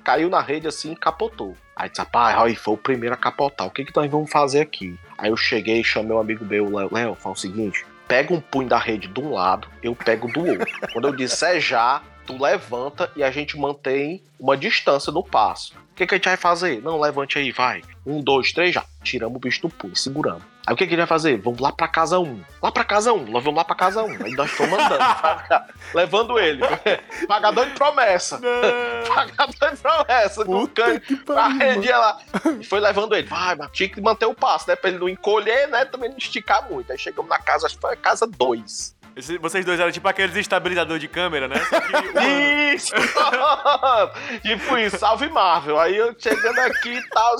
caiu 0.04 0.28
na 0.28 0.42
rede 0.42 0.68
assim 0.68 0.92
e 0.92 0.96
capotou. 0.96 1.56
Aí 1.74 1.88
disse, 1.88 2.02
rapaz, 2.02 2.58
foi 2.58 2.74
o 2.74 2.76
primeiro 2.76 3.14
a 3.14 3.16
capotar. 3.16 3.66
O 3.66 3.70
que, 3.70 3.82
que 3.82 3.96
nós 3.96 4.10
vamos 4.10 4.30
fazer 4.30 4.60
aqui? 4.60 4.98
Aí 5.16 5.30
eu 5.30 5.36
cheguei 5.36 5.80
e 5.80 5.84
chamei 5.84 6.14
um 6.14 6.20
amigo 6.20 6.44
meu, 6.44 6.66
Léo. 6.76 6.90
Léo, 6.92 7.14
fala 7.14 7.34
o 7.34 7.38
seguinte: 7.38 7.86
pega 8.06 8.34
um 8.34 8.40
punho 8.40 8.68
da 8.68 8.76
rede 8.76 9.08
de 9.08 9.18
um 9.18 9.32
lado, 9.32 9.66
eu 9.82 9.94
pego 9.94 10.30
do 10.30 10.46
outro. 10.46 10.66
Quando 10.92 11.08
eu 11.08 11.16
disser 11.16 11.58
já, 11.58 12.02
tu 12.26 12.36
levanta 12.36 13.10
e 13.16 13.22
a 13.22 13.30
gente 13.30 13.58
mantém 13.58 14.22
uma 14.38 14.58
distância 14.58 15.10
no 15.10 15.24
passo. 15.24 15.74
O 15.90 15.94
que, 15.94 16.06
que 16.06 16.14
a 16.14 16.18
gente 16.18 16.28
vai 16.28 16.36
fazer? 16.36 16.82
Não, 16.82 17.00
levante 17.00 17.38
aí, 17.38 17.50
vai. 17.50 17.80
Um, 18.04 18.20
dois, 18.20 18.52
três, 18.52 18.74
já. 18.74 18.84
Tiramos 19.02 19.36
o 19.36 19.40
bicho 19.40 19.62
do 19.62 19.70
punho, 19.70 19.96
seguramos. 19.96 20.42
Aí 20.68 20.74
o 20.74 20.76
que, 20.76 20.86
que 20.86 20.94
a 20.94 20.96
gente 20.96 20.98
vai 20.98 21.06
fazer? 21.06 21.38
Vamos 21.40 21.60
lá 21.60 21.72
pra 21.72 21.88
casa 21.88 22.18
um. 22.18 22.42
Lá 22.62 22.70
pra 22.70 22.84
casa 22.84 23.12
um. 23.12 23.24
Nós 23.24 23.42
vamos 23.42 23.56
lá 23.58 23.64
pra 23.64 23.74
casa 23.74 24.02
um. 24.02 24.12
Aí 24.24 24.32
nós 24.32 24.50
estamos 24.50 24.78
andando. 24.78 25.00
levando 25.94 26.38
ele. 26.38 26.60
Pagador 27.26 27.64
de 27.66 27.72
promessa. 27.72 28.38
Pagador 29.08 29.70
de 29.70 29.76
promessa. 29.78 30.44
Com 30.44 30.62
o 30.64 30.68
cano. 30.68 31.00
que 31.00 31.14
A 31.14 31.16
pariu. 31.24 31.42
mano. 31.42 31.58
rede 31.58 31.88
lá. 31.90 32.18
E 32.60 32.64
foi 32.64 32.80
levando 32.80 33.14
ele. 33.14 33.26
Vai, 33.26 33.54
mas 33.56 33.70
tinha 33.72 33.88
que 33.88 34.00
manter 34.00 34.26
o 34.26 34.34
passo, 34.34 34.68
né? 34.68 34.76
Pra 34.76 34.90
ele 34.90 34.98
não 34.98 35.08
encolher, 35.08 35.68
né? 35.68 35.84
Também 35.86 36.10
não 36.10 36.18
esticar 36.18 36.68
muito. 36.70 36.92
Aí 36.92 36.98
chegamos 36.98 37.28
na 37.30 37.38
casa, 37.38 37.66
acho 37.66 37.76
que 37.76 37.80
foi 37.80 37.92
a 37.94 37.96
casa 37.96 38.26
2. 38.26 38.96
Esse- 39.16 39.38
Vocês 39.38 39.64
dois 39.64 39.80
eram 39.80 39.90
tipo 39.90 40.06
aqueles 40.06 40.36
estabilizador 40.36 40.98
de 40.98 41.08
câmera, 41.08 41.48
né? 41.48 41.56
Que. 42.12 42.74
Isso! 42.76 42.92
tipo 44.42 44.78
isso, 44.78 44.98
salve 44.98 45.28
Marvel. 45.28 45.78
Aí 45.80 45.96
eu 45.96 46.14
chegando 46.18 46.58
aqui 46.60 46.94
e 46.94 47.08
tal. 47.08 47.36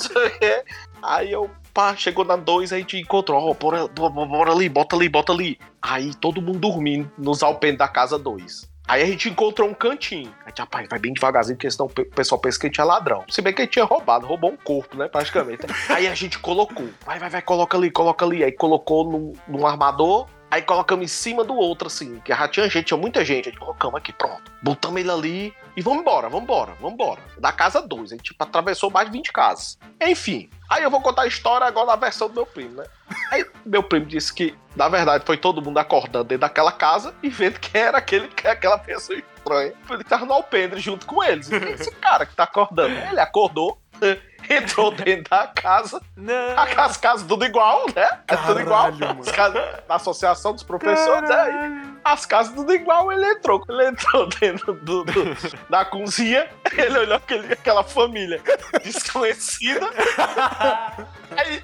Aí 1.03 1.31
eu, 1.31 1.51
pá, 1.79 1.95
chegou 1.95 2.25
na 2.25 2.35
2, 2.35 2.73
aí 2.73 2.79
a 2.79 2.81
gente 2.81 2.99
encontrou, 2.99 3.51
ó, 3.51 3.55
bora, 3.55 3.87
bora, 3.87 4.27
bora 4.27 4.51
ali, 4.51 4.69
bota 4.69 4.97
ali, 4.97 5.09
bota 5.09 5.33
ali. 5.33 5.61
Aí 5.81 6.13
todo 6.13 6.43
mundo 6.43 6.59
dormindo 6.59 7.09
nos 7.17 7.41
alpenes 7.41 7.79
da 7.79 7.87
casa 7.87 8.19
2. 8.19 8.69
Aí 8.89 9.01
a 9.01 9.07
gente 9.07 9.29
encontrou 9.29 9.69
um 9.69 9.75
cantinho. 9.75 10.35
A 10.45 10.49
gente, 10.49 10.59
rapaz, 10.59 10.89
vai 10.91 10.99
bem 10.99 11.13
devagarzinho, 11.13 11.57
porque 11.57 11.71
senão 11.71 11.87
o 11.87 12.05
pessoal 12.07 12.41
pensa 12.41 12.59
que 12.59 12.67
a 12.67 12.69
gente 12.69 12.81
é 12.81 12.85
ladrão. 12.85 13.23
Se 13.29 13.41
bem 13.41 13.55
que 13.55 13.63
a 13.63 13.65
gente 13.65 13.75
tinha 13.75 13.85
roubado, 13.85 14.27
roubou 14.27 14.51
um 14.51 14.57
corpo, 14.57 14.97
né, 14.97 15.07
praticamente. 15.07 15.67
Aí 15.89 16.09
a 16.09 16.15
gente 16.17 16.41
colocou, 16.41 16.89
vai, 17.07 17.21
vai, 17.21 17.31
vai, 17.31 17.43
coloca 17.43 17.77
ali, 17.77 17.93
coloca 17.93 18.25
ali. 18.25 18.43
Aí 18.43 18.51
colocou 18.51 19.09
num, 19.09 19.33
num 19.47 19.65
armador, 19.65 20.27
aí 20.51 20.63
colocamos 20.63 21.05
em 21.05 21.09
cima 21.09 21.45
do 21.45 21.55
outro, 21.55 21.87
assim, 21.87 22.19
que 22.25 22.35
já 22.35 22.49
tinha 22.49 22.69
gente, 22.69 22.87
tinha 22.87 22.99
muita 22.99 23.25
gente. 23.25 23.51
A 23.51 23.53
gente 23.53 23.61
colocamos 23.61 23.99
aqui, 23.99 24.13
pronto. 24.13 24.51
Botamos 24.61 25.01
ele 25.01 25.13
ali 25.13 25.55
e 25.77 25.81
vamos 25.83 26.01
embora, 26.01 26.29
vamos 26.29 26.43
embora, 26.43 26.73
vamos 26.81 26.95
embora. 26.95 27.21
Da 27.39 27.53
casa 27.53 27.81
2, 27.81 28.11
a 28.11 28.17
gente 28.17 28.25
tipo, 28.25 28.43
atravessou 28.43 28.91
mais 28.91 29.07
de 29.07 29.13
20 29.13 29.33
casas. 29.33 29.79
Enfim, 30.01 30.51
aí 30.69 30.83
eu 30.83 30.91
vou 30.91 31.01
contar 31.01 31.23
a 31.23 31.27
história 31.27 31.67
agora 31.67 31.87
na 31.87 31.97
versão 31.97 32.29
do 32.29 32.35
meu 32.35 32.47
primo, 32.47 32.75
né? 32.75 32.85
Aí 33.31 33.45
meu 33.65 33.83
primo 33.83 34.07
disse 34.07 34.33
que, 34.33 34.55
na 34.77 34.89
verdade, 34.89 35.25
foi 35.27 35.37
todo 35.37 35.63
mundo 35.63 35.79
acordando 35.79 36.25
dentro 36.25 36.43
daquela 36.43 36.73
casa 36.73 37.15
e 37.23 37.29
vendo 37.29 37.59
quem 37.59 37.81
era 37.81 37.99
aquele, 37.99 38.29
que- 38.29 38.47
aquela 38.47 38.79
pessoa 38.79 39.19
estranha. 39.19 39.73
Ele 39.91 40.05
tava 40.05 40.27
no 40.27 40.33
alpendre 40.33 40.81
junto 40.81 41.07
com 41.07 41.23
eles. 41.23 41.51
E 41.51 41.55
esse 41.57 41.91
cara 41.93 42.25
que 42.27 42.35
tá 42.35 42.45
acordando? 42.45 42.95
Ele 43.11 43.21
acordou, 43.21 43.79
entrou 44.49 44.91
dentro 44.93 45.29
da 45.31 45.47
casa, 45.49 46.01
Não. 46.17 46.59
as 46.59 46.97
casas 46.97 47.27
tudo 47.27 47.45
igual, 47.45 47.87
né? 47.95 48.09
É 48.29 48.37
tudo 48.37 48.61
igual. 48.61 48.85
Caralho, 48.85 48.99
mano. 49.09 49.21
As 49.21 49.31
casas 49.31 49.63
da 49.87 49.95
Associação 49.97 50.53
dos 50.55 50.63
Professores, 50.63 51.29
é 51.29 51.41
aí. 51.41 51.83
As 52.05 52.25
casas 52.25 52.55
tudo 52.55 52.73
igual, 52.73 53.13
ele 53.13 53.27
entrou. 53.27 53.63
Ele 53.69 53.89
entrou 53.89 54.27
dentro 54.41 54.73
do, 54.75 55.05
do- 55.05 55.37
da 55.69 55.85
cozinha, 55.85 56.49
ele 56.73 56.99
olhou 56.99 57.17
aquele, 57.17 57.53
aquela 57.53 57.85
família 57.85 58.41
desconhecida. 58.83 59.87
Aí, 61.37 61.63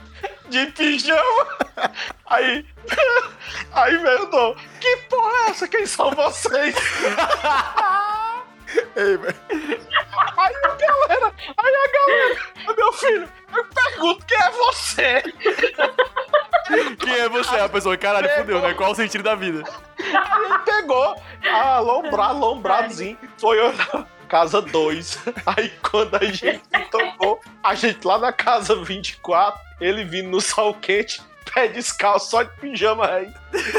de 0.51 0.66
pijama, 0.66 1.47
Aí. 2.26 2.66
Aí 3.72 3.99
perguntou: 3.99 4.55
Que 4.80 4.97
porra 5.09 5.32
é 5.47 5.51
essa? 5.51 5.66
Quem 5.66 5.87
são 5.87 6.11
vocês? 6.11 6.74
Ei, 8.97 9.16
velho. 9.16 9.34
Aí 10.36 10.55
a 10.57 10.68
galera, 10.68 11.32
aí 11.57 11.74
a 11.74 11.88
galera, 11.92 12.76
meu 12.76 12.92
filho, 12.92 13.28
eu 13.55 13.64
pergunto 13.64 14.24
quem 14.26 14.38
é 14.38 14.51
você? 14.51 15.22
Quem 16.99 17.14
é 17.14 17.28
você? 17.28 17.57
A 17.57 17.68
pessoa, 17.68 17.97
caralho, 17.97 18.28
fudeu, 18.36 18.61
né? 18.61 18.74
Qual 18.74 18.92
o 18.92 18.95
sentido 18.95 19.24
da 19.24 19.34
vida? 19.34 19.64
Aí 19.99 20.45
ele 20.45 20.59
pegou, 20.61 21.16
alombrado, 21.53 22.32
alombradozinho, 22.32 23.18
foi 23.38 23.59
eu 23.59 23.72
na 23.72 24.07
casa 24.28 24.62
2. 24.62 25.18
Aí 25.47 25.72
quando 25.90 26.14
a 26.16 26.24
gente 26.24 26.62
tocou, 26.90 27.40
a 27.62 27.74
gente 27.74 28.07
lá 28.07 28.18
na 28.18 28.32
casa 28.32 28.76
24, 28.76 29.61
ele 29.80 30.05
vindo 30.05 30.28
no 30.28 30.40
sol 30.40 30.74
quente, 30.74 31.22
pé 31.55 31.69
descalço, 31.69 32.31
só 32.31 32.43
de 32.43 32.51
pijama 32.61 33.07
aí, 33.07 33.33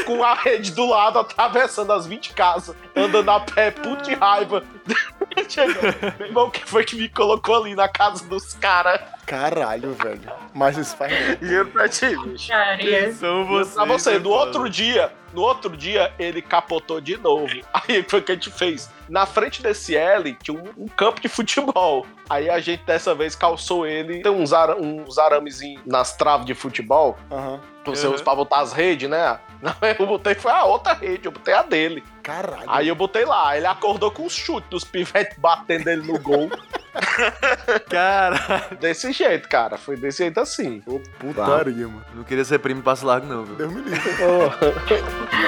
com 0.06 0.24
a 0.24 0.34
rede 0.34 0.72
do 0.72 0.88
lado, 0.88 1.18
atravessando 1.18 1.92
as 1.92 2.06
20 2.06 2.32
casas, 2.32 2.74
andando 2.94 3.30
a 3.30 3.40
pé, 3.40 3.70
puto 3.70 4.02
de 4.02 4.14
raiva. 4.14 4.64
Chegou. 5.48 5.82
Meu 6.18 6.28
irmão, 6.28 6.50
que 6.50 6.64
foi 6.64 6.82
que 6.84 6.96
me 6.96 7.08
colocou 7.10 7.56
ali 7.56 7.74
na 7.74 7.88
casa 7.88 8.24
dos 8.24 8.54
caras? 8.54 9.00
Caralho, 9.26 9.92
velho. 9.92 10.32
Mas 10.54 10.78
isso 10.78 10.96
faz. 10.96 11.12
Juro 11.42 11.66
pra 11.66 11.88
ti, 11.88 12.16
bicho. 12.16 12.48
Cara, 12.48 13.12
São 13.12 13.44
vocês. 13.44 13.74
Pra 13.74 13.84
você, 13.84 14.14
é 14.14 14.18
no 14.18 14.30
outro 14.30 14.68
dia, 14.70 15.12
no 15.34 15.42
outro 15.42 15.76
dia, 15.76 16.14
ele 16.18 16.40
capotou 16.40 17.00
de 17.00 17.18
novo. 17.18 17.52
Aí 17.74 18.02
foi 18.08 18.20
o 18.20 18.22
que 18.22 18.32
a 18.32 18.34
gente 18.34 18.50
fez. 18.50 18.90
Na 19.08 19.26
frente 19.26 19.62
desse 19.62 19.94
L 19.94 20.32
tinha 20.42 20.56
um, 20.56 20.84
um 20.84 20.88
campo 20.88 21.20
de 21.20 21.28
futebol. 21.28 22.06
Aí 22.28 22.50
a 22.50 22.58
gente 22.60 22.82
dessa 22.84 23.14
vez 23.14 23.34
calçou 23.36 23.86
ele. 23.86 24.20
Tem 24.22 24.32
uns, 24.32 24.52
ara, 24.52 24.76
uns 24.76 25.16
aramezinhos 25.18 25.82
nas 25.86 26.16
traves 26.16 26.44
de 26.46 26.54
futebol. 26.54 27.16
Aham. 27.30 27.60
Você 27.84 28.04
Uhum. 28.08 28.14
usa 28.14 28.24
pra 28.24 28.34
botar 28.34 28.60
as 28.60 28.72
redes, 28.72 29.08
né? 29.08 29.38
Não, 29.62 29.72
eu 29.96 30.06
botei 30.06 30.34
foi 30.34 30.50
a 30.50 30.64
outra 30.64 30.92
rede, 30.92 31.26
eu 31.26 31.30
botei 31.32 31.54
a 31.54 31.62
dele. 31.62 32.02
Caralho. 32.22 32.64
Aí 32.66 32.88
eu 32.88 32.96
botei 32.96 33.24
lá, 33.24 33.56
ele 33.56 33.66
acordou 33.66 34.10
com 34.10 34.26
os 34.26 34.34
chutes 34.34 34.68
dos 34.68 34.82
pivetes 34.84 35.38
batendo 35.38 35.88
ele 35.88 36.02
no 36.02 36.18
gol. 36.18 36.50
Cara, 37.88 38.68
desse 38.80 39.12
jeito, 39.12 39.48
cara. 39.48 39.76
Foi 39.76 39.96
desse 39.96 40.18
jeito 40.18 40.40
assim. 40.40 40.82
Ô, 40.86 40.98
putaria, 41.18 41.86
mano. 41.86 42.04
não 42.14 42.24
queria 42.24 42.44
ser 42.44 42.58
primo 42.58 42.82
passo 42.82 43.06
largo, 43.06 43.26
não, 43.26 43.44
viu? 43.44 43.54
Deus 43.56 43.72
me 43.72 43.82
livre. 43.82 44.00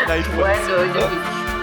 Aí, 0.08 0.22
tu 0.22 0.46
é 0.46 1.57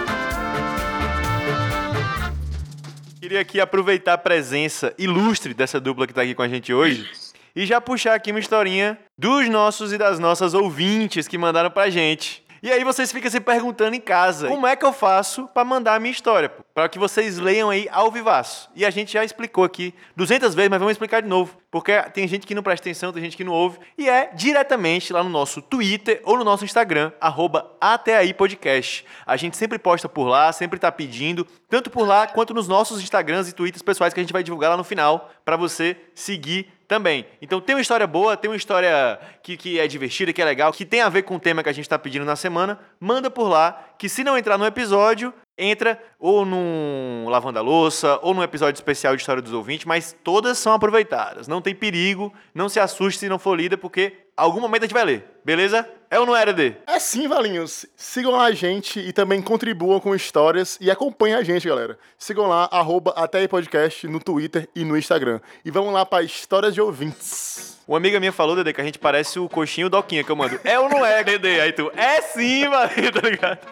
Queria 3.26 3.42
aqui 3.42 3.60
aproveitar 3.60 4.14
a 4.14 4.18
presença 4.20 4.94
ilustre 5.00 5.52
dessa 5.56 5.80
dupla 5.80 6.06
que 6.06 6.14
tá 6.14 6.22
aqui 6.22 6.36
com 6.36 6.44
a 6.44 6.48
gente 6.48 6.72
hoje 6.72 7.10
e 7.56 7.66
já 7.66 7.82
puxar 7.82 8.14
aqui 8.14 8.30
uma 8.30 8.40
historinha 8.40 9.00
dos 9.18 9.50
nossos 9.50 9.92
e 9.92 9.98
das 9.98 10.20
nossas 10.20 10.54
ouvintes 10.54 11.28
que 11.28 11.36
mandaram 11.36 11.72
pra 11.72 11.90
gente. 11.90 12.45
E 12.66 12.72
aí 12.72 12.84
vocês 12.84 13.12
ficam 13.12 13.30
se 13.30 13.40
perguntando 13.40 13.96
em 13.96 14.00
casa, 14.00 14.48
como 14.48 14.66
é 14.66 14.76
que 14.76 14.84
eu 14.84 14.92
faço 14.92 15.48
pra 15.54 15.64
mandar 15.64 15.94
a 15.94 16.00
minha 16.00 16.12
história? 16.12 16.50
pô? 16.50 16.64
Pra 16.74 16.90
que 16.90 16.98
vocês 16.98 17.38
leiam 17.38 17.70
aí 17.70 17.88
ao 17.92 18.10
vivaço. 18.10 18.72
E 18.76 18.84
a 18.84 18.90
gente 18.90 19.14
já 19.14 19.24
explicou 19.24 19.64
aqui 19.64 19.94
200 20.16 20.56
vezes, 20.56 20.72
mas 20.72 20.80
vamos 20.80 20.94
explicar 20.94 21.22
de 21.22 21.28
novo, 21.28 21.56
porque 21.70 21.94
tem 22.12 22.28
gente 22.28 22.48
que 22.48 22.56
não 22.56 22.64
presta 22.64 22.90
atenção, 22.90 23.14
tem 23.14 23.22
gente 23.22 23.38
que 23.38 23.44
não 23.44 23.54
ouve, 23.54 23.78
e 23.96 24.10
é 24.10 24.32
diretamente 24.34 25.14
lá 25.14 25.24
no 25.24 25.30
nosso 25.30 25.62
Twitter 25.62 26.20
ou 26.24 26.40
no 26.40 26.44
nosso 26.44 26.66
Instagram, 26.66 27.12
arroba 27.22 27.72
até 27.80 28.18
aí 28.18 28.34
podcast. 28.34 29.06
A 29.28 29.38
gente 29.38 29.56
sempre 29.56 29.78
posta 29.78 30.10
por 30.10 30.28
lá, 30.28 30.52
sempre 30.52 30.80
tá 30.80 30.92
pedindo, 30.92 31.46
tanto 31.70 31.92
por 31.92 32.08
lá 32.08 32.26
quanto 32.26 32.52
nos 32.52 32.68
nossos 32.68 33.00
Instagrams 33.00 33.48
e 33.48 33.54
Twitters 33.54 33.84
pessoais 33.84 34.12
que 34.12 34.20
a 34.20 34.24
gente 34.24 34.34
vai 34.34 34.42
divulgar 34.42 34.72
lá 34.72 34.78
no 34.78 34.84
final 34.84 35.30
pra 35.46 35.56
você 35.56 35.96
seguir 36.16 36.68
também. 36.88 37.26
Então 37.42 37.62
tem 37.62 37.76
uma 37.76 37.82
história 37.82 38.06
boa, 38.08 38.36
tem 38.36 38.50
uma 38.50 38.58
história 38.58 39.20
que, 39.44 39.56
que 39.56 39.80
é 39.80 39.88
divertida, 39.88 40.34
que 40.34 40.42
é 40.42 40.46
legal, 40.46 40.74
que 40.74 40.86
tem 40.86 41.02
a 41.02 41.10
ver 41.10 41.24
com 41.24 41.36
o 41.36 41.40
tema 41.40 41.64
que 41.64 41.70
a 41.70 41.74
gente 41.74 41.88
tá 41.88 41.98
pedindo 41.98 42.26
na 42.26 42.36
semana, 42.36 42.80
manda 43.00 43.30
por 43.30 43.48
lá, 43.48 43.94
que 43.98 44.10
se 44.10 44.24
não 44.24 44.38
entrar 44.38 44.58
no 44.58 44.66
episódio, 44.66 45.34
entra 45.58 46.02
ou 46.20 46.46
num 46.46 47.28
Lavando 47.30 47.60
a 47.60 47.62
Louça, 47.62 48.20
ou 48.22 48.34
num 48.34 48.44
episódio 48.44 48.78
especial 48.78 49.16
de 49.16 49.22
História 49.22 49.42
dos 49.42 49.54
Ouvintes, 49.54 49.86
mas 49.86 50.16
todas 50.24 50.58
são 50.58 50.74
aproveitadas. 50.74 51.48
Não 51.48 51.62
tem 51.62 51.74
perigo, 51.74 52.34
não 52.54 52.68
se 52.68 52.80
assuste 52.80 53.20
se 53.20 53.30
não 53.30 53.40
for 53.40 53.56
lida, 53.56 53.78
porque 53.78 54.25
algum 54.36 54.60
momento 54.60 54.84
a 54.84 54.86
gente 54.86 54.94
vai 54.94 55.06
ler, 55.06 55.24
beleza? 55.44 55.88
É 56.10 56.20
ou 56.20 56.26
não 56.26 56.36
é, 56.36 56.44
RD? 56.44 56.76
É 56.88 57.00
sim, 57.00 57.28
Valinhos. 57.28 57.86
Sigam 57.96 58.40
a 58.40 58.52
gente 58.52 59.00
e 59.00 59.12
também 59.12 59.42
contribuam 59.42 60.00
com 60.00 60.16
histórias 60.16 60.78
e 60.80 60.92
acompanhem 60.92 61.36
a 61.36 61.44
gente, 61.44 61.68
galera. 61.68 61.98
Sigam 62.18 62.48
lá, 62.48 62.70
arroba 62.72 63.14
até 63.18 63.40
aí 63.40 63.48
podcast 63.48 64.08
no 64.08 64.20
Twitter 64.20 64.70
e 64.76 64.86
no 64.86 64.98
Instagram. 64.98 65.40
E 65.64 65.72
vamos 65.72 65.94
lá 65.94 66.06
para 66.06 66.24
histórias 66.24 66.74
de 66.74 66.82
ouvintes. 66.82 67.78
Uma 67.88 67.98
amiga 67.98 68.20
minha 68.20 68.32
falou, 68.32 68.56
Dedê, 68.56 68.74
que 68.74 68.82
a 68.82 68.84
gente 68.84 68.98
parece 68.98 69.40
o 69.40 69.50
coxinho 69.50 69.90
Doquinha 69.90 70.24
que 70.24 70.32
eu 70.32 70.36
mando. 70.36 70.60
É 70.64 70.80
ou 70.80 70.90
não 70.90 71.06
é, 71.06 71.22
Dedê? 71.24 71.62
Aí 71.62 71.72
tu, 71.72 71.92
é 71.96 72.22
sim, 72.22 72.68
valeu, 72.68 73.12
tá 73.12 73.30
ligado? 73.30 73.60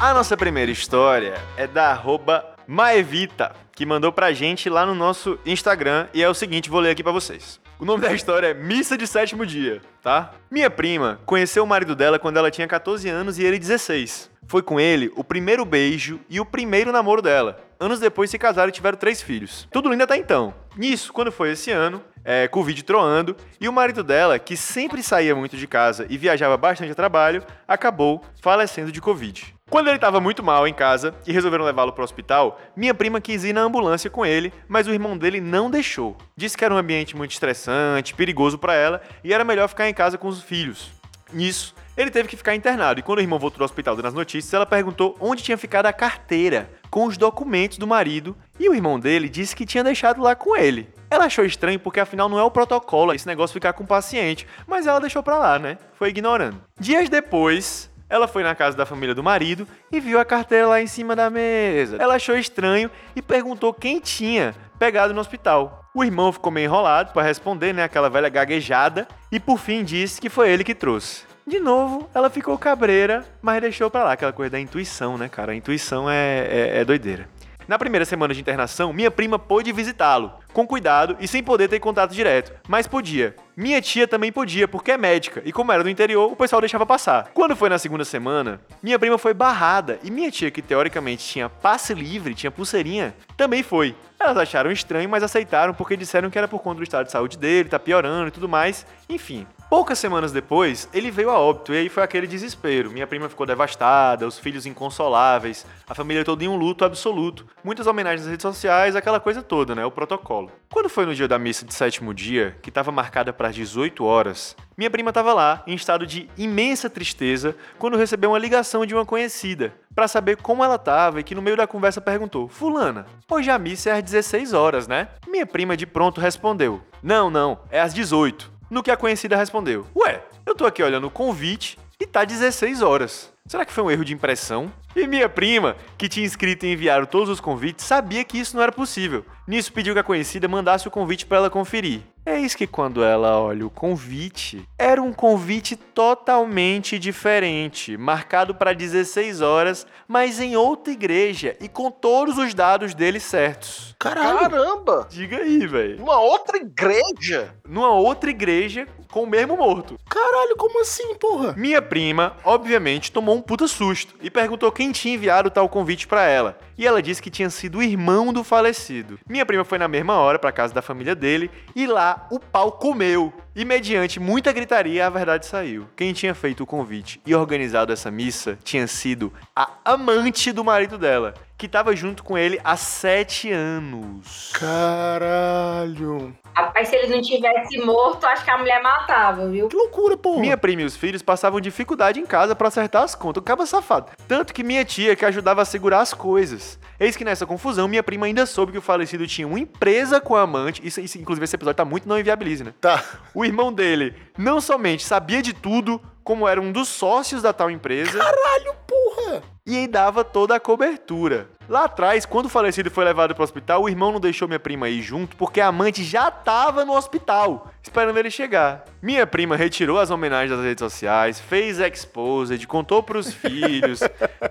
A 0.00 0.12
nossa 0.12 0.36
primeira 0.36 0.70
história 0.70 1.34
é 1.56 1.66
da 1.66 1.90
arroba 1.90 2.44
Maevita, 2.66 3.54
que 3.72 3.86
mandou 3.86 4.12
pra 4.12 4.32
gente 4.32 4.68
lá 4.68 4.84
no 4.84 4.94
nosso 4.94 5.38
Instagram, 5.46 6.08
e 6.12 6.22
é 6.22 6.28
o 6.28 6.34
seguinte, 6.34 6.68
vou 6.68 6.80
ler 6.80 6.90
aqui 6.90 7.02
pra 7.02 7.12
vocês. 7.12 7.63
O 7.78 7.84
nome 7.84 8.02
da 8.02 8.12
história 8.12 8.46
é 8.48 8.54
Missa 8.54 8.96
de 8.96 9.04
Sétimo 9.04 9.44
Dia, 9.44 9.82
tá? 10.00 10.32
Minha 10.48 10.70
prima 10.70 11.18
conheceu 11.26 11.64
o 11.64 11.66
marido 11.66 11.96
dela 11.96 12.20
quando 12.20 12.36
ela 12.36 12.50
tinha 12.50 12.68
14 12.68 13.08
anos 13.08 13.36
e 13.36 13.42
ele 13.42 13.58
16. 13.58 14.30
Foi 14.46 14.62
com 14.62 14.78
ele 14.78 15.10
o 15.16 15.24
primeiro 15.24 15.64
beijo 15.64 16.20
e 16.30 16.38
o 16.38 16.44
primeiro 16.44 16.92
namoro 16.92 17.20
dela. 17.20 17.58
Anos 17.80 17.98
depois 17.98 18.30
se 18.30 18.38
casaram 18.38 18.68
e 18.68 18.72
tiveram 18.72 18.96
três 18.96 19.20
filhos. 19.20 19.66
Tudo 19.72 19.88
lindo 19.90 20.04
até 20.04 20.16
então. 20.16 20.54
Nisso, 20.76 21.12
quando 21.12 21.32
foi 21.32 21.50
esse 21.50 21.72
ano, 21.72 22.00
é, 22.24 22.46
Covid 22.46 22.80
troando, 22.84 23.36
e 23.60 23.68
o 23.68 23.72
marido 23.72 24.04
dela, 24.04 24.38
que 24.38 24.56
sempre 24.56 25.02
saía 25.02 25.34
muito 25.34 25.56
de 25.56 25.66
casa 25.66 26.06
e 26.08 26.16
viajava 26.16 26.56
bastante 26.56 26.92
a 26.92 26.94
trabalho, 26.94 27.42
acabou 27.66 28.22
falecendo 28.40 28.92
de 28.92 29.00
Covid. 29.00 29.54
Quando 29.74 29.88
ele 29.88 29.96
estava 29.96 30.20
muito 30.20 30.40
mal 30.40 30.68
em 30.68 30.72
casa 30.72 31.12
e 31.26 31.32
resolveram 31.32 31.64
levá-lo 31.64 31.92
para 31.92 32.02
o 32.02 32.04
hospital, 32.04 32.60
minha 32.76 32.94
prima 32.94 33.20
quis 33.20 33.42
ir 33.42 33.52
na 33.52 33.62
ambulância 33.62 34.08
com 34.08 34.24
ele, 34.24 34.52
mas 34.68 34.86
o 34.86 34.92
irmão 34.92 35.18
dele 35.18 35.40
não 35.40 35.68
deixou. 35.68 36.16
Disse 36.36 36.56
que 36.56 36.64
era 36.64 36.72
um 36.72 36.76
ambiente 36.76 37.16
muito 37.16 37.32
estressante, 37.32 38.14
perigoso 38.14 38.56
para 38.56 38.76
ela 38.76 39.02
e 39.24 39.34
era 39.34 39.42
melhor 39.42 39.66
ficar 39.68 39.88
em 39.88 39.92
casa 39.92 40.16
com 40.16 40.28
os 40.28 40.40
filhos. 40.40 40.92
Nisso, 41.32 41.74
ele 41.96 42.08
teve 42.08 42.28
que 42.28 42.36
ficar 42.36 42.54
internado 42.54 43.00
e 43.00 43.02
quando 43.02 43.18
o 43.18 43.22
irmão 43.22 43.36
voltou 43.36 43.58
do 43.58 43.64
hospital 43.64 43.96
dando 43.96 44.06
as 44.06 44.14
notícias, 44.14 44.54
ela 44.54 44.64
perguntou 44.64 45.16
onde 45.18 45.42
tinha 45.42 45.58
ficado 45.58 45.86
a 45.86 45.92
carteira 45.92 46.70
com 46.88 47.06
os 47.06 47.16
documentos 47.16 47.76
do 47.76 47.84
marido 47.84 48.36
e 48.60 48.68
o 48.68 48.74
irmão 48.76 49.00
dele 49.00 49.28
disse 49.28 49.56
que 49.56 49.66
tinha 49.66 49.82
deixado 49.82 50.22
lá 50.22 50.36
com 50.36 50.56
ele. 50.56 50.88
Ela 51.10 51.24
achou 51.24 51.44
estranho 51.44 51.80
porque 51.80 51.98
afinal 51.98 52.28
não 52.28 52.38
é 52.38 52.44
o 52.44 52.50
protocolo 52.50 53.12
esse 53.12 53.26
negócio 53.26 53.52
ficar 53.52 53.72
com 53.72 53.82
o 53.82 53.88
paciente, 53.88 54.46
mas 54.68 54.86
ela 54.86 55.00
deixou 55.00 55.20
pra 55.20 55.36
lá, 55.36 55.58
né? 55.58 55.78
Foi 55.98 56.10
ignorando. 56.10 56.62
Dias 56.78 57.08
depois, 57.08 57.90
ela 58.08 58.28
foi 58.28 58.42
na 58.42 58.54
casa 58.54 58.76
da 58.76 58.86
família 58.86 59.14
do 59.14 59.22
marido 59.22 59.66
e 59.90 60.00
viu 60.00 60.18
a 60.18 60.24
carteira 60.24 60.68
lá 60.68 60.80
em 60.80 60.86
cima 60.86 61.16
da 61.16 61.30
mesa. 61.30 61.96
Ela 62.00 62.14
achou 62.14 62.36
estranho 62.36 62.90
e 63.14 63.22
perguntou 63.22 63.72
quem 63.72 64.00
tinha 64.00 64.54
pegado 64.78 65.14
no 65.14 65.20
hospital. 65.20 65.84
O 65.94 66.04
irmão 66.04 66.32
ficou 66.32 66.52
meio 66.52 66.66
enrolado 66.66 67.12
para 67.12 67.22
responder, 67.22 67.72
né, 67.72 67.84
aquela 67.84 68.10
velha 68.10 68.28
gaguejada, 68.28 69.06
e 69.30 69.38
por 69.38 69.58
fim 69.58 69.84
disse 69.84 70.20
que 70.20 70.28
foi 70.28 70.50
ele 70.50 70.64
que 70.64 70.74
trouxe. 70.74 71.22
De 71.46 71.60
novo, 71.60 72.08
ela 72.14 72.30
ficou 72.30 72.56
cabreira, 72.56 73.22
mas 73.42 73.60
deixou 73.60 73.90
pra 73.90 74.04
lá 74.04 74.12
aquela 74.12 74.32
coisa 74.32 74.52
da 74.52 74.60
intuição, 74.60 75.18
né, 75.18 75.28
cara? 75.28 75.52
A 75.52 75.54
intuição 75.54 76.08
é, 76.08 76.46
é, 76.48 76.80
é 76.80 76.84
doideira. 76.84 77.28
Na 77.66 77.78
primeira 77.78 78.04
semana 78.04 78.34
de 78.34 78.40
internação, 78.40 78.92
minha 78.92 79.10
prima 79.10 79.38
pôde 79.38 79.72
visitá-lo, 79.72 80.32
com 80.52 80.66
cuidado 80.66 81.16
e 81.18 81.26
sem 81.26 81.42
poder 81.42 81.68
ter 81.68 81.80
contato 81.80 82.12
direto, 82.12 82.52
mas 82.68 82.86
podia. 82.86 83.34
Minha 83.56 83.80
tia 83.80 84.06
também 84.06 84.30
podia, 84.30 84.68
porque 84.68 84.92
é 84.92 84.98
médica, 84.98 85.40
e 85.44 85.52
como 85.52 85.72
era 85.72 85.82
do 85.82 85.88
interior, 85.88 86.30
o 86.30 86.36
pessoal 86.36 86.60
deixava 86.60 86.84
passar. 86.84 87.30
Quando 87.32 87.56
foi 87.56 87.68
na 87.70 87.78
segunda 87.78 88.04
semana, 88.04 88.60
minha 88.82 88.98
prima 88.98 89.16
foi 89.16 89.32
barrada, 89.32 89.98
e 90.02 90.10
minha 90.10 90.30
tia, 90.30 90.50
que 90.50 90.60
teoricamente 90.60 91.24
tinha 91.24 91.48
passe 91.48 91.94
livre, 91.94 92.34
tinha 92.34 92.50
pulseirinha, 92.50 93.14
também 93.36 93.62
foi. 93.62 93.94
Elas 94.20 94.36
acharam 94.38 94.70
estranho, 94.70 95.08
mas 95.08 95.22
aceitaram 95.22 95.74
porque 95.74 95.96
disseram 95.96 96.30
que 96.30 96.38
era 96.38 96.48
por 96.48 96.60
conta 96.60 96.78
do 96.78 96.84
estado 96.84 97.06
de 97.06 97.12
saúde 97.12 97.36
dele, 97.36 97.68
tá 97.68 97.78
piorando 97.78 98.28
e 98.28 98.30
tudo 98.30 98.48
mais. 98.48 98.86
Enfim, 99.08 99.46
Poucas 99.74 99.98
semanas 99.98 100.30
depois, 100.30 100.88
ele 100.94 101.10
veio 101.10 101.30
a 101.30 101.36
óbito 101.36 101.74
e 101.74 101.76
aí 101.76 101.88
foi 101.88 102.04
aquele 102.04 102.28
desespero. 102.28 102.92
Minha 102.92 103.08
prima 103.08 103.28
ficou 103.28 103.44
devastada, 103.44 104.24
os 104.24 104.38
filhos 104.38 104.66
inconsoláveis, 104.66 105.66
a 105.84 105.96
família 105.96 106.24
toda 106.24 106.44
em 106.44 106.48
um 106.48 106.54
luto 106.54 106.84
absoluto. 106.84 107.44
Muitas 107.64 107.88
homenagens 107.88 108.20
nas 108.20 108.30
redes 108.30 108.44
sociais, 108.44 108.94
aquela 108.94 109.18
coisa 109.18 109.42
toda, 109.42 109.74
né? 109.74 109.84
O 109.84 109.90
protocolo. 109.90 110.52
Quando 110.72 110.88
foi 110.88 111.04
no 111.04 111.12
dia 111.12 111.26
da 111.26 111.40
missa 111.40 111.66
de 111.66 111.74
sétimo 111.74 112.14
dia, 112.14 112.56
que 112.62 112.68
estava 112.68 112.92
marcada 112.92 113.32
para 113.32 113.48
as 113.48 113.56
18 113.56 114.04
horas, 114.04 114.56
minha 114.78 114.88
prima 114.88 115.10
estava 115.10 115.34
lá, 115.34 115.64
em 115.66 115.74
estado 115.74 116.06
de 116.06 116.28
imensa 116.38 116.88
tristeza, 116.88 117.56
quando 117.76 117.96
recebeu 117.96 118.30
uma 118.30 118.38
ligação 118.38 118.86
de 118.86 118.94
uma 118.94 119.04
conhecida, 119.04 119.74
para 119.92 120.06
saber 120.06 120.36
como 120.36 120.64
ela 120.64 120.76
estava 120.76 121.18
e 121.18 121.24
que 121.24 121.34
no 121.34 121.42
meio 121.42 121.56
da 121.56 121.66
conversa 121.66 122.00
perguntou: 122.00 122.46
Fulana, 122.46 123.06
hoje 123.28 123.50
a 123.50 123.58
missa 123.58 123.90
é 123.90 123.94
às 123.94 124.04
16 124.04 124.52
horas, 124.52 124.86
né? 124.86 125.08
Minha 125.26 125.46
prima 125.46 125.76
de 125.76 125.84
pronto 125.84 126.20
respondeu: 126.20 126.80
Não, 127.02 127.28
não, 127.28 127.58
é 127.72 127.80
às 127.80 127.92
18. 127.92 128.53
No 128.74 128.82
que 128.82 128.90
a 128.90 128.96
conhecida 128.96 129.36
respondeu: 129.36 129.86
Ué, 129.94 130.20
eu 130.44 130.52
tô 130.52 130.66
aqui 130.66 130.82
olhando 130.82 131.06
o 131.06 131.10
convite 131.10 131.78
e 132.00 132.04
tá 132.04 132.24
16 132.24 132.82
horas. 132.82 133.32
Será 133.46 133.64
que 133.64 133.72
foi 133.72 133.84
um 133.84 133.90
erro 133.90 134.04
de 134.04 134.12
impressão? 134.12 134.72
E 134.96 135.06
minha 135.06 135.28
prima, 135.28 135.76
que 135.96 136.08
tinha 136.08 136.26
escrito 136.26 136.66
e 136.66 136.72
enviado 136.72 137.06
todos 137.06 137.28
os 137.28 137.38
convites, 137.38 137.84
sabia 137.84 138.24
que 138.24 138.36
isso 138.36 138.56
não 138.56 138.64
era 138.64 138.72
possível. 138.72 139.24
Nisso 139.46 139.72
pediu 139.72 139.94
que 139.94 140.00
a 140.00 140.02
conhecida 140.02 140.48
mandasse 140.48 140.88
o 140.88 140.90
convite 140.90 141.24
para 141.24 141.36
ela 141.36 141.50
conferir. 141.50 142.02
Eis 142.26 142.54
que 142.54 142.66
quando 142.66 143.04
ela 143.04 143.38
olha 143.38 143.66
o 143.66 143.70
convite, 143.70 144.66
era 144.78 145.02
um 145.02 145.12
convite 145.12 145.76
totalmente 145.76 146.98
diferente, 146.98 147.98
marcado 147.98 148.54
para 148.54 148.72
16 148.72 149.42
horas, 149.42 149.86
mas 150.08 150.40
em 150.40 150.56
outra 150.56 150.90
igreja 150.90 151.54
e 151.60 151.68
com 151.68 151.90
todos 151.90 152.38
os 152.38 152.54
dados 152.54 152.94
dele 152.94 153.20
certos. 153.20 153.94
Caralho. 153.98 154.38
Caramba! 154.38 155.06
Diga 155.10 155.36
aí, 155.36 155.66
velho. 155.66 156.02
Uma 156.02 156.18
outra 156.18 156.56
igreja? 156.56 157.54
Numa 157.68 157.90
outra 157.92 158.30
igreja 158.30 158.88
com 159.10 159.24
o 159.24 159.26
mesmo 159.26 159.56
morto. 159.56 159.98
Caralho, 160.08 160.56
como 160.56 160.80
assim, 160.80 161.14
porra? 161.16 161.52
Minha 161.58 161.82
prima, 161.82 162.36
obviamente, 162.42 163.12
tomou 163.12 163.36
um 163.36 163.42
puta 163.42 163.68
susto 163.68 164.14
e 164.22 164.30
perguntou 164.30 164.72
quem 164.72 164.92
tinha 164.92 165.14
enviado 165.14 165.50
tal 165.50 165.68
convite 165.68 166.06
pra 166.06 166.24
ela. 166.24 166.58
E 166.76 166.86
ela 166.86 167.02
disse 167.02 167.22
que 167.22 167.30
tinha 167.30 167.50
sido 167.50 167.78
o 167.78 167.82
irmão 167.82 168.32
do 168.32 168.42
falecido. 168.42 169.18
Minha 169.28 169.46
prima 169.46 169.64
foi 169.64 169.78
na 169.78 169.88
mesma 169.88 170.14
hora 170.14 170.38
pra 170.38 170.52
casa 170.52 170.74
da 170.74 170.82
família 170.82 171.14
dele 171.14 171.50
e 171.74 171.86
lá 171.86 172.26
o 172.30 172.40
pau 172.40 172.72
comeu. 172.72 173.32
E 173.56 173.64
mediante 173.64 174.18
muita 174.18 174.52
gritaria, 174.52 175.06
a 175.06 175.10
verdade 175.10 175.46
saiu. 175.46 175.86
Quem 175.94 176.12
tinha 176.12 176.34
feito 176.34 176.64
o 176.64 176.66
convite 176.66 177.20
e 177.24 177.36
organizado 177.36 177.92
essa 177.92 178.10
missa 178.10 178.58
tinha 178.64 178.88
sido 178.88 179.32
a 179.54 179.70
amante 179.84 180.50
do 180.50 180.64
marido 180.64 180.98
dela, 180.98 181.34
que 181.56 181.66
estava 181.66 181.94
junto 181.94 182.24
com 182.24 182.36
ele 182.36 182.60
há 182.64 182.76
sete 182.76 183.52
anos. 183.52 184.50
Caralho. 184.58 186.36
Rapaz, 186.52 186.88
se 186.88 186.96
ele 186.96 187.14
não 187.14 187.22
tivesse 187.22 187.78
morto, 187.78 188.24
acho 188.26 188.44
que 188.44 188.50
a 188.50 188.58
mulher 188.58 188.82
matava, 188.82 189.48
viu? 189.48 189.68
Que 189.68 189.76
loucura, 189.76 190.16
porra. 190.16 190.40
Minha 190.40 190.56
prima 190.56 190.82
e 190.82 190.84
os 190.84 190.96
filhos 190.96 191.22
passavam 191.22 191.60
dificuldade 191.60 192.18
em 192.18 192.26
casa 192.26 192.56
pra 192.56 192.66
acertar 192.66 193.04
as 193.04 193.14
contas. 193.14 193.40
O 193.40 193.44
cabo 193.44 193.64
safado. 193.66 194.10
Tanto 194.26 194.52
que 194.52 194.64
minha 194.64 194.84
tia 194.84 195.14
que 195.14 195.24
ajudava 195.24 195.62
a 195.62 195.64
segurar 195.64 196.00
as 196.00 196.12
coisas. 196.12 196.76
Eis 197.04 197.16
que 197.16 197.24
nessa 197.24 197.44
confusão, 197.44 197.86
minha 197.86 198.02
prima 198.02 198.24
ainda 198.24 198.46
soube 198.46 198.72
que 198.72 198.78
o 198.78 198.82
falecido 198.82 199.26
tinha 199.26 199.46
uma 199.46 199.60
empresa 199.60 200.22
com 200.22 200.34
a 200.34 200.40
amante. 200.40 200.80
Isso, 200.82 201.02
isso 201.02 201.18
inclusive, 201.18 201.44
esse 201.44 201.54
episódio 201.54 201.76
tá 201.76 201.84
muito 201.84 202.08
não 202.08 202.18
inviabilize, 202.18 202.64
né? 202.64 202.72
Tá. 202.80 203.04
O 203.34 203.44
irmão 203.44 203.70
dele 203.70 204.14
não 204.38 204.58
somente 204.58 205.04
sabia 205.04 205.42
de 205.42 205.52
tudo, 205.52 206.00
como 206.22 206.48
era 206.48 206.58
um 206.58 206.72
dos 206.72 206.88
sócios 206.88 207.42
da 207.42 207.52
tal 207.52 207.70
empresa. 207.70 208.18
Caralho, 208.18 208.74
porra. 208.86 209.42
E 209.66 209.76
aí 209.76 209.86
dava 209.86 210.24
toda 210.24 210.56
a 210.56 210.60
cobertura. 210.60 211.50
Lá 211.68 211.84
atrás, 211.84 212.26
quando 212.26 212.46
o 212.46 212.50
falecido 212.50 212.90
foi 212.90 213.04
levado 213.04 213.34
para 213.34 213.40
o 213.40 213.44
hospital, 213.44 213.82
o 213.82 213.88
irmão 213.88 214.12
não 214.12 214.20
deixou 214.20 214.46
minha 214.46 214.60
prima 214.60 214.88
ir 214.88 215.00
junto 215.00 215.34
porque 215.36 215.60
a 215.60 215.68
amante 215.68 216.04
já 216.04 216.28
estava 216.28 216.84
no 216.84 216.94
hospital, 216.94 217.70
esperando 217.82 218.18
ele 218.18 218.30
chegar. 218.30 218.84
Minha 219.00 219.26
prima 219.26 219.56
retirou 219.56 219.98
as 219.98 220.10
homenagens 220.10 220.50
das 220.50 220.64
redes 220.64 220.80
sociais, 220.80 221.40
fez 221.40 221.80
exposed, 221.80 222.66
contou 222.66 223.02
para 223.02 223.18
os 223.18 223.32
filhos. 223.34 224.00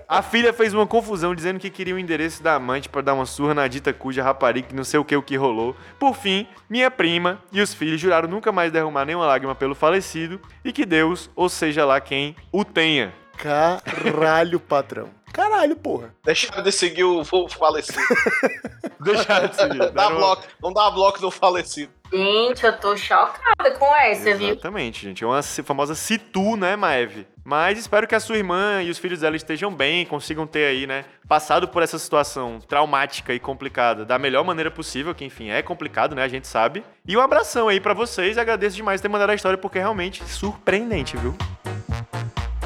A 0.08 0.22
filha 0.22 0.52
fez 0.52 0.74
uma 0.74 0.86
confusão 0.86 1.34
dizendo 1.34 1.60
que 1.60 1.70
queria 1.70 1.94
o 1.94 1.98
endereço 1.98 2.42
da 2.42 2.54
amante 2.54 2.88
para 2.88 3.02
dar 3.02 3.14
uma 3.14 3.26
surra 3.26 3.54
na 3.54 3.68
dita 3.68 3.92
cuja 3.92 4.22
rapariga 4.22 4.68
que 4.68 4.74
não 4.74 4.84
sei 4.84 4.98
o 4.98 5.04
que 5.04 5.16
o 5.16 5.22
que 5.22 5.36
rolou. 5.36 5.76
Por 5.98 6.14
fim, 6.16 6.48
minha 6.68 6.90
prima 6.90 7.38
e 7.52 7.60
os 7.60 7.72
filhos 7.72 8.00
juraram 8.00 8.28
nunca 8.28 8.50
mais 8.50 8.72
derramar 8.72 9.04
nenhuma 9.04 9.26
lágrima 9.26 9.54
pelo 9.54 9.74
falecido 9.74 10.40
e 10.64 10.72
que 10.72 10.84
Deus, 10.84 11.30
ou 11.36 11.48
seja 11.48 11.84
lá 11.84 12.00
quem, 12.00 12.34
o 12.50 12.64
tenha. 12.64 13.12
Caralho, 13.36 14.58
patrão. 14.58 15.23
Caralho, 15.34 15.74
porra. 15.74 16.14
Deixaram 16.24 16.62
de 16.62 16.70
seguir 16.70 17.02
o, 17.02 17.24
falecido. 17.24 17.98
Deixaram 19.02 19.48
de 19.48 19.56
seguir. 19.56 19.78
Dá 19.78 20.04
deram- 20.04 20.16
bloco, 20.16 20.42
não 20.62 20.72
dá 20.72 20.88
bloco 20.92 21.20
no 21.20 21.28
falecido. 21.28 21.92
Gente, 22.12 22.64
eu 22.64 22.78
tô 22.78 22.96
chocada 22.96 23.72
com 23.76 23.96
essa, 23.96 24.32
viu? 24.36 24.50
Exatamente, 24.50 25.02
gente. 25.02 25.24
É 25.24 25.26
uma 25.26 25.42
famosa 25.42 25.96
situ, 25.96 26.56
né, 26.56 26.76
Maeve? 26.76 27.26
Mas 27.44 27.76
espero 27.80 28.06
que 28.06 28.14
a 28.14 28.20
sua 28.20 28.36
irmã 28.36 28.80
e 28.80 28.90
os 28.90 28.98
filhos 28.98 29.20
dela 29.20 29.34
estejam 29.34 29.74
bem, 29.74 30.06
consigam 30.06 30.46
ter 30.46 30.66
aí, 30.66 30.86
né, 30.86 31.04
passado 31.28 31.66
por 31.66 31.82
essa 31.82 31.98
situação 31.98 32.60
traumática 32.60 33.34
e 33.34 33.40
complicada 33.40 34.04
da 34.04 34.18
melhor 34.18 34.44
maneira 34.44 34.70
possível, 34.70 35.14
que 35.14 35.24
enfim, 35.24 35.50
é 35.50 35.60
complicado, 35.62 36.14
né, 36.14 36.22
a 36.22 36.28
gente 36.28 36.46
sabe. 36.46 36.84
E 37.06 37.16
um 37.16 37.20
abração 37.20 37.66
aí 37.68 37.80
pra 37.80 37.92
vocês, 37.92 38.38
agradeço 38.38 38.76
demais 38.76 39.00
ter 39.00 39.08
mandado 39.08 39.30
a 39.30 39.34
história 39.34 39.58
porque 39.58 39.78
é 39.78 39.82
realmente 39.82 40.24
surpreendente, 40.24 41.16
viu? 41.16 41.36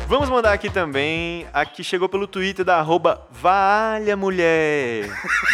Vamos 0.09 0.31
mandar 0.31 0.55
aqui 0.55 0.71
também, 0.71 1.47
aqui 1.53 1.85
chegou 1.85 2.09
pelo 2.09 2.27
Twitter 2.27 2.65
da 2.65 2.79
arroba 2.79 3.27
Valha 3.31 4.17
Mulher. 4.17 5.05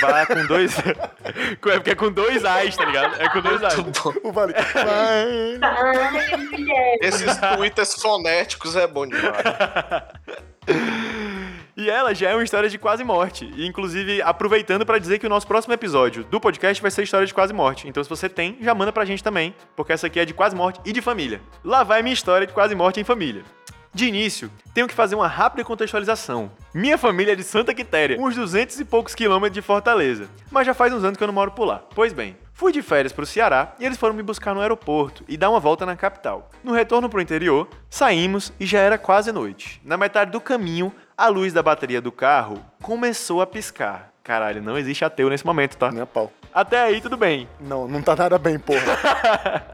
Vá 0.00 0.24
com 0.24 0.46
dois. 0.46 0.78
é 0.86 1.57
porque 1.57 1.90
é 1.90 1.94
com 1.96 2.12
dois 2.12 2.44
A's, 2.44 2.76
tá 2.76 2.84
ligado? 2.84 3.20
É 3.20 3.28
com 3.30 3.40
dois 3.40 3.61
A's. 3.64 3.74
O 4.22 4.30
vale. 4.30 4.55
Mulher. 6.52 6.98
Esses 7.02 7.36
twitters 7.36 7.94
fonéticos 7.94 8.76
é 8.76 8.86
bom 8.86 9.09
demais. 9.09 9.34
E 11.76 11.90
ela 11.90 12.14
já 12.14 12.30
é 12.30 12.34
uma 12.34 12.44
história 12.44 12.68
de 12.68 12.78
quase 12.78 13.02
morte. 13.02 13.50
E, 13.57 13.66
inclusive, 13.66 14.22
aproveitando 14.22 14.86
pra 14.86 14.96
dizer 14.96 15.18
que 15.18 15.26
o 15.26 15.28
nosso 15.28 15.44
próximo 15.44 15.74
episódio 15.74 16.22
do 16.22 16.40
podcast 16.40 16.80
vai 16.80 16.88
ser 16.88 17.02
história 17.02 17.26
de 17.26 17.34
quase 17.34 17.52
morte. 17.52 17.88
Então, 17.88 18.02
se 18.02 18.09
você 18.09 18.28
tem, 18.28 18.57
já 18.61 18.72
manda 18.72 18.92
pra 18.92 19.05
gente 19.05 19.24
também, 19.24 19.52
porque 19.74 19.92
essa 19.92 20.07
aqui 20.07 20.20
é 20.20 20.24
de 20.24 20.32
quase 20.32 20.55
morte 20.55 20.80
e 20.84 20.92
de 20.92 21.02
família. 21.02 21.40
Lá 21.64 21.82
vai 21.82 22.00
minha 22.00 22.14
história 22.14 22.46
de 22.46 22.52
quase 22.52 22.76
morte 22.76 23.00
em 23.00 23.05
família. 23.05 23.42
De 23.95 24.07
início, 24.07 24.51
tenho 24.74 24.88
que 24.88 24.95
fazer 24.95 25.14
uma 25.14 25.28
rápida 25.28 25.62
contextualização. 25.62 26.51
Minha 26.74 26.99
família 26.99 27.30
é 27.30 27.36
de 27.36 27.45
Santa 27.45 27.72
Quitéria, 27.72 28.20
uns 28.20 28.34
200 28.34 28.80
e 28.80 28.84
poucos 28.84 29.14
quilômetros 29.14 29.55
de 29.55 29.62
Fortaleza, 29.62 30.28
mas 30.51 30.66
já 30.66 30.74
faz 30.74 30.92
uns 30.92 31.05
anos 31.05 31.16
que 31.16 31.22
eu 31.22 31.28
não 31.28 31.34
moro 31.34 31.53
por 31.53 31.64
lá. 31.64 31.80
Pois 31.95 32.12
bem, 32.12 32.36
fui 32.53 32.72
de 32.72 32.82
férias 32.82 33.12
pro 33.12 33.24
Ceará 33.24 33.72
e 33.78 33.86
eles 33.86 33.97
foram 33.97 34.12
me 34.12 34.22
buscar 34.24 34.53
no 34.53 34.61
aeroporto 34.61 35.22
e 35.28 35.36
dar 35.36 35.49
uma 35.49 35.61
volta 35.61 35.86
na 35.86 35.95
capital. 35.95 36.51
No 36.64 36.72
retorno 36.72 37.09
pro 37.09 37.20
interior, 37.20 37.68
saímos 37.88 38.53
e 38.59 38.66
já 38.66 38.80
era 38.80 38.99
quase 38.99 39.30
noite. 39.30 39.80
Na 39.84 39.97
metade 39.97 40.32
do 40.32 40.40
caminho, 40.40 40.92
a 41.16 41.28
luz 41.28 41.53
da 41.53 41.62
bateria 41.62 42.01
do 42.01 42.11
carro 42.11 42.59
começou 42.82 43.40
a 43.40 43.47
piscar. 43.47 44.12
Caralho, 44.24 44.61
não 44.61 44.76
existe 44.76 45.05
ateu 45.05 45.30
nesse 45.30 45.47
momento, 45.47 45.76
tá? 45.76 45.92
Nem 45.92 46.01
a 46.03 46.07
pau. 46.07 46.32
Até 46.53 46.82
aí 46.82 47.01
tudo 47.01 47.16
bem. 47.16 47.49
Não, 47.61 47.86
não 47.86 48.03
tá 48.03 48.16
nada 48.16 48.38
bem, 48.38 48.59
porra. 48.59 49.66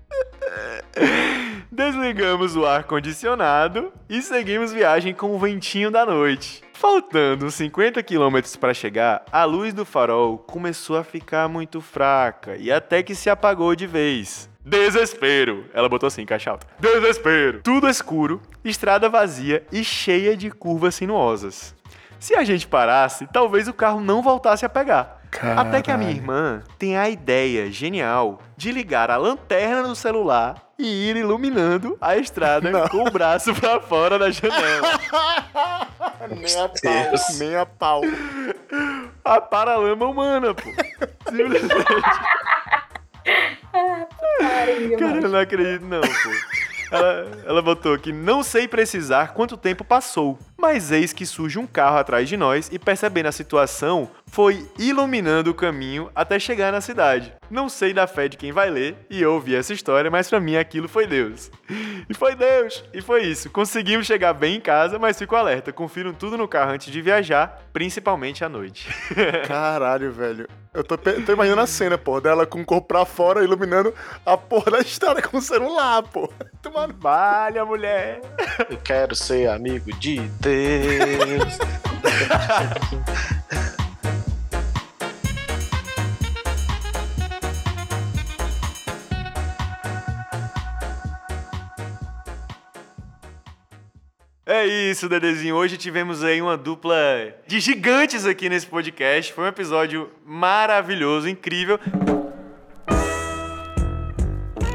Desligamos 2.11 2.57
o 2.57 2.67
ar-condicionado 2.67 3.93
e 4.09 4.21
seguimos 4.21 4.73
viagem 4.73 5.15
com 5.15 5.33
o 5.33 5.39
ventinho 5.39 5.93
da 5.93 6.05
noite. 6.05 6.61
Faltando 6.73 7.47
uns 7.47 7.55
50 7.55 8.03
quilômetros 8.03 8.57
para 8.57 8.75
chegar, 8.75 9.25
a 9.31 9.45
luz 9.45 9.73
do 9.73 9.85
farol 9.85 10.37
começou 10.37 10.97
a 10.97 11.05
ficar 11.05 11.49
muito 11.49 11.81
fraca 11.81 12.57
e 12.57 12.73
até 12.73 13.01
que 13.01 13.15
se 13.15 13.31
apagou 13.31 13.77
de 13.77 13.87
vez. 13.87 14.51
Desespero! 14.65 15.67
Ela 15.73 15.89
botou 15.89 16.09
assim, 16.09 16.27
caixa 16.27 16.51
alta. 16.51 16.67
Desespero! 16.81 17.61
Tudo 17.63 17.89
escuro, 17.89 18.43
estrada 18.65 19.09
vazia 19.09 19.65
e 19.71 19.85
cheia 19.85 20.37
de 20.37 20.51
curvas 20.51 20.97
sinuosas. 20.97 21.77
Se 22.19 22.35
a 22.35 22.43
gente 22.43 22.67
parasse, 22.67 23.29
talvez 23.33 23.69
o 23.69 23.73
carro 23.73 24.01
não 24.01 24.21
voltasse 24.21 24.67
a 24.67 24.69
pegar. 24.69 25.21
Até 25.57 25.81
que 25.81 25.93
a 25.93 25.97
minha 25.97 26.11
irmã 26.11 26.61
tem 26.77 26.97
a 26.99 27.09
ideia 27.09 27.71
genial 27.71 28.41
de 28.57 28.73
ligar 28.73 29.13
a 29.13 29.17
lanterna 29.17 29.85
do 29.85 29.95
celular 29.95 30.70
e 30.81 31.11
ir 31.11 31.17
iluminando 31.17 31.97
a 32.01 32.17
estrada 32.17 32.89
com 32.89 33.05
o 33.07 33.11
braço 33.11 33.55
pra 33.55 33.81
fora 33.81 34.19
da 34.19 34.31
janela. 34.31 34.89
Nem 36.31 36.57
a 36.57 36.69
pau. 36.69 37.39
Nem 37.39 37.57
a 37.57 37.67
pau. 37.67 38.03
A 39.25 39.41
paralama 39.41 40.07
humana, 40.07 40.55
pô. 40.55 40.63
Simplesmente. 41.29 41.75
Cara, 44.99 45.21
eu 45.23 45.29
não 45.29 45.39
acredito 45.39 45.85
não, 45.85 46.01
pô. 46.01 46.31
Ela, 46.91 47.31
ela 47.47 47.63
botou 47.63 47.95
aqui, 47.95 48.13
não 48.13 48.43
sei 48.43 48.67
precisar 48.67 49.33
quanto 49.33 49.57
tempo 49.57 49.85
passou, 49.85 50.37
mas 50.61 50.93
eis 50.93 51.13
que 51.13 51.25
surge 51.25 51.59
um 51.59 51.67
carro 51.67 51.97
atrás 51.97 52.29
de 52.29 52.37
nós 52.37 52.69
e 52.71 52.79
percebendo 52.79 53.27
a 53.27 53.33
situação, 53.33 54.11
foi 54.27 54.69
iluminando 54.79 55.51
o 55.51 55.55
caminho 55.55 56.11
até 56.15 56.39
chegar 56.39 56.71
na 56.71 56.81
cidade. 56.81 57.33
Não 57.51 57.69
sei 57.69 57.93
da 57.93 58.07
fé 58.07 58.29
de 58.29 58.37
quem 58.37 58.53
vai 58.53 58.71
ler 58.71 58.97
e 59.11 59.25
ouvir 59.25 59.57
essa 59.57 59.73
história, 59.73 60.11
mas 60.11 60.29
pra 60.29 60.39
mim 60.39 60.57
aquilo 60.57 60.89
foi 60.89 61.07
Deus. 61.07 61.51
E 62.09 62.15
foi 62.15 62.37
Deus, 62.37 62.85
e 62.93 63.01
foi 63.01 63.25
isso. 63.25 63.51
Conseguimos 63.51 64.07
chegar 64.07 64.33
bem 64.35 64.57
em 64.57 64.61
casa, 64.61 64.99
mas 64.99 65.19
fico 65.19 65.35
alerta, 65.35 65.73
confiram 65.73 66.13
tudo 66.13 66.37
no 66.37 66.47
carro 66.47 66.73
antes 66.73 66.93
de 66.93 67.03
viajar, 67.03 67.65
principalmente 67.73 68.45
à 68.45 68.49
noite. 68.49 68.89
Caralho, 69.49 70.13
velho. 70.13 70.47
Eu 70.73 70.85
tô, 70.85 70.97
tô 70.97 71.33
imaginando 71.33 71.63
a 71.63 71.67
cena, 71.67 71.99
pô, 71.99 72.21
dela 72.21 72.47
com 72.47 72.61
o 72.61 72.65
corpo 72.65 72.87
pra 72.87 73.05
fora, 73.05 73.43
iluminando 73.43 73.93
a 74.25 74.37
porra 74.37 74.71
da 74.71 74.79
estrada 74.79 75.21
com 75.21 75.39
o 75.39 75.43
celular, 75.43 76.03
pô. 76.05 76.33
Tomando... 76.63 76.95
Valha, 77.01 77.65
mulher! 77.65 78.21
Eu 78.71 78.77
quero 78.77 79.17
ser 79.17 79.49
amigo 79.49 79.93
de 79.99 80.21
Deus. 80.21 80.50
É 94.47 94.67
isso, 94.67 95.09
Dedezinho. 95.09 95.55
Hoje 95.55 95.77
tivemos 95.77 96.25
aí 96.25 96.43
uma 96.43 96.57
dupla 96.57 96.97
de 97.47 97.61
gigantes 97.61 98.27
aqui 98.27 98.49
nesse 98.49 98.67
podcast. 98.67 99.33
Foi 99.33 99.45
um 99.45 99.49
episódio 99.49 100.11
maravilhoso, 100.27 101.29
incrível. 101.29 101.79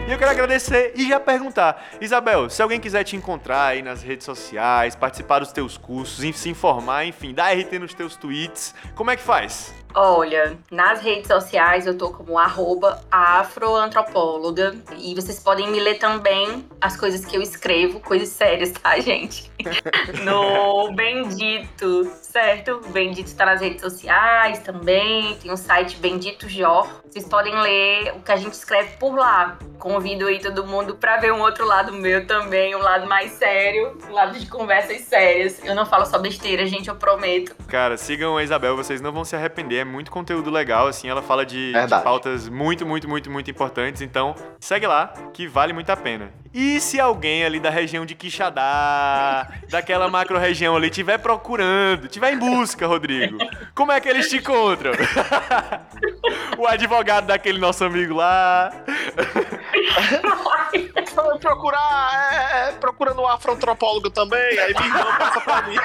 E 0.07 0.11
eu 0.11 0.19
quero 0.19 0.29
agradecer 0.29 0.93
e 0.95 1.07
já 1.09 1.19
perguntar. 1.19 1.83
Isabel, 1.99 2.47
se 2.47 2.61
alguém 2.61 2.79
quiser 2.79 3.03
te 3.03 3.15
encontrar 3.15 3.69
aí 3.69 3.81
nas 3.81 4.03
redes 4.03 4.23
sociais, 4.23 4.95
participar 4.95 5.39
dos 5.39 5.51
teus 5.51 5.77
cursos, 5.77 6.23
se 6.37 6.47
informar, 6.47 7.05
enfim, 7.05 7.33
dar 7.33 7.51
RT 7.51 7.79
nos 7.79 7.93
teus 7.95 8.15
tweets, 8.15 8.75
como 8.93 9.09
é 9.09 9.15
que 9.15 9.23
faz? 9.23 9.73
Olha, 9.97 10.57
nas 10.69 10.99
redes 10.99 11.27
sociais 11.27 11.87
eu 11.87 11.97
tô 11.97 12.11
como 12.11 12.37
arroba 12.37 13.01
afroantropóloga 13.09 14.75
e 14.97 15.15
vocês 15.15 15.39
podem 15.39 15.71
me 15.71 15.79
ler 15.79 15.99
também 15.99 16.65
as 16.81 16.97
coisas 16.97 17.23
que 17.23 17.37
eu 17.37 17.41
escrevo, 17.41 18.01
coisas 18.01 18.27
sérias, 18.27 18.71
tá, 18.71 18.99
gente? 18.99 19.49
no 20.25 20.91
Bendito, 20.91 22.11
certo? 22.21 22.81
Bendito 22.89 23.27
está 23.27 23.45
nas 23.45 23.61
redes 23.61 23.79
sociais 23.79 24.59
também, 24.59 25.37
tem 25.37 25.49
o 25.49 25.55
site 25.55 25.95
Bendito 25.97 26.49
Jor. 26.49 26.89
Vocês 27.09 27.25
podem 27.25 27.57
ler 27.61 28.13
o 28.17 28.19
que 28.19 28.33
a 28.33 28.35
gente 28.35 28.53
escreve 28.53 28.97
por 28.97 29.15
lá. 29.15 29.57
Convido 29.79 30.27
aí 30.27 30.39
todo 30.39 30.67
mundo 30.67 30.95
para 30.95 31.17
ver 31.17 31.31
um 31.31 31.39
outro 31.39 31.65
lado 31.65 31.93
meu 31.93 32.27
também, 32.27 32.75
um 32.75 32.79
lado 32.79 33.07
mais 33.07 33.31
sério, 33.31 33.97
um 34.09 34.13
lado 34.13 34.37
de 34.37 34.47
conversas 34.47 35.01
sérias. 35.01 35.63
Eu 35.63 35.73
não 35.73 35.85
falo 35.85 36.05
só 36.05 36.19
besteira, 36.19 36.65
gente, 36.65 36.89
eu 36.89 36.95
prometo. 36.95 37.55
Cara, 37.67 37.95
sigam 37.95 38.35
a 38.35 38.43
Isabel, 38.43 38.75
vocês 38.75 38.99
não 38.99 39.13
vão 39.13 39.23
se 39.23 39.35
arrepender 39.35 39.84
muito 39.85 40.11
conteúdo 40.11 40.49
legal, 40.49 40.87
assim, 40.87 41.07
ela 41.07 41.21
fala 41.21 41.45
de, 41.45 41.71
de, 41.71 42.03
pautas 42.03 42.49
muito, 42.49 42.85
muito, 42.85 43.07
muito, 43.07 43.31
muito 43.31 43.49
importantes, 43.49 44.01
então 44.01 44.35
segue 44.59 44.87
lá, 44.87 45.13
que 45.33 45.47
vale 45.47 45.73
muito 45.73 45.89
a 45.89 45.95
pena. 45.95 46.31
E 46.53 46.79
se 46.79 46.99
alguém 46.99 47.43
ali 47.43 47.59
da 47.59 47.69
região 47.69 48.05
de 48.05 48.15
Quixadá, 48.15 49.47
daquela 49.69 50.09
macro 50.09 50.37
região 50.37 50.75
ali, 50.75 50.89
tiver 50.89 51.17
procurando, 51.17 52.07
tiver 52.07 52.33
em 52.33 52.37
busca, 52.37 52.87
Rodrigo, 52.87 53.37
como 53.73 53.91
é 53.91 53.99
que 53.99 54.09
eles 54.09 54.29
te 54.29 54.37
encontram? 54.37 54.93
o 56.57 56.65
advogado 56.65 57.27
daquele 57.27 57.59
nosso 57.59 57.83
amigo 57.83 58.15
lá. 58.15 58.71
procurar, 61.39 62.31
é, 62.33 62.69
é, 62.69 62.71
procura 62.73 63.13
no 63.13 63.27
afroantropólogo 63.27 64.09
também, 64.09 64.59
aí 64.59 64.73
me 64.73 65.17
passa 65.17 65.41
pra 65.41 65.61
mim. 65.63 65.75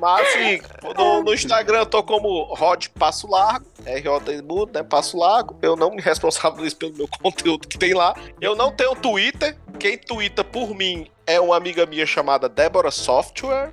Mas 0.00 0.28
assim, 0.28 0.60
no, 0.96 1.22
no, 1.22 1.34
Instagram 1.34 1.78
eu 1.78 1.86
tô 1.86 2.02
como 2.02 2.54
Rod 2.54 2.86
Passo 2.98 3.23
Largo, 3.30 3.66
R-O-D 3.84 4.42
mudo, 4.42 4.72
né? 4.74 4.82
Passo 4.82 5.18
Largo. 5.18 5.58
Eu 5.62 5.76
não 5.76 5.90
me 5.90 6.00
responsabilizo 6.00 6.76
pelo 6.76 6.94
meu 6.94 7.08
conteúdo 7.22 7.66
que 7.66 7.78
tem 7.78 7.94
lá. 7.94 8.14
Eu 8.40 8.54
não 8.54 8.72
tenho 8.72 8.94
Twitter. 8.96 9.56
Quem 9.78 9.98
twitta 9.98 10.44
por 10.44 10.74
mim 10.74 11.10
é 11.26 11.40
uma 11.40 11.56
amiga 11.56 11.84
minha 11.86 12.06
chamada 12.06 12.48
Débora 12.48 12.90
Software. 12.90 13.72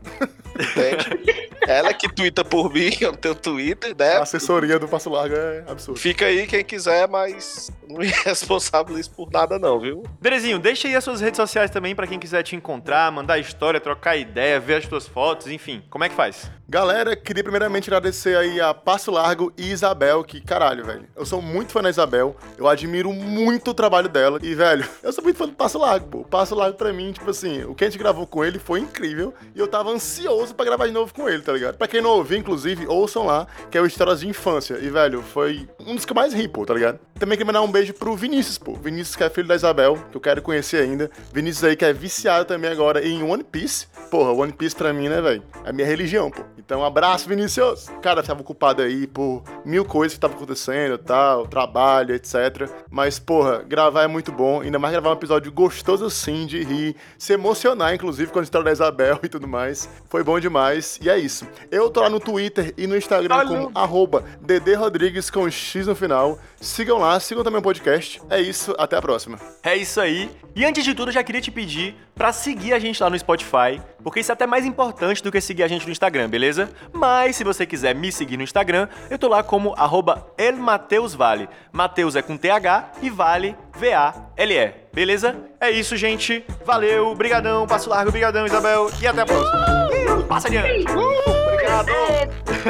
Entende? 0.60 1.50
Ela 1.68 1.94
que 1.94 2.12
twitta 2.12 2.44
por 2.44 2.74
mim, 2.74 2.92
eu 3.00 3.12
não 3.12 3.18
tenho 3.18 3.36
Twitter, 3.36 3.96
né? 3.98 4.18
A 4.18 4.24
assessoria 4.24 4.80
do 4.80 4.88
Passo 4.88 5.10
Largo 5.10 5.36
é 5.36 5.64
absurdo. 5.68 6.00
Fica 6.00 6.26
aí 6.26 6.48
quem 6.48 6.64
quiser, 6.64 7.08
mas 7.08 7.72
não 7.88 8.00
me 8.00 8.08
responsabilizo 8.08 9.12
por 9.12 9.30
nada 9.32 9.60
não, 9.60 9.80
viu? 9.80 10.04
Berezinho, 10.20 10.60
deixa 10.60 10.88
aí 10.88 10.96
as 10.96 11.04
suas 11.04 11.22
redes 11.22 11.38
sociais 11.38 11.70
também 11.70 11.96
para 11.96 12.08
quem 12.08 12.20
quiser 12.20 12.44
te 12.44 12.56
encontrar, 12.56 13.12
mandar 13.12 13.38
história, 13.38 13.80
trocar 13.80 14.18
ideia, 14.18 14.60
ver 14.60 14.76
as 14.76 14.88
tuas 14.88 15.08
fotos, 15.08 15.48
enfim. 15.48 15.84
Como 15.90 16.04
é 16.04 16.10
que 16.10 16.16
faz? 16.16 16.50
Galera, 16.72 17.18
queria 17.18 17.44
primeiramente 17.44 17.90
agradecer 17.90 18.38
aí 18.38 18.62
a 18.62 18.74
Passo 18.74 19.12
Largo 19.12 19.52
e 19.58 19.72
Isabel, 19.72 20.24
que 20.24 20.40
caralho, 20.40 20.86
velho. 20.86 21.06
Eu 21.14 21.26
sou 21.26 21.42
muito 21.42 21.74
fã 21.74 21.82
da 21.82 21.90
Isabel, 21.90 22.34
eu 22.58 22.66
admiro 22.66 23.12
muito 23.12 23.72
o 23.72 23.74
trabalho 23.74 24.08
dela 24.08 24.40
e, 24.42 24.56
velho, 24.56 24.88
eu 25.04 25.12
sou 25.12 25.22
muito 25.22 25.36
fã 25.36 25.48
do 25.48 25.52
Passo 25.52 25.78
Largo, 25.78 26.08
pô. 26.08 26.24
Passo 26.24 26.56
Largo 26.56 26.78
pra 26.78 26.94
mim, 26.94 27.12
tipo 27.12 27.30
assim, 27.30 27.66
o 27.66 27.76
que 27.76 27.84
a 27.84 27.90
gente 27.90 28.00
gravou 28.00 28.26
com 28.26 28.46
ele 28.46 28.58
foi 28.58 28.80
incrível 28.80 29.34
e 29.54 29.60
eu 29.60 29.68
tava 29.68 29.90
ansioso 29.90 30.56
para 30.56 30.64
gravar 30.64 30.88
de 30.88 30.94
novo 30.94 31.14
com 31.14 31.28
ele, 31.28 31.42
tá 31.42 31.52
ligado? 31.52 31.76
Pra 31.76 31.90
quem 31.90 32.00
não 32.00 32.12
ouviu, 32.12 32.38
inclusive, 32.38 32.88
ouçam 32.88 33.26
lá, 33.26 33.48
que 33.70 33.78
é 33.78 33.82
o 33.82 33.86
Histórias 33.86 34.22
de 34.22 34.30
Infância. 34.30 34.76
E, 34.82 34.90
velho, 34.90 35.22
foi 35.22 35.68
um 35.86 35.94
dos 35.94 36.06
que 36.06 36.14
eu 36.14 36.16
mais 36.16 36.34
ri, 36.34 36.48
pô, 36.48 36.66
tá 36.66 36.74
ligado? 36.74 37.02
Também 37.20 37.38
queria 37.38 37.48
mandar 37.52 37.64
um 37.64 37.72
beijo 37.72 37.94
pro 37.94 38.16
Vinícius, 38.16 38.58
pô. 38.58 38.76
Vinícius, 38.76 39.18
que 39.18 39.24
é 39.26 39.30
filho 39.30 39.48
da 39.50 39.56
Isabel, 39.56 40.02
que 40.10 40.16
eu 40.16 40.22
quero 40.22 40.42
conhecer 40.42 40.78
ainda. 40.78 41.12
Vinícius 41.34 41.66
aí, 41.66 41.76
que 41.76 41.84
é 41.84 41.92
viciado 41.92 42.46
também 42.46 42.72
agora 42.72 43.06
em 43.06 43.22
One 43.22 43.44
Piece. 43.44 43.88
Porra, 44.10 44.32
One 44.32 44.54
Piece 44.54 44.74
pra 44.74 44.94
mim, 44.94 45.10
né, 45.10 45.22
velho? 45.22 45.44
É 45.66 45.74
minha 45.74 45.86
religião, 45.86 46.32
pô. 46.32 46.44
Então, 46.64 46.82
um 46.82 46.86
abraço, 46.86 47.28
Vinícius! 47.28 47.90
Cara, 48.02 48.22
tava 48.24 48.42
ocupado 48.42 48.82
aí 48.82 49.08
por 49.08 49.44
mil 49.66 49.84
coisas 49.84 50.14
que 50.14 50.18
estavam 50.18 50.38
acontecendo, 50.38 50.98
tal, 50.98 51.48
trabalho, 51.48 52.14
etc. 52.16 52.70
Mas, 52.90 53.20
porra, 53.20 53.64
gravar 53.64 54.04
é 54.04 54.08
muito 54.08 54.32
bom. 54.32 54.62
Ainda 54.62 54.80
mais 54.80 54.92
gravar 54.94 55.10
um 55.10 55.14
episódio 55.14 55.52
gostoso 55.52 56.06
assim, 56.06 56.46
de 56.46 56.64
rir, 56.64 56.96
se 57.18 57.34
emocionar, 57.34 57.94
inclusive, 57.94 58.32
com 58.32 58.40
a 58.40 58.44
história 58.44 58.66
da 58.66 58.72
Isabel 58.72 59.20
e 59.24 59.28
tudo 59.28 59.48
mais. 59.48 59.90
Foi 60.10 60.24
bom 60.24 60.40
demais. 60.40 61.00
E 61.02 61.10
é 61.10 61.18
isso. 61.18 61.48
Eu 61.70 61.90
tô 61.90 62.02
lá 62.02 62.10
no 62.10 62.20
Twitter 62.20 62.74
e 62.78 62.86
no 62.88 62.96
Instagram 62.96 63.36
Olha. 63.36 63.48
como 63.48 63.72
arroba 63.74 64.24
Rodrigues 64.78 65.30
com 65.30 65.50
X 65.50 65.88
no 65.88 65.96
final. 65.96 66.40
Sigam 66.60 67.00
lá, 67.00 67.20
sigam 67.20 67.44
também 67.44 67.60
o 67.60 67.64
podcast. 67.64 68.22
É 68.30 68.40
isso, 68.40 68.76
até 68.78 68.96
a 68.96 69.02
próxima. 69.02 69.40
É 69.64 69.76
isso 69.76 70.00
aí. 70.00 70.30
E 70.56 70.64
antes 70.66 70.84
de 70.84 70.94
tudo, 70.94 71.10
eu 71.10 71.14
já 71.14 71.24
queria 71.24 71.42
te 71.42 71.50
pedir 71.50 71.96
para 72.14 72.32
seguir 72.32 72.74
a 72.74 72.80
gente 72.80 73.02
lá 73.02 73.10
no 73.10 73.18
Spotify, 73.18 73.82
porque 74.04 74.20
isso 74.20 74.32
é 74.32 74.34
até 74.34 74.46
mais 74.46 74.66
importante 74.66 75.24
do 75.24 75.32
que 75.32 75.42
seguir 75.42 75.64
a 75.64 75.68
gente 75.68 75.86
no 75.86 75.92
Instagram, 75.92 76.28
beleza? 76.52 76.70
Mas 76.92 77.36
se 77.38 77.44
você 77.44 77.66
quiser 77.66 77.96
me 77.96 78.12
seguir 78.12 78.38
no 78.38 78.44
Instagram, 78.44 78.88
eu 79.10 79.18
tô 79.18 79.28
lá 79.28 79.42
como 79.42 79.74
arroba 79.78 80.28
elmateusvale. 80.38 81.48
Mateus 81.72 82.16
é 82.16 82.22
com 82.22 82.38
TH 82.38 82.92
e 83.02 83.10
Vale, 83.10 83.56
V-A-L-E. 83.78 84.74
Beleza? 84.94 85.36
É 85.60 85.72
isso, 85.72 85.96
gente. 85.96 86.46
Valeu, 86.66 87.16
brigadão, 87.16 87.66
passo 87.66 87.90
largo, 87.90 88.12
brigadão, 88.12 88.46
Isabel, 88.46 88.92
e 89.02 89.08
até 89.08 89.22
a 89.22 89.26
próxima. 89.26 89.88
Uh, 90.20 90.24
passa 90.26 90.48
adiante. 90.48 90.86
Uh, 90.92 91.54
obrigado. 91.54 91.92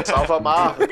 Salva 0.06 0.40
Marvel. 0.40 0.88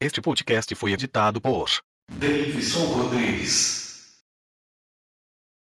Este 0.00 0.22
podcast 0.22 0.74
foi 0.76 0.92
editado 0.92 1.40
por 1.40 1.68
Davidson 2.08 2.84
Rodrigues. 2.84 3.87